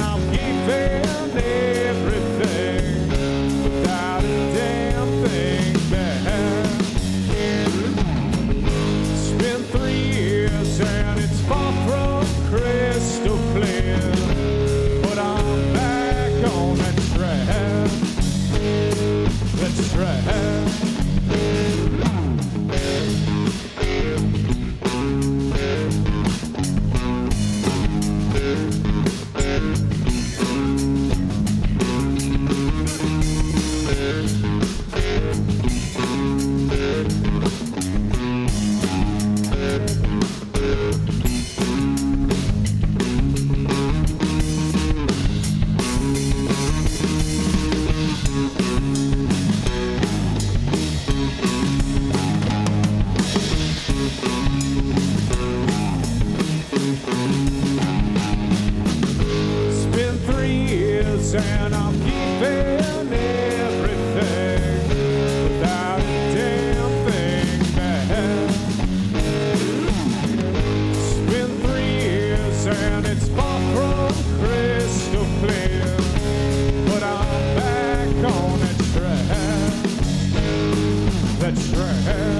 track. 81.57 82.36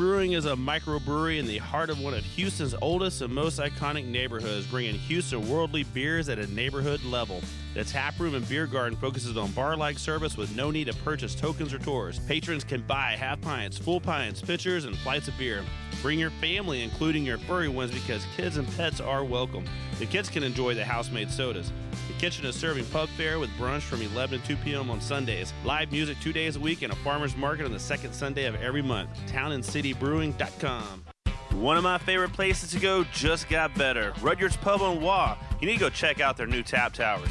Brewing 0.00 0.32
is 0.32 0.46
a 0.46 0.56
microbrewery 0.56 1.38
in 1.38 1.46
the 1.46 1.58
heart 1.58 1.90
of 1.90 2.00
one 2.00 2.14
of 2.14 2.24
Houston's 2.24 2.74
oldest 2.80 3.20
and 3.20 3.34
most 3.34 3.60
iconic 3.60 4.06
neighborhoods, 4.06 4.64
bringing 4.64 4.94
Houston 4.94 5.46
worldly 5.46 5.82
beers 5.82 6.30
at 6.30 6.38
a 6.38 6.46
neighborhood 6.46 7.04
level. 7.04 7.42
The 7.72 7.84
tap 7.84 8.18
room 8.18 8.34
and 8.34 8.48
beer 8.48 8.66
garden 8.66 8.98
focuses 8.98 9.36
on 9.36 9.52
bar-like 9.52 9.96
service 9.96 10.36
with 10.36 10.56
no 10.56 10.72
need 10.72 10.88
to 10.88 10.94
purchase 11.04 11.36
tokens 11.36 11.72
or 11.72 11.78
tours. 11.78 12.18
Patrons 12.18 12.64
can 12.64 12.82
buy 12.82 13.14
half 13.16 13.40
pints, 13.40 13.78
full 13.78 14.00
pints, 14.00 14.42
pitchers, 14.42 14.86
and 14.86 14.96
flights 14.98 15.28
of 15.28 15.38
beer. 15.38 15.62
Bring 16.02 16.18
your 16.18 16.30
family, 16.30 16.82
including 16.82 17.24
your 17.24 17.38
furry 17.38 17.68
ones, 17.68 17.92
because 17.92 18.26
kids 18.36 18.56
and 18.56 18.66
pets 18.76 19.00
are 19.00 19.22
welcome. 19.22 19.64
The 20.00 20.06
kids 20.06 20.28
can 20.28 20.42
enjoy 20.42 20.74
the 20.74 20.84
house-made 20.84 21.30
sodas. 21.30 21.70
The 22.08 22.14
kitchen 22.14 22.44
is 22.44 22.56
serving 22.56 22.86
pub 22.86 23.08
fare 23.10 23.38
with 23.38 23.50
brunch 23.50 23.82
from 23.82 24.02
11 24.02 24.40
to 24.40 24.46
2 24.48 24.56
p.m. 24.64 24.90
on 24.90 25.00
Sundays. 25.00 25.52
Live 25.64 25.92
music 25.92 26.16
two 26.20 26.32
days 26.32 26.56
a 26.56 26.60
week 26.60 26.82
and 26.82 26.92
a 26.92 26.96
farmer's 26.96 27.36
market 27.36 27.66
on 27.66 27.72
the 27.72 27.78
second 27.78 28.12
Sunday 28.12 28.46
of 28.46 28.56
every 28.56 28.82
month. 28.82 29.10
TownInCityBrewing.com. 29.28 31.04
One 31.52 31.76
of 31.76 31.84
my 31.84 31.98
favorite 31.98 32.32
places 32.32 32.70
to 32.70 32.80
go 32.80 33.04
just 33.12 33.48
got 33.48 33.74
better. 33.76 34.12
Rudyard's 34.20 34.56
Pub 34.56 34.80
on 34.80 35.00
Waugh. 35.00 35.36
You 35.60 35.66
need 35.68 35.74
to 35.74 35.80
go 35.80 35.90
check 35.90 36.20
out 36.20 36.36
their 36.36 36.46
new 36.46 36.62
tap 36.62 36.94
towers. 36.94 37.30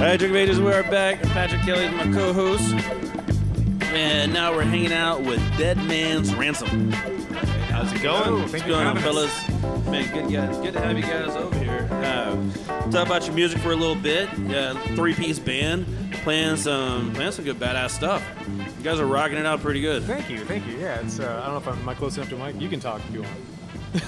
All 0.00 0.06
right, 0.06 0.18
Drink 0.18 0.32
of 0.32 0.36
Ages, 0.36 0.58
we 0.58 0.72
are 0.72 0.82
back. 0.84 1.20
Patrick 1.24 1.60
Kelly 1.60 1.84
is 1.84 1.92
my 1.92 2.10
co-host, 2.10 2.72
and 3.92 4.32
now 4.32 4.50
we're 4.50 4.62
hanging 4.62 4.94
out 4.94 5.20
with 5.20 5.40
Dead 5.58 5.76
Man's 5.76 6.34
Ransom. 6.34 6.90
How's 6.90 7.92
it 7.92 8.00
going? 8.00 8.40
What's 8.40 8.62
going 8.62 8.86
on, 8.86 8.96
for 8.96 9.02
having 9.02 9.18
us. 9.18 9.44
fellas? 9.44 9.84
Man, 9.88 10.10
good 10.14 10.32
guys. 10.32 10.56
Good 10.56 10.72
to 10.72 10.80
have 10.80 10.96
you 10.96 11.02
guys 11.02 11.36
over 11.36 11.54
here. 11.58 11.86
Uh, 11.92 12.34
talk 12.90 13.08
about 13.08 13.26
your 13.26 13.34
music 13.34 13.58
for 13.58 13.72
a 13.72 13.76
little 13.76 13.94
bit. 13.94 14.30
Uh, 14.50 14.74
three-piece 14.96 15.38
band 15.38 15.84
playing 16.22 16.56
some 16.56 17.12
playing 17.12 17.32
some 17.32 17.44
good 17.44 17.58
badass 17.58 17.90
stuff. 17.90 18.26
You 18.78 18.82
guys 18.82 19.00
are 19.00 19.06
rocking 19.06 19.36
it 19.36 19.44
out 19.44 19.60
pretty 19.60 19.82
good. 19.82 20.04
Thank 20.04 20.30
you, 20.30 20.46
thank 20.46 20.66
you. 20.66 20.78
Yeah, 20.78 21.00
it's. 21.00 21.20
Uh, 21.20 21.42
I 21.42 21.50
don't 21.50 21.62
know 21.62 21.70
if 21.72 21.76
I'm 21.76 21.82
am 21.82 21.88
I 21.90 21.94
close 21.94 22.16
enough 22.16 22.30
to 22.30 22.36
Mike. 22.38 22.58
You 22.58 22.70
can 22.70 22.80
talk 22.80 23.02
if 23.06 23.12
you 23.12 23.20
want. 23.20 24.04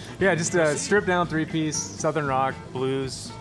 yeah, 0.20 0.36
just 0.36 0.54
uh, 0.54 0.76
stripped 0.76 1.08
down 1.08 1.26
three 1.26 1.44
piece, 1.44 1.76
southern 1.76 2.28
rock, 2.28 2.54
blues, 2.72 3.32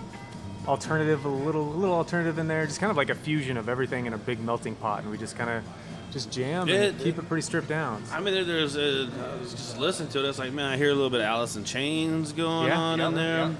alternative, 0.67 1.25
a 1.25 1.29
little, 1.29 1.63
a 1.73 1.77
little 1.77 1.95
alternative 1.95 2.37
in 2.39 2.47
there. 2.47 2.65
Just 2.65 2.79
kind 2.79 2.91
of 2.91 2.97
like 2.97 3.09
a 3.09 3.15
fusion 3.15 3.57
of 3.57 3.69
everything 3.69 4.05
in 4.05 4.13
a 4.13 4.17
big 4.17 4.39
melting 4.39 4.75
pot, 4.75 5.01
and 5.03 5.11
we 5.11 5.17
just 5.17 5.37
kind 5.37 5.49
of 5.49 5.63
just 6.11 6.31
jam 6.31 6.61
and 6.63 6.69
It- 6.71 6.99
keep 6.99 7.17
it 7.17 7.27
pretty 7.27 7.41
stripped 7.41 7.67
down. 7.67 8.03
I 8.11 8.19
mean, 8.19 8.33
there- 8.33 8.43
there's 8.45 8.75
a, 8.75 9.07
I 9.09 9.39
was 9.41 9.51
just 9.51 9.77
listening 9.77 10.09
to 10.09 10.23
it. 10.25 10.29
It's 10.29 10.39
like, 10.39 10.53
man, 10.53 10.65
I 10.71 10.77
hear 10.77 10.89
a 10.91 10.95
little 10.95 11.09
bit 11.09 11.19
of 11.21 11.25
Alice 11.25 11.55
in 11.55 11.63
Chains 11.63 12.31
going 12.33 12.67
Yeah, 12.67 12.77
on 12.79 12.99
yeah, 12.99 13.07
in 13.07 13.13
there. 13.15 13.37
yeah. 13.39 13.51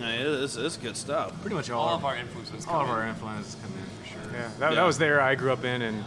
Yeah, 0.00 0.42
it's, 0.42 0.56
it's 0.56 0.76
good 0.76 0.96
stuff. 0.96 1.40
Pretty 1.40 1.54
much 1.54 1.70
all, 1.70 1.80
All 1.88 1.94
of 1.96 2.04
our 2.04 2.16
influences 2.16 2.66
all 2.66 2.80
of 2.80 2.86
come 2.88 2.96
our 2.96 3.06
influences 3.06 3.56
come 3.62 3.70
in 3.72 4.02
for 4.02 4.12
sure. 4.28 4.32
Yeah, 4.40 4.48
that, 4.58 4.70
Yeah. 4.70 4.74
that 4.80 4.84
was 4.86 4.98
there. 4.98 5.20
I 5.20 5.36
grew 5.36 5.52
up 5.52 5.64
in, 5.64 5.82
and 5.82 6.04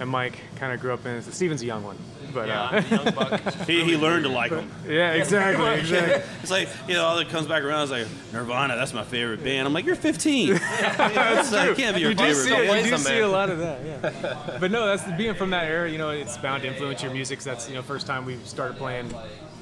and 0.00 0.08
Mike 0.10 0.38
kind 0.56 0.72
of 0.72 0.80
grew 0.80 0.92
up 0.92 1.06
in. 1.06 1.22
Steven's 1.22 1.62
a 1.62 1.66
young 1.66 1.84
one, 1.84 1.96
but 2.34 2.48
Yeah, 2.48 2.62
uh, 2.62 2.68
I'm 2.72 2.84
a 2.84 2.88
young 3.04 3.14
buck. 3.14 3.40
He, 3.66 3.84
he 3.84 3.96
learned 3.96 4.24
to 4.24 4.30
like 4.30 4.50
them. 4.50 4.68
yeah, 4.88 5.12
exactly, 5.12 5.68
exactly. 5.80 6.22
It's 6.42 6.50
like, 6.50 6.68
you 6.88 6.94
know, 6.94 7.04
all 7.04 7.16
that 7.16 7.28
comes 7.28 7.46
back 7.46 7.62
around. 7.62 7.82
It's 7.82 7.92
like, 7.92 8.06
Nirvana, 8.32 8.74
that's 8.76 8.92
my 8.94 9.04
favorite 9.04 9.44
band. 9.44 9.66
I'm 9.68 9.72
like, 9.74 9.84
you're 9.84 9.94
15. 9.94 10.58
It's 10.70 11.52
like, 11.52 11.76
can't 11.76 11.94
be 11.94 12.00
your 12.02 12.10
you 12.10 12.16
do 12.16 12.24
favorite 12.24 12.34
see, 12.44 12.50
band. 12.50 12.64
it, 12.64 12.84
you 12.86 12.90
do 12.90 12.96
see 12.98 13.10
man. 13.10 13.22
a 13.22 13.28
lot 13.28 13.50
of 13.50 13.58
that, 13.58 13.84
yeah. 13.84 14.56
but 14.58 14.70
no, 14.70 14.86
that's 14.86 15.04
being 15.16 15.34
from 15.34 15.50
that 15.50 15.64
era. 15.64 15.88
You 15.90 15.98
know, 15.98 16.10
it's 16.10 16.36
bound 16.38 16.62
to 16.62 16.68
influence 16.68 17.02
your 17.02 17.12
music. 17.12 17.40
that's 17.40 17.68
you 17.68 17.74
know 17.74 17.82
first 17.82 18.06
time 18.06 18.24
we 18.24 18.36
started 18.44 18.76
playing 18.78 19.12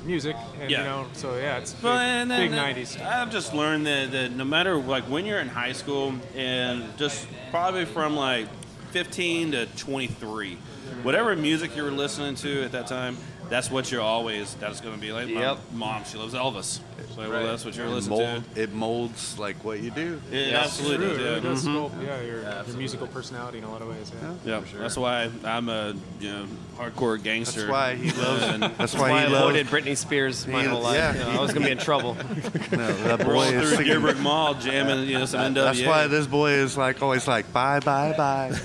music, 0.05 0.37
and 0.61 0.71
Yeah. 0.71 0.79
you 0.79 0.85
know, 0.85 1.07
so 1.15 1.37
yeah, 1.37 1.59
it's 1.59 1.73
big, 1.75 1.85
Well, 1.85 1.99
and 1.99 2.31
then, 2.31 2.41
big 2.41 2.51
then 2.53 2.75
'90s. 2.77 3.01
I've 3.05 3.31
just 3.31 3.53
learned 3.53 3.87
that, 3.87 4.13
that 4.13 4.33
no 4.33 4.45
matter 4.45 4.77
like 4.77 5.05
when 5.05 5.27
you're 5.27 5.41
in 5.41 5.49
high 5.49 5.73
school 5.73 6.15
and 6.37 6.85
just 6.97 7.27
probably 7.51 7.85
from 7.85 8.15
like 8.17 8.47
15 8.91 9.53
to 9.53 9.67
23, 9.67 10.57
whatever 11.03 11.35
music 11.37 11.77
you 11.77 11.83
were 11.83 11.91
listening 11.91 12.35
to 12.37 12.63
at 12.65 12.73
that 12.73 12.87
time, 12.87 13.17
that's 13.49 13.71
what 13.71 13.91
you're 13.91 14.01
always. 14.03 14.55
That's 14.55 14.81
going 14.81 14.95
to 14.95 15.01
be 15.01 15.13
like 15.13 15.29
Yep. 15.29 15.59
my 15.73 15.79
mom. 15.99 16.05
She 16.05 16.19
loves 16.19 16.35
Elvis. 16.35 16.81
So 17.15 17.29
well, 17.31 17.47
that's 17.47 17.65
what 17.65 17.75
you're 17.77 17.87
It, 17.87 17.91
listening 17.91 18.19
mold, 18.19 18.43
it 18.57 18.73
molds 18.73 19.39
like 19.39 19.65
what 19.65 19.81
you 19.81 19.91
do. 19.91 20.21
It 20.31 20.49
Yeah, 20.53 20.61
absolutely 20.61 21.07
True, 21.07 21.09
does. 21.09 21.17
it 21.19 21.21
Yeah. 21.23 21.29
really 21.31 21.41
does 21.41 21.65
Mhm. 21.65 21.75
sculpt, 21.91 22.07
yeah, 22.07 22.21
your, 22.23 22.41
your 22.43 22.77
musical 22.77 23.07
personality 23.07 23.59
in 23.59 23.65
a 23.65 23.71
lot 23.71 23.83
of 23.83 23.89
ways. 23.89 24.11
Yeah. 24.45 24.61
Yeah, 24.61 24.61
that's 24.79 24.97
why 24.97 25.31
I'm 25.45 25.69
a 25.69 25.95
you 26.21 26.31
know 26.31 26.47
hardcore 26.79 27.21
gangster. 27.23 27.61
That's 27.63 27.71
why 27.73 27.95
he 27.97 28.11
loves. 28.13 28.43
And 28.45 28.63
That's 28.79 28.95
Why 28.95 29.01
why 29.11 29.11
I 29.23 29.27
he 29.27 29.33
loves. 29.33 29.45
avoided 29.45 29.67
Britney 29.67 29.97
Spears 29.97 30.47
my 30.47 30.63
whole 30.65 30.81
life. 30.83 30.95
yeah. 30.97 31.13
You 31.15 31.19
know, 31.21 31.31
I 31.39 31.41
was 31.43 31.53
gonna 31.53 31.67
be 31.67 31.73
in 31.73 31.79
trouble. 31.79 32.17
No, 32.71 32.87
that 33.05 33.25
boy 33.25 33.33
all 33.35 33.43
is 33.43 33.69
through 33.75 33.85
singing. 33.85 34.23
Mall 34.23 34.55
jamming, 34.55 35.09
you 35.09 35.19
know, 35.19 35.25
some 35.25 35.41
NWA. 35.55 35.55
That's 35.55 35.83
why 35.87 36.07
this 36.07 36.27
boy 36.27 36.51
is 36.53 36.77
like 36.77 37.03
always 37.03 37.27
like 37.27 37.51
bye 37.53 37.81
bye 37.81 38.13
bye. 38.17 38.51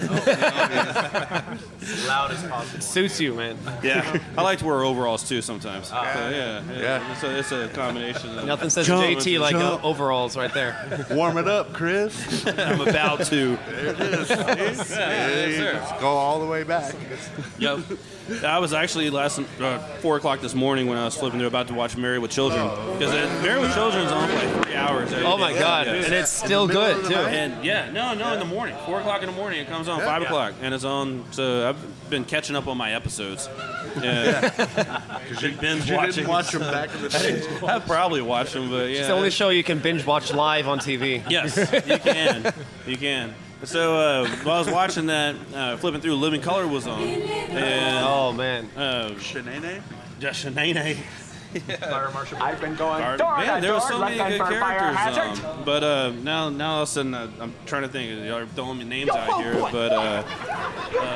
as 1.81 2.07
loud 2.07 2.31
as 2.31 2.43
possible. 2.43 2.81
Suits 2.81 3.19
you, 3.19 3.33
man. 3.33 3.57
Yeah, 3.81 4.19
I 4.37 4.41
like 4.41 4.59
to 4.59 4.65
wear 4.65 4.83
overalls 4.83 5.27
too 5.27 5.41
sometimes. 5.41 5.89
Yeah, 5.91 6.29
yeah, 6.29 6.61
Yeah. 6.79 7.11
It's 7.13 7.23
a, 7.23 7.37
it's 7.39 7.51
a 8.23 8.27
combination. 8.27 8.47
Nothing 8.47 8.69
says 8.69 8.87
Jump, 8.87 9.03
JT 9.03 9.39
like 9.39 9.55
uh, 9.55 9.59
jump. 9.59 9.83
overalls 9.85 10.35
right 10.37 10.53
there. 10.53 11.05
Warm 11.11 11.37
it 11.37 11.47
up, 11.47 11.73
Chris. 11.73 12.45
I'm 12.47 12.81
about 12.81 13.21
to. 13.27 13.57
There 13.67 13.85
it 13.87 13.99
is. 13.99 14.29
Yeah, 14.93 15.27
yes, 15.27 15.57
sir. 15.57 15.73
Let's 15.81 16.01
go 16.01 16.07
all 16.09 16.39
the 16.39 16.45
way 16.47 16.63
back. 16.63 16.95
Yep. 17.59 17.79
I 18.45 18.59
was 18.59 18.71
actually 18.73 19.09
last 19.09 19.39
uh, 19.59 19.79
four 19.99 20.15
o'clock 20.17 20.39
this 20.39 20.55
morning 20.55 20.87
when 20.87 20.97
I 20.97 21.03
was 21.05 21.15
flipping 21.17 21.39
through 21.39 21.47
about 21.47 21.67
to 21.67 21.73
watch 21.73 21.97
Married 21.97 22.19
with 22.19 22.31
Children 22.31 22.69
because 22.97 23.11
Married 23.43 23.61
with 23.61 23.73
Children's 23.73 24.11
on 24.11 24.29
for 24.29 24.35
like 24.35 24.63
three 24.65 24.75
hours. 24.75 25.11
every 25.11 25.25
Oh 25.25 25.37
my 25.37 25.51
day. 25.51 25.59
God, 25.59 25.87
Yeah. 25.87 25.93
and 25.95 26.13
it's 26.13 26.31
still 26.31 26.65
good 26.67 27.03
too. 27.05 27.09
night? 27.11 27.33
And 27.33 27.65
yeah, 27.65 27.91
no, 27.91 28.13
no, 28.13 28.31
in 28.33 28.39
the 28.39 28.45
morning, 28.45 28.75
four 28.85 28.99
o'clock 29.01 29.21
in 29.23 29.27
the 29.29 29.35
morning, 29.35 29.59
it 29.59 29.67
comes 29.67 29.87
on 29.89 29.99
five 29.99 30.21
o'clock, 30.21 30.53
and 30.61 30.73
it's 30.73 30.85
on. 30.85 31.25
So 31.31 31.67
I've 31.69 32.09
been 32.09 32.23
catching 32.23 32.55
up 32.55 32.67
on 32.67 32.77
my 32.77 32.93
episodes. 32.93 33.49
Yeah, 34.01 34.49
been 35.41 35.57
binge 35.57 35.89
You 35.89 35.95
watching. 35.95 36.11
didn't 36.13 36.27
watch 36.29 36.53
him 36.53 36.61
back 36.61 36.93
in 36.95 37.01
the 37.01 37.09
day. 37.09 37.43
I've 37.67 37.85
probably 38.13 38.29
watched 38.29 38.53
them, 38.53 38.69
but 38.69 38.89
yeah, 38.89 38.99
It's 38.99 39.07
the 39.07 39.13
only 39.13 39.31
show 39.31 39.49
you 39.49 39.63
can 39.63 39.79
binge 39.79 40.05
watch 40.05 40.31
live 40.33 40.67
on 40.67 40.77
TV. 40.79 41.23
Yes, 41.29 41.57
you 41.87 41.97
can. 41.97 42.53
You 42.85 42.97
can. 42.97 43.33
So 43.63 43.95
uh, 43.97 44.27
while 44.43 44.55
I 44.57 44.59
was 44.59 44.69
watching 44.69 45.07
that, 45.07 45.35
uh, 45.53 45.77
flipping 45.77 46.01
through, 46.01 46.15
Living 46.15 46.41
Color 46.41 46.67
was 46.67 46.85
on, 46.85 47.01
and 47.01 48.05
Oh 48.05 48.31
man. 48.33 48.69
uh, 48.75 49.11
Shanae? 49.17 49.81
just 50.19 50.45
Shanae. 50.45 50.97
I've 52.39 52.59
been 52.61 52.75
going 52.75 53.01
Car- 53.01 53.17
door 53.17 53.37
Man, 53.37 53.55
to 53.55 53.61
there 53.61 53.73
were 53.73 53.79
so 53.81 53.99
many 53.99 54.17
good 54.17 54.39
characters. 54.39 55.43
Um, 55.43 55.63
but 55.63 55.83
uh, 55.83 56.11
now, 56.23 56.49
now 56.49 56.73
all 56.73 56.81
of 56.83 56.89
a 56.89 56.91
sudden, 56.91 57.13
uh, 57.13 57.29
I'm 57.39 57.53
trying 57.65 57.83
to 57.83 57.87
think. 57.87 58.25
Y'all 58.25 58.37
are 58.37 58.45
throwing 58.47 58.79
me 58.79 58.85
names 58.85 59.07
Yo, 59.07 59.15
out 59.15 59.41
here, 59.41 59.53
boy. 59.53 59.69
but 59.71 59.91
uh, 59.91 60.23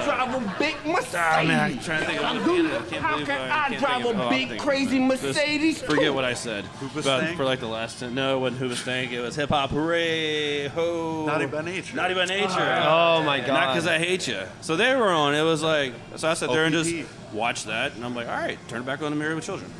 drive 0.05 0.33
a 0.35 0.59
big 0.59 0.75
Mercedes. 0.85 1.15
ah, 1.15 1.43
man, 1.45 1.59
I'm 1.71 1.79
trying 1.79 1.99
to 2.01 2.05
think 2.05 2.21
of 2.21 2.35
the 2.35 2.43
candidate. 2.43 2.71
I 2.73 2.85
can't 2.85 3.01
How 3.01 3.13
believe 3.13 3.27
can 3.27 3.51
I, 3.51 3.65
I 3.65 3.69
can't 3.69 3.79
drive 3.79 4.01
think 4.03 4.15
of, 4.15 4.19
a 4.19 4.23
oh, 4.25 4.29
big 4.29 4.49
think 4.49 4.61
crazy 4.61 5.03
it. 5.03 5.09
Just 5.09 5.23
Mercedes? 5.23 5.81
Forget 5.81 6.13
what 6.13 6.25
I 6.25 6.33
said. 6.33 6.65
Hoobastank? 6.65 7.03
But 7.03 7.35
for 7.35 7.45
like 7.45 7.59
the 7.59 7.67
last 7.67 7.99
ten, 7.99 8.15
no, 8.15 8.37
it 8.37 8.39
wasn't 8.39 8.61
Hoobastank. 8.61 9.11
It 9.11 9.21
was 9.21 9.35
Hip 9.35 9.49
Hop 9.49 9.71
Hooray 9.71 10.67
Ho. 10.69 11.25
Naughty 11.25 11.45
by 11.45 11.61
Nature. 11.61 11.95
Naughty 11.95 12.13
by 12.13 12.25
Nature. 12.25 12.83
Oh 12.87 13.23
my 13.23 13.39
god. 13.39 13.47
Not 13.47 13.73
because 13.73 13.87
I 13.87 13.97
hate 13.97 14.27
you. 14.27 14.41
So 14.61 14.75
they 14.75 14.95
were 14.95 15.09
on. 15.09 15.35
It 15.35 15.43
was 15.43 15.63
like, 15.63 15.93
so 16.15 16.29
I 16.29 16.33
sat 16.33 16.49
there 16.49 16.65
and 16.65 16.73
just 16.73 16.93
watched 17.33 17.67
that, 17.67 17.93
and 17.95 18.05
I'm 18.05 18.15
like, 18.15 18.27
all 18.27 18.35
right, 18.35 18.57
turn 18.67 18.81
it 18.81 18.85
back 18.85 19.01
on 19.01 19.11
to 19.11 19.17
Married 19.17 19.35
with 19.35 19.45
Children. 19.45 19.71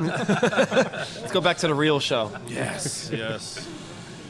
Let's 0.06 1.32
go 1.32 1.40
back 1.40 1.58
to 1.58 1.66
the 1.68 1.74
real 1.74 2.00
show. 2.00 2.32
Yes, 2.48 3.10
yes. 3.12 3.68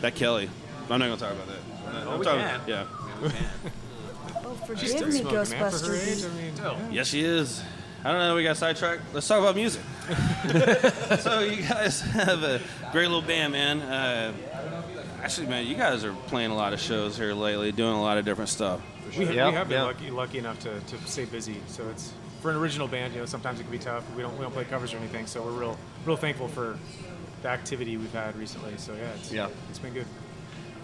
That 0.01 0.15
Kelly. 0.15 0.51
I'm 0.89 0.99
not 0.99 1.07
gonna 1.07 1.17
talk 1.17 1.33
about 1.33 1.47
that. 1.47 2.07
I'm 2.09 2.19
we 2.19 2.25
talking- 2.25 2.41
can. 2.41 2.61
Yeah. 2.67 2.85
Oh, 3.23 4.57
She's 4.57 4.67
forgive 4.67 4.89
still 4.91 5.07
me, 5.09 5.19
smoking, 5.21 5.59
man, 5.59 5.71
for 5.71 5.87
her 5.87 5.95
age. 5.95 6.19
Ghostbusters. 6.19 6.31
I 6.31 6.35
mean, 6.35 6.53
yeah. 6.57 6.91
Yes, 6.91 7.07
she 7.09 7.23
is. 7.23 7.63
I 8.03 8.13
don't 8.13 8.21
know. 8.21 8.35
We 8.35 8.43
got 8.43 8.57
sidetracked. 8.57 9.03
Let's 9.13 9.29
talk 9.29 9.41
about 9.41 9.55
music. 9.55 9.83
so 11.21 11.41
you 11.41 11.63
guys 11.63 12.01
have 12.01 12.43
a 12.43 12.61
great 12.93 13.07
little 13.09 13.21
band, 13.23 13.53
man. 13.53 13.81
Uh, 13.83 14.33
actually, 15.23 15.49
man, 15.49 15.67
you 15.67 15.75
guys 15.75 16.03
are 16.05 16.15
playing 16.29 16.51
a 16.51 16.55
lot 16.57 16.73
of 16.73 16.81
shows 16.81 17.17
here 17.19 17.35
lately, 17.35 17.73
doing 17.73 17.93
a 17.93 18.01
lot 18.03 18.17
of 18.17 18.25
different 18.25 18.49
stuff. 18.49 18.81
We, 19.19 19.27
Yeah, 19.35 19.49
we 19.49 19.55
have 19.55 19.69
been 19.69 19.79
yeah. 19.79 19.85
lucky, 19.85 20.11
lucky 20.11 20.39
enough 20.39 20.59
to, 20.61 20.81
to 20.81 20.97
stay 21.07 21.27
busy. 21.27 21.61
So 21.67 21.87
it's 21.91 22.13
for 22.41 22.51
an 22.51 22.57
original 22.57 22.89
band. 22.89 23.13
You 23.15 23.21
know, 23.21 23.27
sometimes 23.27 23.61
it 23.61 23.65
can 23.65 23.73
be 23.73 23.79
tough. 23.79 24.05
We 24.15 24.23
don't 24.23 24.37
we 24.37 24.43
don't 24.43 24.53
play 24.53 24.65
covers 24.65 24.93
or 24.95 24.99
anything. 24.99 25.27
So 25.27 25.43
we're 25.43 25.53
real 25.53 25.77
real 26.07 26.17
thankful 26.17 26.49
for 26.49 26.79
the 27.43 27.49
activity 27.49 27.97
we've 27.97 28.13
had 28.13 28.37
recently. 28.37 28.77
So 28.77 28.95
yeah, 28.95 29.11
it's, 29.15 29.33
Yeah. 29.33 29.49
it's 29.69 29.79
been 29.79 29.95
good. 29.95 30.07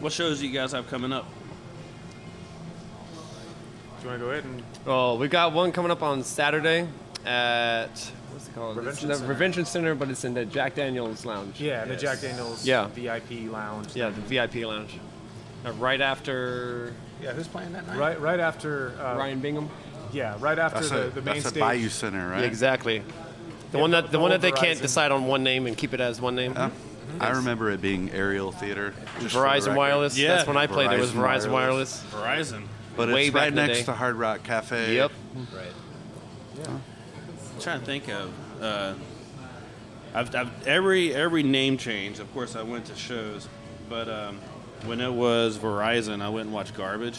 What 0.01 0.13
shows 0.13 0.41
do 0.41 0.47
you 0.47 0.53
guys 0.53 0.73
have 0.73 0.89
coming 0.89 1.13
up? 1.13 1.27
Do 3.99 4.03
you 4.05 4.09
want 4.11 4.21
to 4.21 4.25
go 4.27 4.31
ahead 4.31 4.45
and 4.45 4.63
Oh, 4.87 5.15
we 5.17 5.29
got 5.29 5.53
one 5.53 5.73
coming 5.73 5.91
up 5.91 6.03
on 6.03 6.23
Saturday 6.23 6.87
at 7.25 7.89
what's 8.31 8.49
it 8.49 8.55
called? 8.55 8.77
Revention 8.77 9.11
it's 9.11 9.19
the 9.21 9.25
Center. 9.25 9.29
Revention 9.33 9.65
Center, 9.65 9.95
but 9.95 10.11
it's 10.11 10.25
in 10.25 10.35
the 10.35 10.45
Jack 10.45 10.75
Daniels 10.75 11.25
Lounge. 11.25 11.61
yeah, 11.61 11.85
the 11.85 11.97
Jack 11.97 12.21
Daniels 12.21 12.65
Yeah. 12.67 12.87
VIP 12.89 13.49
lounge. 13.51 13.95
Yeah, 13.97 14.11
the 14.11 14.21
VIP 14.21 14.65
lounge. 14.67 14.99
Uh, 15.65 15.73
right 15.73 16.01
after 16.01 16.93
Yeah, 17.23 17.33
who's 17.33 17.49
playing 17.49 17.73
that 17.73 17.87
night? 17.87 17.99
Right 17.99 18.21
right 18.21 18.39
after 18.41 18.93
uh, 19.01 19.17
Ryan 19.17 19.41
Bingham. 19.41 19.71
Yeah, 20.17 20.35
right 20.41 20.59
after 20.59 20.79
That's 20.81 20.91
the, 20.91 21.07
a, 21.09 21.11
the 21.11 21.21
main 21.21 21.35
that's 21.35 21.47
a 21.47 21.49
stage. 21.51 21.61
Bayou 21.61 21.89
Center, 21.91 22.31
right? 22.31 22.41
Yeah, 22.41 22.47
exactly. 22.47 23.01
The 23.71 23.77
Yeah, 23.77 23.83
one 23.83 23.91
that 23.91 24.07
the 24.07 24.13
the 24.13 24.19
one 24.19 24.31
that 24.31 24.41
they 24.41 24.51
old 24.51 24.59
can't 24.59 24.81
decide 24.81 25.13
on 25.13 25.27
one 25.27 25.43
name 25.45 25.67
and 25.67 25.77
keep 25.77 25.93
it 25.93 26.01
as 26.01 26.23
one 26.23 26.35
name. 26.35 26.55
Yeah. 26.55 26.71
I 27.21 27.31
remember 27.33 27.71
it 27.71 27.83
being 27.83 28.11
aerial 28.13 28.51
theater. 28.51 28.95
just 29.21 29.35
for 29.35 29.41
the 29.41 29.47
Verizon. 29.47 29.77
Wireless. 29.77 30.19
Yeah. 30.19 30.37
That's 30.37 30.49
when 30.49 30.57
I 30.57 30.67
played. 30.67 30.91
It 30.91 30.99
was 30.99 31.11
Verizon 31.13 31.49
Verizon 31.49 31.53
Wireless. 31.53 32.05
Verizon. 32.11 32.67
But 32.97 33.11
way 33.11 33.27
it's 33.27 33.35
back 33.35 33.41
right 33.41 33.49
in 33.49 33.55
the 33.57 33.67
next 33.67 33.81
day. 33.81 33.85
to 33.85 33.93
Hard 33.93 34.17
Rock 34.17 34.43
Cafe. 34.43 34.95
Yep. 34.97 35.13
Right. 35.55 35.67
Yeah. 36.59 36.65
I'm 36.69 37.61
trying 37.61 37.81
to 37.81 37.87
think 37.87 38.09
of. 38.09 38.33
Uh, 38.63 38.95
I've, 40.15 40.35
I've 40.35 40.67
every 40.67 41.15
every 41.15 41.43
name 41.43 41.77
change. 41.77 42.21
Of 42.21 42.33
course, 42.33 42.57
I 42.57 42.63
went 42.63 42.87
to 42.87 42.97
shows, 42.97 43.49
but 43.91 44.09
um, 44.09 44.41
when 44.87 45.03
it 45.03 45.13
was 45.13 45.59
Verizon, 45.59 46.23
I 46.23 46.31
went 46.31 46.47
and 46.47 46.55
watched 46.55 46.75
Garbage. 46.75 47.19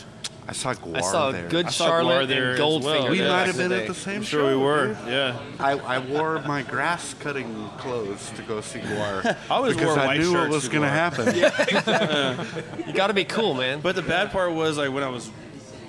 I 0.49 0.53
saw 0.53 0.73
Gwar 0.73 0.95
I 0.97 1.01
saw 1.01 1.31
there. 1.31 1.49
Good 1.49 1.65
I 1.65 1.69
saw 1.69 1.87
Charlotte 1.87 2.25
Gwar 2.25 2.27
there 2.29 2.49
and 2.51 2.59
Goldfinger. 2.59 2.83
well. 2.83 3.09
We 3.09 3.17
there 3.19 3.29
might 3.29 3.47
have 3.47 3.57
been 3.57 3.71
at 3.73 3.85
the 3.87 3.93
same 3.93 4.17
I'm 4.17 4.21
show. 4.23 4.37
sure 4.39 4.49
we 4.57 4.63
were. 4.63 4.87
dude. 4.93 4.97
Yeah. 5.07 5.39
I, 5.59 5.71
I 5.73 5.99
wore 5.99 6.39
my 6.43 6.61
grass 6.63 7.13
cutting 7.15 7.69
clothes 7.79 8.31
to 8.37 8.41
go 8.43 8.61
see 8.61 8.79
Gwar. 8.79 9.25
I 9.49 9.53
always 9.53 9.75
because 9.75 9.97
wore 9.97 10.05
I 10.05 10.17
knew 10.17 10.33
what 10.33 10.49
was 10.49 10.69
going 10.69 10.83
to 10.83 10.87
Gwar. 10.87 10.91
happen. 10.91 12.77
You 12.87 12.93
got 12.93 13.07
to 13.07 13.13
be 13.13 13.25
cool, 13.25 13.53
man. 13.55 13.81
But 13.81 13.95
the 13.95 14.01
bad 14.01 14.31
part 14.31 14.53
was 14.53 14.77
like 14.77 14.91
when 14.93 15.03
I 15.03 15.09
was, 15.09 15.29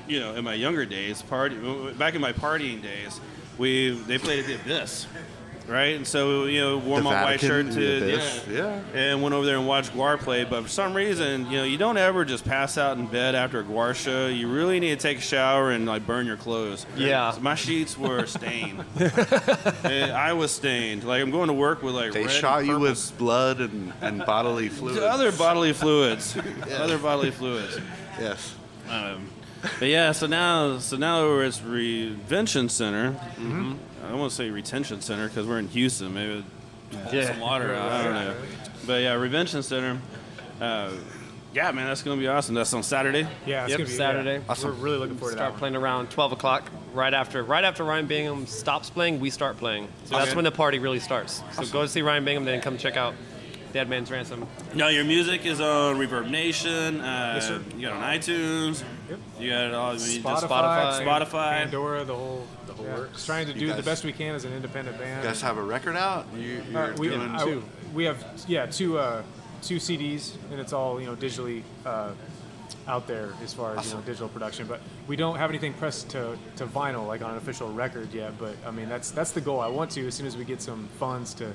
you 0.09 0.19
know, 0.21 0.35
in 0.35 0.43
my 0.45 0.55
younger 0.55 0.85
days, 0.85 1.23
party 1.23 1.57
back 1.93 2.15
in 2.17 2.21
my 2.21 2.33
partying 2.33 2.83
days, 2.83 3.21
we 3.59 3.91
they 3.91 4.19
played 4.19 4.41
at 4.41 4.47
the 4.47 4.55
Abyss, 4.57 5.07
right? 5.69 5.95
And 5.97 6.07
so 6.07 6.47
you 6.47 6.61
know, 6.61 6.79
wore 6.79 6.99
The 6.99 7.05
my 7.05 7.23
white 7.25 7.41
shirt 7.41 7.71
to 7.73 7.97
Abyss, 7.99 8.45
yeah. 8.51 8.81
and 8.95 9.23
went 9.23 9.35
over 9.35 9.47
there 9.47 9.57
and 9.59 9.67
watched 9.67 9.93
Gwar 9.93 10.19
play. 10.19 10.45
But 10.45 10.63
for 10.65 10.69
some 10.69 10.95
reason, 10.95 11.47
you 11.51 11.59
know, 11.59 11.65
you 11.65 11.77
don't 11.79 11.99
ever 11.99 12.25
just 12.25 12.45
pass 12.45 12.79
out 12.79 12.97
in 12.99 13.07
bed 13.07 13.35
after 13.35 13.61
a 13.61 13.65
Gwar 13.65 13.95
show. 13.95 14.27
You 14.29 14.49
really 14.51 14.81
need 14.81 14.99
to 14.99 15.03
take 15.03 15.19
a 15.19 15.23
shower 15.23 15.71
and 15.71 15.87
like 15.87 16.07
burn 16.07 16.27
your 16.27 16.37
clothes. 16.37 16.87
Yeah. 16.97 17.31
So 17.33 17.41
my 17.41 17.55
sheets 17.55 17.97
were 17.99 18.27
stained. 18.39 18.85
And 19.85 20.13
I 20.13 20.33
was 20.33 20.51
stained. 20.51 21.05
Like 21.05 21.23
I'm 21.23 21.31
going 21.31 21.49
to 21.49 21.55
work 21.55 21.83
with 21.83 21.95
like 21.95 22.13
They 22.13 22.23
red 22.25 22.31
shot 22.31 22.67
you 22.67 22.79
with 22.79 23.17
blood 23.19 23.61
and, 23.61 23.93
and 24.01 24.25
bodily 24.25 24.69
fluids. 24.71 24.99
other 24.99 25.33
bodily 25.33 25.73
fluids. 25.73 26.37
Other 26.79 26.99
bodily 26.99 27.31
fluids. 27.31 27.79
Yes. 28.21 28.55
Um, 28.91 29.29
but 29.81 29.89
yeah, 29.89 30.13
so 30.13 30.27
now, 30.27 30.79
so 30.79 30.97
now 30.97 31.23
we're 31.25 31.45
at 31.45 31.61
Revention 31.65 32.69
Center. 32.69 33.13
Mm-hmm. 33.13 33.75
I 34.05 34.11
don't 34.11 34.19
want 34.21 34.31
to 34.31 34.37
say 34.37 34.51
retention 34.51 35.01
center 35.01 35.29
because 35.29 35.47
we're 35.47 35.59
in 35.59 35.69
Houston. 35.69 36.15
Maybe 36.15 36.45
pull 36.91 37.15
Yeah. 37.15 37.27
some 37.33 37.41
water 37.41 37.75
out. 37.75 37.91
I 37.93 38.05
don't 38.05 38.15
know. 38.15 38.35
But 38.87 39.03
yeah, 39.03 39.15
Revention 39.15 39.63
Center. 39.63 39.99
Uh, 40.61 40.93
yeah, 41.55 41.71
man, 41.73 41.87
that's 41.87 42.03
gonna 42.03 42.21
be 42.21 42.29
awesome. 42.29 42.55
That's 42.55 42.73
on 42.73 42.83
Saturday. 42.83 43.27
Yeah, 43.47 43.65
it's 43.65 43.71
Yep, 43.71 43.79
gonna 43.79 43.91
be 43.91 43.97
Saturday. 43.97 44.43
Yeah. 44.49 44.55
We're 44.65 44.71
really 44.73 44.99
looking 44.99 45.17
forward 45.17 45.33
to 45.33 45.37
that. 45.39 45.47
Start 45.49 45.59
playing 45.59 45.77
around 45.77 46.11
12 46.11 46.33
o'clock. 46.33 46.71
Right 46.95 47.13
after, 47.13 47.43
right 47.43 47.65
after 47.65 47.85
Ryan 47.85 48.07
Bingham 48.07 48.47
stops 48.47 48.91
playing, 48.91 49.21
we 49.21 49.29
start 49.31 49.59
playing. 49.59 49.89
So 50.05 50.17
that's 50.17 50.35
when 50.35 50.45
the 50.45 50.51
party 50.51 50.79
really 50.79 51.01
starts. 51.01 51.43
So 51.53 51.65
go 51.67 51.85
see 51.87 52.01
Ryan 52.03 52.25
Bingham, 52.25 52.45
then 52.45 52.61
come 52.61 52.79
check 52.79 52.97
out 52.97 53.15
Dead 53.73 53.89
Man's 53.89 54.11
Ransom. 54.11 54.47
No, 54.75 54.89
your 54.89 55.05
music 55.05 55.45
is 55.45 55.61
on 55.61 55.97
Reverb 55.97 56.31
Nation. 56.31 57.01
Uh, 57.01 57.33
Yes, 57.37 57.49
sir. 57.49 57.61
You 57.77 57.89
got 57.89 57.97
it 57.97 58.03
on 58.03 58.19
iTunes. 58.19 58.83
Yep. 59.11 59.19
You 59.39 59.51
got 59.51 59.65
it 59.65 59.75
all. 59.75 59.91
I 59.91 59.93
mean, 59.95 60.23
Spotify, 60.23 61.01
Spotify. 61.05 61.59
Pandora, 61.59 62.05
the 62.05 62.15
whole, 62.15 62.47
the 62.67 62.73
whole 62.73 62.87
works. 62.87 63.27
Trying 63.27 63.47
to 63.47 63.53
You 63.53 63.69
do 63.69 63.73
the 63.75 63.83
best 63.83 64.05
we 64.05 64.13
can 64.13 64.35
as 64.35 64.45
an 64.45 64.53
independent 64.53 64.99
band. 64.99 65.23
You 65.23 65.29
guys 65.29 65.41
have 65.43 65.59
a 65.59 65.63
record 65.63 65.97
out? 65.97 66.27
You, 66.35 66.63
you're 66.71 66.93
Uh, 66.93 66.97
we, 66.97 67.09
doing 67.09 67.21
uh, 67.21 67.61
we 67.95 68.05
have 68.05 68.25
yeah 68.49 68.67
two 68.67 68.99
uh, 68.99 69.23
two 69.63 69.77
CDs 69.77 70.33
and 70.51 70.61
it's 70.61 70.73
all 70.73 71.01
you 71.01 71.07
know 71.07 71.17
digitally 71.17 71.63
uh, 71.85 72.11
out 72.87 73.07
there 73.07 73.31
as 73.43 73.53
far 73.53 73.77
as 73.77 73.89
you 73.89 73.95
know 73.95 74.01
digital 74.03 74.29
production. 74.29 74.67
But 74.67 74.81
we 75.07 75.17
don't 75.17 75.37
have 75.37 75.51
anything 75.51 75.75
pressed 75.75 76.09
to, 76.11 76.39
to 76.57 76.67
vinyl 76.67 77.07
like 77.07 77.23
on 77.23 77.33
an 77.33 77.37
official 77.37 77.71
record 77.73 78.13
yet. 78.15 78.39
But 78.39 78.57
I 78.67 78.71
mean 78.71 78.89
that's 78.89 79.11
that's 79.11 79.33
the 79.33 79.41
goal. 79.43 79.61
I 79.61 79.69
want 79.69 79.91
to 79.93 80.07
as 80.07 80.15
soon 80.15 80.27
as 80.27 80.37
we 80.37 80.45
get 80.45 80.63
some 80.63 80.89
funds 80.99 81.35
to. 81.35 81.53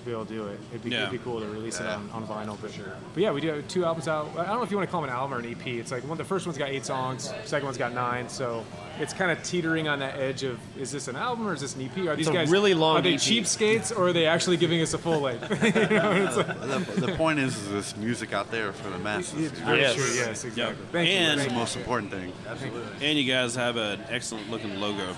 To 0.00 0.06
be 0.06 0.12
able 0.12 0.24
to 0.24 0.32
do 0.32 0.46
it, 0.46 0.58
it'd 0.70 0.82
be, 0.82 0.90
Yeah. 0.90 1.00
it'd 1.00 1.10
be 1.12 1.18
cool 1.18 1.40
to 1.40 1.46
release 1.46 1.78
it 1.78 1.86
on, 1.86 2.08
on 2.12 2.26
vinyl. 2.26 2.56
But, 2.60 2.72
but 3.12 3.22
yeah, 3.22 3.32
we 3.32 3.42
do 3.42 3.48
have 3.48 3.68
two 3.68 3.84
albums 3.84 4.08
out. 4.08 4.30
I 4.38 4.46
don't 4.46 4.56
know 4.56 4.62
if 4.62 4.70
you 4.70 4.78
want 4.78 4.88
to 4.88 4.90
call 4.90 5.02
them 5.02 5.10
an 5.10 5.14
album 5.16 5.36
or 5.36 5.40
an 5.40 5.52
EP. 5.52 5.66
It's 5.66 5.92
like 5.92 6.04
one. 6.08 6.16
The 6.16 6.24
first 6.24 6.46
one's 6.46 6.56
got 6.56 6.70
eight 6.70 6.86
songs. 6.86 7.32
Second 7.44 7.66
one's 7.66 7.76
got 7.76 7.92
nine. 7.92 8.28
So 8.30 8.64
it's 8.98 9.12
kind 9.12 9.30
of 9.30 9.42
teetering 9.44 9.88
on 9.88 9.98
that 9.98 10.16
edge 10.18 10.42
of 10.42 10.58
is 10.78 10.90
this 10.90 11.08
an 11.08 11.16
album 11.16 11.46
or 11.46 11.52
is 11.52 11.60
this 11.60 11.74
an 11.76 11.82
EP? 11.82 11.98
Are 12.08 12.16
these 12.16 12.28
a 12.28 12.32
guys 12.32 12.50
really 12.50 12.72
long 12.72 12.96
Are 12.96 13.02
they 13.02 13.14
EP. 13.14 13.20
cheapskates 13.20 13.94
or 13.96 14.08
are 14.08 14.12
they 14.14 14.24
actually 14.24 14.56
giving 14.56 14.80
us 14.80 14.94
a 14.94 14.98
full 14.98 15.20
length? 15.20 15.42
You 15.90 15.96
know, 15.98 16.32
like- 16.36 16.86
the, 16.94 17.00
the 17.06 17.14
point 17.16 17.38
is, 17.40 17.54
is 17.58 17.68
this 17.70 17.96
music 17.96 18.32
out 18.32 18.50
there 18.50 18.72
for 18.72 18.88
the 18.88 18.98
masses. 18.98 19.52
It's 19.52 19.60
Yes. 19.60 19.96
Yes, 20.16 20.44
exactly. 20.44 20.62
Yep. 20.62 20.76
Thank. 20.92 21.08
And- 21.10 21.40
That's 21.40 21.40
Thank 21.40 21.48
the 21.50 21.54
you. 21.54 21.60
most 21.60 21.76
important 21.76 22.10
thing. 22.10 22.32
Absolutely. 22.48 23.06
And 23.06 23.18
you 23.18 23.30
guys 23.30 23.54
have 23.54 23.76
an 23.76 24.00
excellent 24.08 24.50
looking 24.50 24.80
logo. 24.80 25.14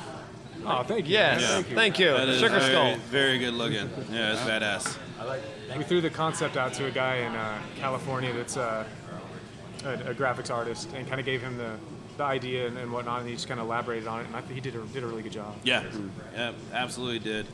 Oh, 0.65 0.83
thank 0.83 1.07
you. 1.07 1.13
Yes, 1.15 1.41
man. 1.41 1.49
Thank 1.75 1.99
you. 1.99 2.13
thank 2.15 2.29
you. 2.29 2.35
Sugar 2.35 2.59
very, 2.61 2.73
Skull. 2.73 2.97
Very 3.11 3.39
good 3.39 3.55
looking. 3.55 3.91
Yeah, 4.13 4.33
it's 4.33 4.43
badass. 4.43 4.97
We 5.77 5.85
threw 5.85 6.01
the 6.01 6.11
concept 6.11 6.57
out 6.57 6.75
to 6.75 6.87
a 6.87 6.91
guy 6.91 7.17
in 7.17 7.35
uh, 7.35 7.59
California 7.79 8.33
that's 8.33 8.57
uh, 8.57 8.85
a, 9.85 9.93
a 10.11 10.15
graphics 10.15 10.51
artist 10.53 10.91
and 10.95 11.07
kind 11.09 11.19
of 11.21 11.27
gave 11.27 11.41
him 11.41 11.57
the, 11.57 11.77
the 12.17 12.25
idea 12.25 12.67
and, 12.67 12.77
and 12.79 12.93
whatnot, 12.93 13.21
and 13.21 13.29
he 13.29 13.35
just 13.35 13.49
kind 13.49 13.61
of 13.61 13.67
elaborated 13.67 14.07
on 14.07 14.21
it, 14.21 14.27
and 14.27 14.37
I 14.37 14.41
think 14.41 14.55
he 14.55 14.61
did 14.61 14.77
a, 14.77 14.85
did 14.87 15.03
a 15.03 15.07
really 15.07 15.23
good 15.23 15.33
job. 15.33 15.55
Yeah, 15.65 15.85
yeah, 16.35 16.53
absolutely 16.73 17.21
did. 17.21 17.47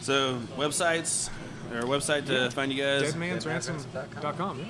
So 0.00 0.38
websites 0.56 1.30
or 1.72 1.82
website 1.82 2.26
to 2.26 2.50
find 2.50 2.72
you 2.72 2.82
guys. 2.82 3.14
Deadmansransom.com. 3.14 4.58
Yeah. 4.58 4.66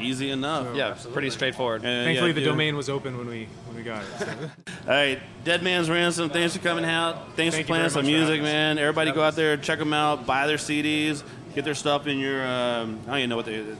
Easy 0.00 0.30
enough. 0.30 0.74
Yeah, 0.74 0.96
pretty 1.12 1.30
straightforward. 1.30 1.84
And, 1.84 2.06
Thankfully, 2.06 2.30
yeah, 2.30 2.34
the 2.34 2.40
dude. 2.40 2.48
domain 2.48 2.76
was 2.76 2.88
open 2.88 3.18
when 3.18 3.28
we 3.28 3.46
when 3.66 3.76
we 3.76 3.82
got 3.82 4.02
it. 4.02 4.08
so. 4.18 4.26
All 4.84 4.92
right, 4.92 5.20
Dead 5.44 5.62
Man's 5.62 5.88
Ransom. 5.88 6.30
Thanks 6.30 6.56
for 6.56 6.62
coming 6.62 6.84
out. 6.84 7.36
Thanks 7.36 7.54
Thank 7.54 7.66
for 7.68 7.74
playing 7.74 7.90
some 7.90 8.04
music, 8.06 8.42
man. 8.42 8.78
Everybody 8.78 9.12
go 9.12 9.22
out 9.22 9.36
there, 9.36 9.56
check 9.56 9.78
them 9.78 9.92
out, 9.92 10.26
buy 10.26 10.46
their 10.48 10.56
CDs, 10.56 11.22
get 11.54 11.64
their 11.64 11.74
stuff 11.76 12.06
in 12.08 12.18
your. 12.18 12.44
Um, 12.44 12.98
I 13.06 13.10
don't 13.10 13.18
even 13.18 13.30
know 13.30 13.36
what 13.36 13.46
they. 13.46 13.60
they- 13.60 13.76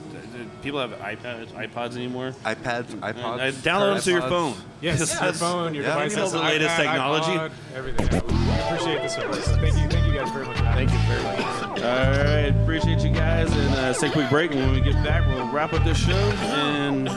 People 0.61 0.79
have 0.79 0.91
iPads, 0.91 1.47
iPods 1.47 1.97
anymore. 1.97 2.33
iPads, 2.45 2.85
iPods. 3.01 3.17
Uh, 3.17 3.51
download 3.51 3.95
them 3.95 4.01
to 4.03 4.11
your 4.11 4.21
iPods. 4.21 4.29
phone. 4.29 4.53
Yes, 4.79 4.99
Because 5.11 5.21
your 5.21 5.33
phone, 5.33 5.73
your 5.73 5.83
yeah. 5.83 5.89
device 5.95 6.11
You 6.11 6.15
know 6.17 6.23
has 6.23 6.31
the 6.31 6.39
latest 6.39 6.69
iPad, 6.69 6.77
technology. 6.77 7.31
iPod, 7.31 7.51
everything. 7.75 8.07
Yeah, 8.07 8.21
we 8.21 8.33
we 8.33 8.59
appreciate 8.61 9.01
the 9.01 9.07
service. 9.09 9.45
Thank 9.47 9.75
you, 9.75 9.89
thank 9.89 10.07
you 10.07 10.13
guys 10.13 10.31
very 10.31 10.45
much. 10.45 10.57
Thank 10.57 10.91
you 10.93 10.97
very 10.99 11.23
much. 11.23 11.39
All 11.81 12.23
right, 12.23 12.61
appreciate 12.63 12.99
you 12.99 13.09
guys, 13.11 13.51
and 13.51 13.73
uh, 13.75 13.81
let's 13.81 13.99
take 13.99 14.11
a 14.11 14.13
quick 14.13 14.29
break. 14.29 14.51
And 14.51 14.61
when 14.61 14.71
we 14.71 14.79
get 14.79 14.93
back, 15.03 15.27
we'll 15.27 15.51
wrap 15.51 15.73
up 15.73 15.83
this 15.83 15.97
show 15.97 16.13
and 16.13 17.09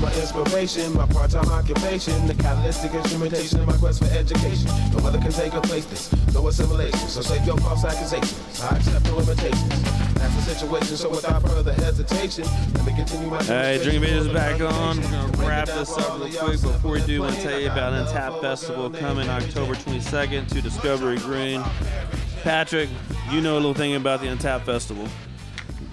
my 0.00 0.12
inspiration, 0.14 0.92
my 0.94 1.06
part-time 1.06 1.48
occupation, 1.50 2.26
the 2.26 2.34
catalytic 2.34 2.94
instrumentation 2.94 3.60
of 3.60 3.66
my 3.66 3.76
quest 3.76 4.02
for 4.02 4.10
education. 4.12 4.70
No 4.92 5.06
other 5.06 5.18
can 5.18 5.30
take 5.30 5.52
her 5.52 5.60
place 5.60 5.84
this, 5.86 6.12
no 6.34 6.48
assimilation. 6.48 7.08
So 7.08 7.20
save 7.20 7.44
your 7.46 7.58
false 7.58 7.84
accusations. 7.84 8.60
I 8.62 8.76
accept 8.76 9.04
no 9.06 9.16
limitations. 9.16 9.82
That's 10.14 10.34
the 10.36 10.54
situation. 10.54 10.96
So 10.96 11.10
without 11.10 11.42
further 11.42 11.72
hesitation, 11.74 12.44
let 12.74 12.86
me 12.86 12.94
continue 12.94 13.28
my. 13.28 13.38
All 13.38 13.48
right, 13.48 13.80
Drink 13.82 13.98
of 13.98 14.04
Ages 14.04 14.26
is 14.26 14.32
back 14.32 14.60
on. 14.60 14.96
We're 14.98 15.32
to 15.32 15.46
wrap 15.46 15.66
this 15.66 15.96
up 15.96 16.20
real 16.20 16.32
quick. 16.38 16.62
Before 16.62 16.92
we 16.92 17.02
do, 17.02 17.22
I 17.22 17.26
want 17.26 17.36
to 17.36 17.42
tell 17.42 17.60
you 17.60 17.70
about 17.70 17.92
Untapped 17.92 18.40
Festival 18.40 18.90
coming 18.90 19.28
October 19.28 19.74
22nd 19.74 20.48
to 20.48 20.62
Discovery 20.62 21.18
Green. 21.18 21.62
Patrick, 22.42 22.88
you 23.30 23.40
know 23.40 23.54
a 23.54 23.60
little 23.60 23.74
thing 23.74 23.94
about 23.96 24.20
the 24.20 24.28
Untapped 24.28 24.64
Festival. 24.64 25.06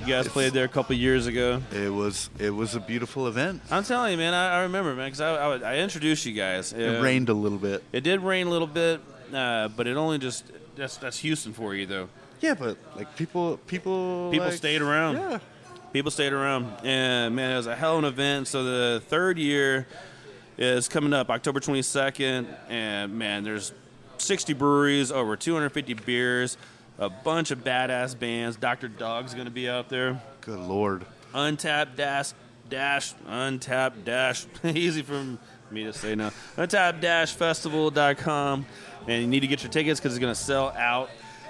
You 0.08 0.14
guys 0.14 0.30
played 0.30 0.53
there 0.53 0.64
a 0.64 0.70
couple 0.70 0.95
years 0.95 1.28
ago. 1.28 1.62
It 1.70 1.89
was 1.93 2.30
it 2.39 2.49
was 2.49 2.76
a 2.76 2.80
beautiful 2.80 3.28
event. 3.28 3.62
I'm 3.70 3.84
telling 3.84 4.14
you, 4.14 4.18
man, 4.18 4.34
I, 4.34 4.60
I 4.60 4.62
remember, 4.62 4.95
man, 4.95 5.08
because 5.08 5.20
I, 5.20 5.34
I, 5.36 5.74
I 5.74 5.78
introduced 5.80 6.26
you 6.26 6.32
guys. 6.32 6.72
It 6.72 6.95
Uh, 6.99 7.01
rained 7.01 7.28
a 7.28 7.34
little 7.34 7.58
bit. 7.58 7.84
It 7.91 8.05
did 8.05 8.22
rain 8.22 8.47
a 8.47 8.49
little 8.49 8.70
bit, 8.70 9.01
uh, 9.34 9.68
but 9.68 9.86
it 9.86 9.97
only 9.97 10.18
just 10.18 10.45
that's 10.78 10.95
that's 10.95 11.20
Houston 11.20 11.51
for 11.51 11.76
you 11.76 11.86
though. 11.86 12.08
Yeah, 12.39 12.53
but 12.53 12.78
like 12.95 13.18
people 13.18 13.58
people 13.68 14.30
People 14.32 14.47
like- 14.47 14.55
stayed 14.55 14.82
around. 14.82 15.16
Yeah. 15.18 15.39
People 15.91 16.12
stayed 16.12 16.32
around, 16.32 16.72
and 16.86 17.36
man, 17.36 17.51
it 17.51 17.58
was 17.58 17.68
a 17.68 17.76
hell 17.76 17.97
of 17.97 18.05
an 18.05 18.10
event. 18.10 18.47
So 18.47 18.64
the 18.64 19.01
third 19.10 19.38
year 19.38 19.88
is 20.58 20.88
coming 20.88 21.12
up, 21.12 21.30
October 21.30 21.60
22nd, 21.60 22.45
and 22.70 23.14
man, 23.20 23.43
there's 23.43 23.74
60 24.20 24.53
breweries, 24.53 25.12
over 25.12 25.36
250 25.36 25.95
beers, 25.95 26.55
a 27.00 27.10
bunch 27.10 27.52
of 27.52 27.64
badass 27.64 28.18
bands. 28.18 28.58
Dr. 28.58 28.88
Dog's 28.88 29.34
going 29.34 29.45
to 29.45 29.52
be 29.52 29.70
out 29.70 29.89
there. 29.89 30.22
Good 30.41 30.60
lord. 30.60 31.06
Untapped 31.34 31.95
dash 31.98 32.32
dash 32.70 33.14
untapped 33.28 34.04
dash 34.04 34.45
easy 34.64 35.02
for 35.02 35.38
me 35.72 35.84
to 35.84 35.93
say 35.93 36.16
now. 36.16 36.32
Untapped 36.58 37.02
dash 37.02 37.34
festival.com, 37.34 38.66
and 39.08 39.22
you 39.22 39.28
need 39.28 39.41
to 39.41 39.48
get 39.48 39.64
your 39.64 39.72
tickets 39.72 40.00
because 40.00 40.14
it's 40.14 40.22
going 40.22 40.34
to 40.34 40.39
sell 40.39 40.70
out. 40.78 41.10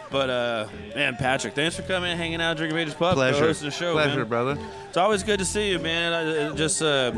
But 0.09 0.29
uh, 0.29 0.67
man, 0.95 1.15
Patrick, 1.17 1.53
thanks 1.53 1.75
for 1.75 1.81
coming 1.81 2.11
and 2.11 2.19
hanging 2.19 2.41
out, 2.41 2.55
Drink 2.57 2.71
of 2.71 2.77
Ages 2.77 2.93
Pub, 2.93 3.15
Pleasure. 3.15 3.39
hosting 3.45 3.67
the 3.69 3.75
show. 3.75 3.93
Pleasure, 3.93 4.19
man. 4.19 4.29
brother. 4.29 4.57
It's 4.87 4.97
always 4.97 5.21
good 5.23 5.39
to 5.39 5.45
see 5.45 5.69
you, 5.71 5.79
man. 5.79 6.13
I, 6.13 6.51
it 6.51 6.55
just 6.55 6.81
uh, 6.81 7.11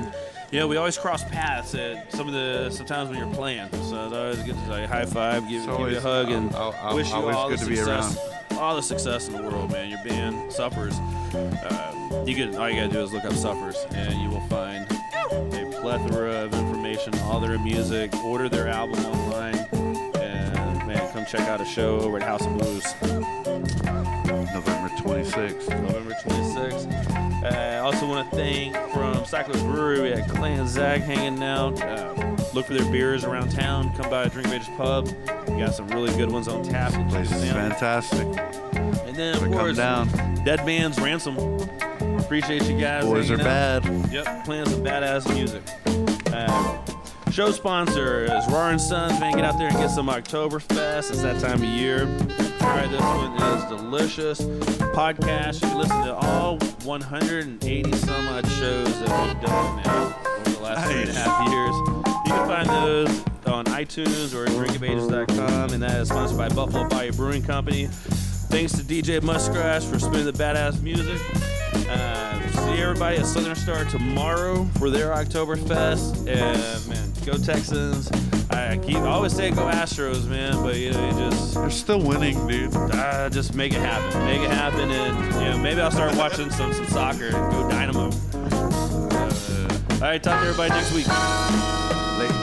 know, 0.53 0.67
we 0.67 0.77
always 0.77 0.97
cross 0.97 1.23
paths 1.23 1.75
at 1.75 2.11
some 2.11 2.27
of 2.27 2.33
the 2.33 2.69
sometimes 2.71 3.09
when 3.09 3.19
you're 3.19 3.33
playing. 3.35 3.69
So 3.71 4.05
it's 4.05 4.13
always 4.15 4.37
good 4.43 4.55
to 4.55 4.69
like 4.69 4.89
high 4.89 5.05
five, 5.05 5.47
give, 5.47 5.65
give 5.65 5.91
you 5.91 5.97
a 5.97 6.01
hug, 6.01 6.29
and 6.31 6.53
I'll- 6.55 6.75
I'll- 6.81 6.95
wish 6.95 7.09
you 7.09 7.15
all 7.15 7.49
good 7.49 7.59
the 7.59 7.65
to 7.65 7.69
be 7.69 7.75
success, 7.75 8.17
all 8.57 8.75
the 8.75 8.81
success 8.81 9.27
in 9.27 9.35
the 9.35 9.43
world, 9.43 9.71
man. 9.71 9.89
Your 9.89 10.03
band 10.03 10.51
suffers. 10.51 10.95
Uh, 11.35 12.23
you 12.25 12.35
can 12.35 12.55
all 12.55 12.67
you 12.69 12.75
gotta 12.81 12.91
do 12.91 13.01
is 13.03 13.13
look 13.13 13.25
up 13.25 13.33
suffers, 13.33 13.77
and 13.91 14.19
you 14.21 14.29
will 14.29 14.45
find 14.47 14.87
a 15.31 15.71
plethora 15.81 16.31
of 16.45 16.53
information, 16.55 17.13
all 17.19 17.39
their 17.39 17.59
music. 17.59 18.13
Order 18.23 18.49
their 18.49 18.67
album 18.67 19.05
online, 19.05 19.55
and 20.15 20.87
man, 20.87 21.13
come 21.13 21.25
check 21.25 21.41
out 21.47 21.61
a 21.61 21.65
show 21.65 21.99
over 21.99 22.17
at 22.17 22.23
House 22.23 22.45
of 22.45 22.57
Blues. 22.57 22.83
November 24.51 24.89
26th. 24.97 25.69
November 25.69 26.15
26th. 26.23 27.28
Uh, 27.43 27.47
I 27.47 27.77
also 27.77 28.05
want 28.07 28.29
to 28.29 28.35
thank 28.35 28.75
from 28.91 29.23
Cyclist 29.25 29.63
Brewery. 29.65 30.01
We 30.01 30.09
had 30.09 30.27
Clay 30.29 30.53
and 30.53 30.67
Zach 30.67 31.01
hanging 31.01 31.41
out. 31.41 31.81
Uh, 31.81 32.35
look 32.53 32.65
for 32.65 32.73
their 32.73 32.89
beers 32.91 33.23
around 33.23 33.49
town. 33.51 33.93
Come 33.95 34.09
by 34.09 34.27
Drink 34.27 34.47
of 34.47 34.53
Ages 34.53 34.67
Pub. 34.77 35.07
We 35.47 35.59
got 35.59 35.73
some 35.73 35.87
really 35.89 36.15
good 36.17 36.31
ones 36.31 36.47
on 36.47 36.63
tap. 36.63 36.91
Place 37.09 37.31
is 37.31 37.51
fantastic. 37.51 38.27
And 38.73 39.15
then, 39.15 39.35
of 39.35 39.51
course, 39.51 39.77
down. 39.77 40.07
Dead 40.43 40.65
Man's 40.65 40.99
Ransom. 40.99 41.37
Appreciate 42.19 42.63
you 42.63 42.79
guys. 42.79 43.05
Boys 43.05 43.31
are 43.31 43.35
out. 43.35 43.83
bad. 43.83 44.11
Yep, 44.11 44.45
playing 44.45 44.65
some 44.67 44.83
badass 44.83 45.33
music. 45.33 45.63
Uh, 46.33 46.35
Uh, 46.39 46.88
show 47.39 47.51
sponsor 47.51 48.25
is 48.25 48.43
Rahr 48.47 48.71
and 48.71 48.81
Sons. 48.81 49.17
Man, 49.17 49.31
get 49.31 49.45
out 49.45 49.57
there 49.57 49.69
and 49.69 49.77
get 49.77 49.89
some 49.91 50.07
Oktoberfest. 50.07 51.09
It's 51.09 51.21
that 51.21 51.39
time 51.39 51.63
of 51.63 51.69
year. 51.69 52.03
Right, 52.59 52.89
this 52.91 52.99
one 52.99 53.41
is 53.41 53.63
delicious. 53.69 54.41
Podcast. 54.91 55.61
You 55.61 55.69
can 55.69 55.77
listen 55.77 56.03
to 56.03 56.15
all 56.15 56.57
180 56.83 57.93
some 57.93 58.27
odd 58.27 58.45
shows 58.45 58.99
that 58.99 59.25
we've 59.25 59.41
done 59.41 59.83
now 59.85 60.21
over 60.35 60.49
the 60.49 60.59
last 60.59 60.91
three 60.91 60.99
and 60.99 61.09
a 61.11 61.13
half 61.13 61.49
years. 61.49 61.75
You 62.27 62.33
can 62.33 62.47
find 62.49 62.67
those 62.67 63.25
on 63.45 63.63
iTunes 63.67 64.35
or 64.35 64.43
at 64.43 64.51
drinkofages.com, 64.51 65.71
and 65.71 65.81
that 65.81 66.01
is 66.01 66.09
sponsored 66.09 66.37
by 66.37 66.49
Buffalo 66.49 66.89
Bayou 66.89 67.13
Brewing 67.13 67.43
Company. 67.43 67.87
Thanks 68.49 68.73
to 68.73 68.83
DJ 68.83 69.23
Muskrat 69.23 69.81
for 69.83 69.97
spinning 69.97 70.25
the 70.25 70.33
badass 70.33 70.81
music. 70.81 71.21
Uh, 71.89 72.28
see 72.69 72.81
everybody 72.81 73.17
at 73.17 73.25
Southern 73.25 73.55
Star 73.55 73.85
tomorrow 73.85 74.65
for 74.77 74.89
their 74.89 75.09
Oktoberfest. 75.09 76.27
And 76.27 76.89
man, 76.89 77.11
go 77.25 77.37
Texans! 77.37 78.11
I 78.51 78.77
keep 78.77 78.97
I 78.97 79.07
always 79.07 79.33
say 79.35 79.51
go 79.51 79.63
Astros, 79.63 80.27
man, 80.27 80.61
but 80.61 80.75
you 80.75 80.91
know 80.91 81.05
you 81.05 81.29
just 81.29 81.55
they're 81.55 81.69
still 81.69 82.01
winning, 82.01 82.47
dude. 82.47 82.73
Uh, 82.75 83.29
just 83.29 83.55
make 83.55 83.73
it 83.73 83.79
happen, 83.79 84.25
make 84.25 84.41
it 84.41 84.51
happen, 84.51 84.89
and 84.89 85.33
you 85.35 85.49
know 85.49 85.57
maybe 85.57 85.81
I'll 85.81 85.91
start 85.91 86.15
watching 86.15 86.49
some 86.49 86.73
some 86.73 86.87
soccer 86.87 87.27
and 87.27 87.51
go 87.51 87.69
Dynamo. 87.69 88.09
Uh, 88.33 89.79
all 89.93 89.99
right, 90.01 90.21
talk 90.21 90.41
to 90.41 90.47
everybody 90.47 90.69
next 90.69 90.93
week. 90.93 92.38